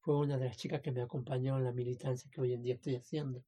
fue 0.09 0.16
una 0.16 0.38
de 0.38 0.46
las 0.46 0.56
chicas 0.56 0.80
que 0.80 0.90
me 0.90 1.02
acompañó 1.02 1.59
en 1.59 1.64
la 1.64 1.72
militancia 1.72 2.30
que 2.32 2.40
hoy 2.40 2.54
en 2.54 2.62
día 2.62 2.76
estoy 2.76 2.96
haciendo. 2.96 3.44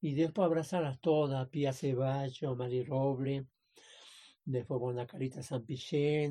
Y 0.00 0.14
después 0.14 0.44
abrazarlas 0.44 1.00
todas, 1.00 1.48
Pía 1.50 1.72
Ceballos, 1.72 2.56
Mari 2.56 2.82
Roble, 2.82 3.46
después 4.44 4.80
bueno, 4.80 5.06
Carita 5.06 5.40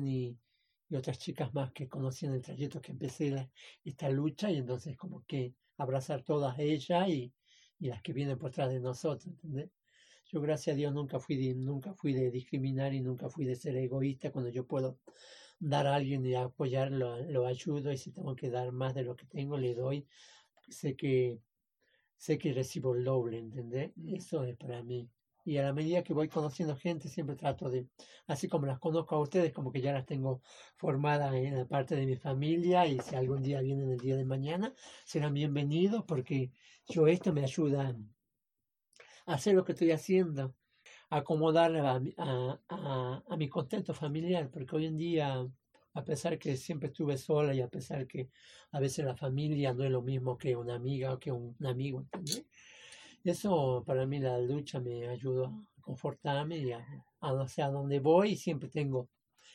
y, 0.04 0.38
y 0.90 0.94
otras 0.94 1.18
chicas 1.18 1.54
más 1.54 1.72
que 1.72 1.88
conocí 1.88 2.26
en 2.26 2.34
el 2.34 2.42
trayecto 2.42 2.82
que 2.82 2.92
empecé 2.92 3.48
esta 3.82 4.10
lucha 4.10 4.50
y 4.50 4.58
entonces 4.58 4.98
como 4.98 5.24
que 5.26 5.54
abrazar 5.78 6.22
todas 6.22 6.58
ellas 6.58 7.08
y, 7.08 7.32
y 7.78 7.88
las 7.88 8.02
que 8.02 8.12
vienen 8.12 8.36
por 8.36 8.50
detrás 8.50 8.68
de 8.68 8.80
nosotros. 8.80 9.34
Yo 10.26 10.42
gracias 10.42 10.74
a 10.74 10.76
Dios 10.76 10.92
nunca 10.92 11.18
fui 11.18 11.36
de, 11.36 11.54
nunca 11.54 11.94
fui 11.94 12.12
de 12.12 12.30
discriminar 12.30 12.92
y 12.92 13.00
nunca 13.00 13.30
fui 13.30 13.46
de 13.46 13.56
ser 13.56 13.78
egoísta 13.78 14.30
cuando 14.30 14.50
yo 14.50 14.66
puedo 14.66 14.98
dar 15.58 15.86
a 15.86 15.94
alguien 15.94 16.24
y 16.26 16.34
apoyarlo, 16.34 17.18
lo 17.30 17.46
ayudo 17.46 17.92
y 17.92 17.96
si 17.98 18.10
tengo 18.12 18.36
que 18.36 18.50
dar 18.50 18.72
más 18.72 18.94
de 18.94 19.02
lo 19.02 19.16
que 19.16 19.26
tengo 19.26 19.58
le 19.58 19.74
doy. 19.74 20.06
Sé 20.68 20.96
que 20.96 21.40
sé 22.16 22.38
que 22.38 22.52
recibo 22.52 22.94
el 22.94 23.04
doble, 23.04 23.38
¿entendés? 23.38 23.92
Eso 24.06 24.44
es 24.44 24.56
para 24.56 24.82
mí. 24.82 25.10
Y 25.44 25.58
a 25.58 25.62
la 25.62 25.74
medida 25.74 26.02
que 26.02 26.14
voy 26.14 26.28
conociendo 26.28 26.74
gente, 26.74 27.08
siempre 27.08 27.36
trato 27.36 27.68
de, 27.68 27.86
así 28.26 28.48
como 28.48 28.66
las 28.66 28.78
conozco 28.78 29.14
a 29.14 29.20
ustedes, 29.20 29.52
como 29.52 29.70
que 29.72 29.82
ya 29.82 29.92
las 29.92 30.06
tengo 30.06 30.40
formadas 30.76 31.34
en 31.34 31.54
la 31.54 31.66
parte 31.66 31.96
de 31.96 32.06
mi 32.06 32.16
familia 32.16 32.86
y 32.86 32.98
si 33.00 33.14
algún 33.14 33.42
día 33.42 33.60
vienen 33.60 33.90
el 33.90 34.00
día 34.00 34.16
de 34.16 34.24
mañana, 34.24 34.72
serán 35.04 35.34
bienvenidos 35.34 36.04
porque 36.04 36.50
yo 36.88 37.06
esto 37.08 37.34
me 37.34 37.42
ayuda 37.42 37.94
a 39.26 39.34
hacer 39.34 39.54
lo 39.54 39.64
que 39.64 39.72
estoy 39.72 39.90
haciendo, 39.90 40.54
acomodar 41.10 41.74
a, 41.76 42.00
a, 42.18 43.22
a, 43.28 43.36
mi 43.36 43.48
contexto 43.48 43.94
familiar, 43.94 44.50
porque 44.50 44.76
hoy 44.76 44.86
en 44.86 44.96
día, 44.96 45.46
a 45.94 46.04
pesar 46.04 46.38
que 46.38 46.56
siempre 46.56 46.88
estuve 46.88 47.16
sola 47.16 47.54
y 47.54 47.60
a 47.60 47.68
pesar 47.68 48.06
que 48.06 48.28
a 48.72 48.80
veces 48.80 49.04
la 49.04 49.14
familia 49.14 49.72
no 49.72 49.84
es 49.84 49.90
lo 49.90 50.02
mismo 50.02 50.36
que 50.36 50.56
una 50.56 50.74
amiga 50.74 51.12
o 51.14 51.18
que 51.18 51.30
un, 51.32 51.56
amigo, 51.64 52.00
¿entendés? 52.00 52.44
Eso 53.22 53.82
para 53.86 54.06
mí 54.06 54.18
la 54.18 54.38
lucha 54.38 54.80
me 54.80 55.08
ayuda 55.08 55.48
a 55.48 55.80
confortarme 55.80 56.58
y 56.58 56.72
a, 56.72 56.86
a 57.20 57.32
no 57.32 57.48
sé 57.48 57.62
a 57.62 57.70
dónde 57.70 58.00
voy 58.00 58.36
siempre 58.36 58.68
tengo 58.68 59.08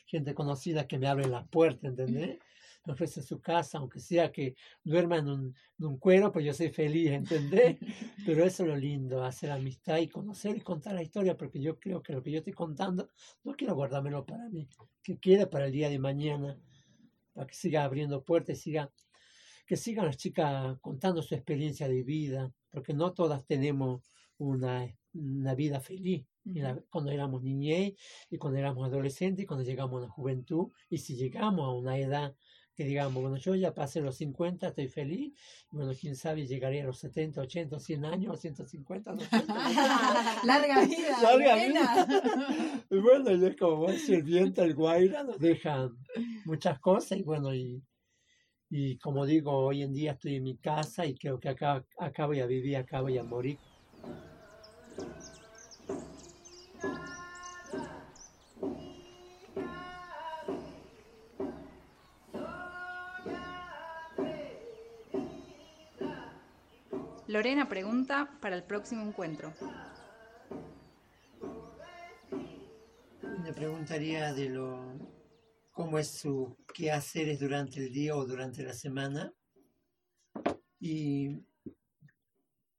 gente 0.06 0.34
conocida 0.34 0.88
que 0.88 0.98
me 0.98 1.06
abre 1.06 1.28
las 1.28 1.46
puertas, 1.48 1.84
¿entendés? 1.84 2.38
Me 2.86 2.94
ofrece 2.94 3.22
su 3.22 3.40
casa, 3.40 3.78
aunque 3.78 4.00
sea 4.00 4.32
que 4.32 4.54
duerma 4.82 5.18
en 5.18 5.28
un, 5.28 5.54
en 5.78 5.86
un 5.86 5.98
cuero, 5.98 6.32
pues 6.32 6.44
yo 6.44 6.54
soy 6.54 6.70
feliz, 6.70 7.10
¿entendés? 7.12 7.78
Pero 8.24 8.44
eso 8.44 8.62
es 8.62 8.68
lo 8.68 8.76
lindo, 8.76 9.22
hacer 9.22 9.50
amistad 9.50 9.98
y 9.98 10.08
conocer 10.08 10.56
y 10.56 10.60
contar 10.60 10.94
la 10.94 11.02
historia, 11.02 11.36
porque 11.36 11.60
yo 11.60 11.78
creo 11.78 12.02
que 12.02 12.12
lo 12.12 12.22
que 12.22 12.30
yo 12.30 12.38
estoy 12.38 12.52
contando 12.52 13.08
no 13.44 13.52
quiero 13.54 13.74
guardármelo 13.74 14.24
para 14.24 14.48
mí, 14.48 14.68
que 15.02 15.18
quede 15.18 15.46
para 15.46 15.66
el 15.66 15.72
día 15.72 15.88
de 15.88 15.98
mañana, 15.98 16.58
para 17.32 17.46
que 17.46 17.54
siga 17.54 17.84
abriendo 17.84 18.24
puertas 18.24 18.58
y 18.58 18.60
siga, 18.60 18.92
que 19.66 19.76
sigan 19.76 20.06
las 20.06 20.16
chicas 20.16 20.76
contando 20.80 21.22
su 21.22 21.34
experiencia 21.34 21.88
de 21.88 22.02
vida, 22.02 22.52
porque 22.70 22.94
no 22.94 23.12
todas 23.12 23.46
tenemos 23.46 24.02
una, 24.38 24.86
una 25.14 25.54
vida 25.54 25.80
feliz. 25.80 26.26
cuando 26.88 27.10
éramos 27.10 27.42
niñez 27.42 27.94
y 28.30 28.38
cuando 28.38 28.58
éramos 28.58 28.86
adolescentes 28.86 29.44
y 29.44 29.46
cuando 29.46 29.64
llegamos 29.64 29.98
a 29.98 30.06
la 30.06 30.10
juventud 30.10 30.68
y 30.88 30.98
si 30.98 31.16
llegamos 31.16 31.66
a 31.66 31.72
una 31.72 31.98
edad 31.98 32.34
que 32.80 32.86
digamos, 32.86 33.20
bueno, 33.20 33.36
yo 33.36 33.54
ya 33.54 33.74
pasé 33.74 34.00
los 34.00 34.16
50, 34.16 34.68
estoy 34.68 34.88
feliz, 34.88 35.34
y 35.70 35.76
bueno, 35.76 35.92
quién 36.00 36.16
sabe, 36.16 36.46
llegaré 36.46 36.80
a 36.80 36.86
los 36.86 36.98
70, 37.00 37.42
80, 37.42 37.78
100 37.78 38.04
años, 38.06 38.40
150, 38.40 39.12
200. 39.16 39.48
Larga 40.46 40.86
vida. 40.86 41.18
Larga 41.22 41.54
vida. 41.56 42.06
Y 42.90 42.98
bueno, 42.98 43.32
y 43.32 43.44
es 43.44 43.56
como 43.56 43.86
el 43.90 44.22
viento, 44.22 44.62
el 44.62 44.74
guaira 44.74 45.22
nos 45.24 45.38
deja 45.38 45.90
muchas 46.46 46.80
cosas 46.80 47.18
y 47.18 47.22
bueno, 47.22 47.54
y, 47.54 47.84
y 48.70 48.96
como 48.96 49.26
digo, 49.26 49.52
hoy 49.52 49.82
en 49.82 49.92
día 49.92 50.12
estoy 50.12 50.36
en 50.36 50.44
mi 50.44 50.56
casa 50.56 51.04
y 51.04 51.14
creo 51.16 51.38
que 51.38 51.50
acá, 51.50 51.84
acá 51.98 52.24
voy 52.24 52.40
a 52.40 52.46
vivir, 52.46 52.78
acá 52.78 53.02
voy 53.02 53.18
a 53.18 53.22
morir. 53.22 53.58
Lorena 67.30 67.68
pregunta 67.68 68.28
para 68.40 68.56
el 68.56 68.64
próximo 68.64 69.06
encuentro. 69.06 69.54
Me 73.44 73.52
preguntaría 73.52 74.34
de 74.34 74.48
lo 74.48 74.98
cómo 75.70 76.00
es 76.00 76.08
su 76.08 76.56
qué 76.74 76.90
haceres 76.90 77.38
durante 77.38 77.78
el 77.78 77.92
día 77.92 78.16
o 78.16 78.26
durante 78.26 78.64
la 78.64 78.72
semana 78.72 79.32
y 80.80 81.38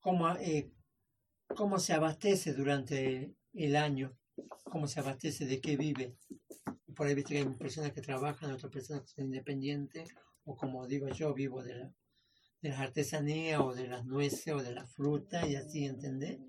cómo, 0.01 0.29
eh, 0.35 0.69
cómo 1.55 1.79
se 1.79 1.93
abastece 1.93 2.51
durante 2.51 3.33
el 3.53 3.75
año, 3.77 4.17
cómo 4.65 4.85
se 4.85 4.99
abastece, 4.99 5.45
de 5.45 5.61
qué 5.61 5.77
vive. 5.77 6.17
Por 6.93 7.07
ahí 7.07 7.15
viste 7.15 7.35
que 7.35 7.39
hay 7.39 7.45
personas 7.55 7.93
que 7.93 8.01
trabajan, 8.01 8.51
otras 8.51 8.69
personas 8.69 9.03
que 9.03 9.11
son 9.11 9.27
independientes, 9.27 10.13
o 10.43 10.57
como 10.57 10.85
digo 10.87 11.07
yo, 11.07 11.33
vivo 11.33 11.63
de, 11.63 11.75
la, 11.75 11.93
de 12.62 12.70
las 12.70 12.80
artesanías 12.80 13.59
o 13.59 13.74
de 13.74 13.88
las 13.88 14.05
nueces 14.05 14.53
o 14.53 14.62
de 14.62 14.74
la 14.74 14.86
fruta 14.86 15.47
y 15.47 15.55
así, 15.55 15.86
¿entendés? 15.86 16.39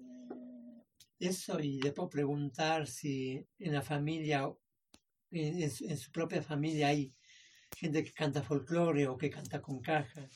Eso 1.19 1.61
y 1.61 1.79
después 1.79 2.09
preguntar 2.11 2.87
si 2.87 3.47
en 3.59 3.73
la 3.73 3.83
familia, 3.83 4.53
en, 5.31 5.63
en 5.63 5.71
su, 5.71 5.85
en 5.87 5.97
su 5.97 6.11
propia 6.11 6.43
familia 6.43 6.89
hay 6.89 7.15
gente 7.77 8.05
que 8.05 8.13
canta 8.13 8.43
folclore 8.43 9.07
o 9.07 9.17
que 9.17 9.31
canta 9.31 9.63
con 9.63 9.81
caja 9.81 10.29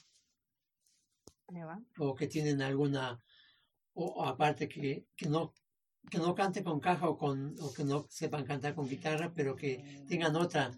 va. 1.48 1.80
o 1.98 2.14
que 2.14 2.26
tienen 2.26 2.62
alguna, 2.62 3.20
o, 3.94 4.04
o 4.04 4.24
aparte 4.24 4.68
que, 4.68 5.06
que 5.16 5.28
no 5.28 5.52
que 6.10 6.18
no 6.18 6.34
cante 6.34 6.62
con 6.62 6.78
caja 6.78 7.08
o, 7.08 7.18
con, 7.18 7.56
o 7.60 7.72
que 7.72 7.84
no 7.84 8.06
sepan 8.08 8.44
cantar 8.44 8.74
con 8.76 8.88
guitarra, 8.88 9.32
pero 9.34 9.56
que 9.56 10.04
tengan 10.08 10.36
otra, 10.36 10.70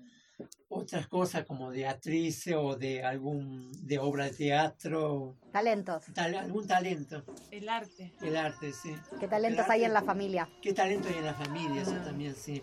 otras 0.68 1.08
cosas 1.08 1.44
como 1.44 1.70
de 1.70 1.86
actriz 1.86 2.46
o 2.56 2.76
de 2.76 3.02
algún 3.02 3.72
de 3.86 3.98
obra 3.98 4.24
de 4.26 4.30
teatro, 4.32 5.36
Talentos. 5.52 6.04
tal- 6.14 6.34
algún 6.36 6.66
talento, 6.66 7.24
El 7.50 7.68
arte. 7.68 8.12
el 8.22 8.36
arte, 8.36 8.72
sí. 8.72 8.94
¿Qué 9.18 9.26
talentos 9.28 9.66
hay 9.68 9.84
en 9.84 9.92
la 9.94 10.02
familia? 10.02 10.48
¿Qué 10.62 10.72
talento 10.72 11.08
hay 11.08 11.16
en 11.16 11.24
la 11.24 11.34
familia? 11.34 11.82
Eso 11.82 11.96
también, 12.04 12.34
sí. 12.34 12.62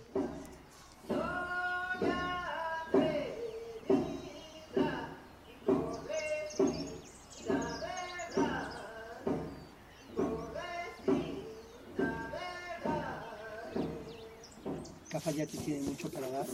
Cafayate 15.10 15.58
tiene 15.58 15.82
mucho 15.82 16.10
para 16.10 16.30
dar. 16.30 16.46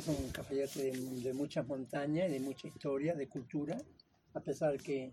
Es 0.00 0.08
un 0.08 0.30
Cafayate 0.30 0.92
de, 0.92 0.92
de 1.20 1.34
muchas 1.34 1.66
montañas, 1.66 2.30
de 2.30 2.40
mucha 2.40 2.66
historia, 2.68 3.14
de 3.14 3.28
cultura, 3.28 3.76
a 4.32 4.40
pesar 4.40 4.78
que 4.78 5.12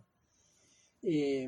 eh, 1.02 1.46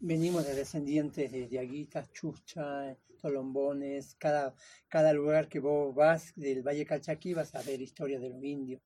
venimos 0.00 0.46
de 0.46 0.54
descendientes 0.54 1.30
de 1.30 1.48
diaguitas, 1.48 2.10
chucha, 2.12 2.96
tolombones, 3.20 4.14
cada, 4.14 4.54
cada 4.88 5.12
lugar 5.12 5.50
que 5.50 5.60
vos 5.60 5.94
vas 5.94 6.32
del 6.34 6.62
Valle 6.62 6.86
Calchaquí 6.86 7.34
vas 7.34 7.54
a 7.54 7.60
ver 7.60 7.82
historia 7.82 8.18
de 8.18 8.30
los 8.30 8.42
indios. 8.42 8.80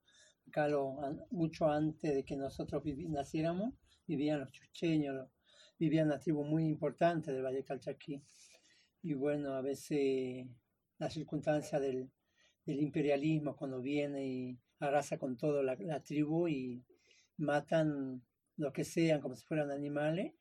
Acá 0.48 0.66
lo- 0.66 0.98
mucho 1.30 1.70
antes 1.70 2.12
de 2.12 2.24
que 2.24 2.34
nosotros 2.34 2.82
naciéramos, 3.08 3.72
vivían 4.04 4.40
los 4.40 4.50
chucheños, 4.50 5.28
vivían 5.78 6.08
una 6.08 6.18
tribu 6.18 6.42
muy 6.42 6.64
importante 6.64 7.32
del 7.32 7.44
Valle 7.44 7.62
Calchaquí. 7.62 8.20
Y 9.04 9.14
bueno, 9.14 9.54
a 9.54 9.60
veces 9.62 10.44
la 10.98 11.08
circunstancia 11.08 11.78
del, 11.78 12.10
del 12.66 12.80
imperialismo 12.80 13.56
cuando 13.56 13.80
viene 13.80 14.26
y 14.26 14.58
arrasa 14.80 15.18
con 15.18 15.36
toda 15.36 15.62
la, 15.62 16.02
tribu 16.02 16.48
y 16.48 16.84
matan 17.38 18.22
lo 18.56 18.72
que 18.72 18.84
sean 18.84 19.20
como 19.20 19.34
si 19.34 19.46
fueran 19.46 19.70
animales. 19.70 20.34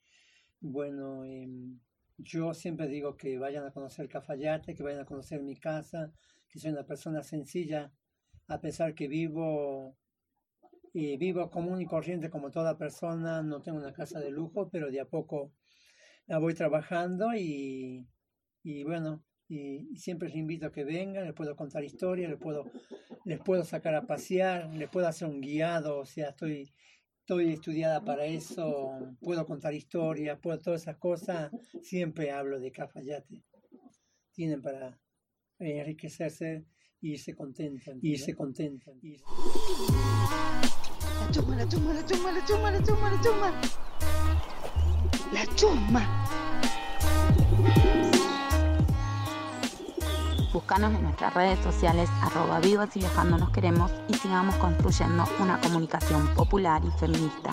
Bueno, 0.60 1.24
em, 1.26 1.80
yo 2.18 2.54
siempre 2.54 2.88
digo 2.88 3.16
que 3.16 3.38
vayan 3.38 3.66
a 3.66 3.72
conocer 3.72 4.10
Cafayate, 4.10 4.74
que 4.74 4.84
vayan 4.84 5.02
a 5.02 5.06
conocer 5.06 5.42
mi 5.42 5.56
casa, 5.56 6.12
que 6.50 6.60
soy 6.60 6.72
una 6.72 6.86
persona 6.86 7.22
sencilla, 7.24 7.94
a 8.48 8.60
pesar 8.60 8.96
que 8.96 9.08
vivo, 9.08 9.98
eh, 10.94 11.18
vivo 11.18 11.50
común 11.50 11.82
y 11.82 11.86
corriente 11.86 12.30
como 12.30 12.52
toda 12.52 12.78
persona, 12.78 13.44
no 13.44 13.62
tengo 13.62 13.78
una 13.78 13.94
casa 13.94 14.20
de 14.20 14.32
lujo, 14.32 14.70
pero 14.70 14.90
de 14.90 15.02
a 15.02 15.06
poco 15.06 15.54
la 16.28 16.40
voy 16.40 16.54
trabajando 16.54 17.36
y, 17.36 18.08
y 18.64 18.84
bueno, 18.84 19.24
y, 19.48 19.88
y 19.92 19.98
siempre 19.98 20.30
les 20.30 20.38
invito 20.38 20.68
a 20.68 20.72
que 20.72 20.84
vengan, 20.84 21.26
les 21.26 21.34
puedo 21.34 21.56
contar 21.56 21.84
historias, 21.84 22.30
les 22.30 22.40
puedo, 22.40 22.66
les 23.26 23.40
puedo 23.40 23.64
sacar 23.64 23.96
a 23.96 24.06
pasear, 24.08 24.70
les 24.74 24.90
puedo 24.90 25.08
hacer 25.08 25.28
un 25.28 25.42
guiado, 25.42 26.00
o 26.00 26.06
sea, 26.06 26.30
estoy, 26.30 26.72
estoy 27.22 27.54
estudiada 27.54 28.04
para 28.04 28.26
eso, 28.26 28.92
puedo 29.22 29.46
contar 29.46 29.74
historias, 29.74 30.40
puedo 30.40 30.60
todas 30.60 30.82
esas 30.84 30.98
cosas, 30.98 31.52
siempre 31.82 32.32
hablo 32.32 32.60
de 32.60 32.72
Cafayate. 32.72 33.44
Tienen 34.34 34.62
para 34.62 35.00
enriquecerse 35.60 36.66
y 37.02 37.12
irse 37.14 37.34
contentos, 37.36 37.96
irse 38.02 38.34
contentos. 38.36 38.96
irse- 39.02 39.24
La 41.22 41.32
chusma, 41.32 41.56
la 41.56 41.68
chusma, 41.68 41.94
la 41.94 42.06
chusma, 42.06 42.32
la 42.32 42.46
chusma, 42.46 42.72
la 42.72 42.82
chusma, 42.82 43.12
la 43.12 43.22
chusma. 43.22 43.62
La 45.34 45.46
chusma. 45.56 46.26
Búscanos 50.66 50.96
en 50.96 51.04
nuestras 51.04 51.32
redes 51.36 51.60
sociales 51.60 52.10
arroba 52.24 52.60
vivos 52.60 52.90
y 52.96 53.00
viajando 53.00 53.38
nos 53.38 53.52
queremos 53.52 53.92
y 54.08 54.16
sigamos 54.16 54.56
construyendo 54.56 55.24
una 55.40 55.62
comunicación 55.62 56.28
popular 56.30 56.82
y 56.84 56.90
feminista. 57.00 57.52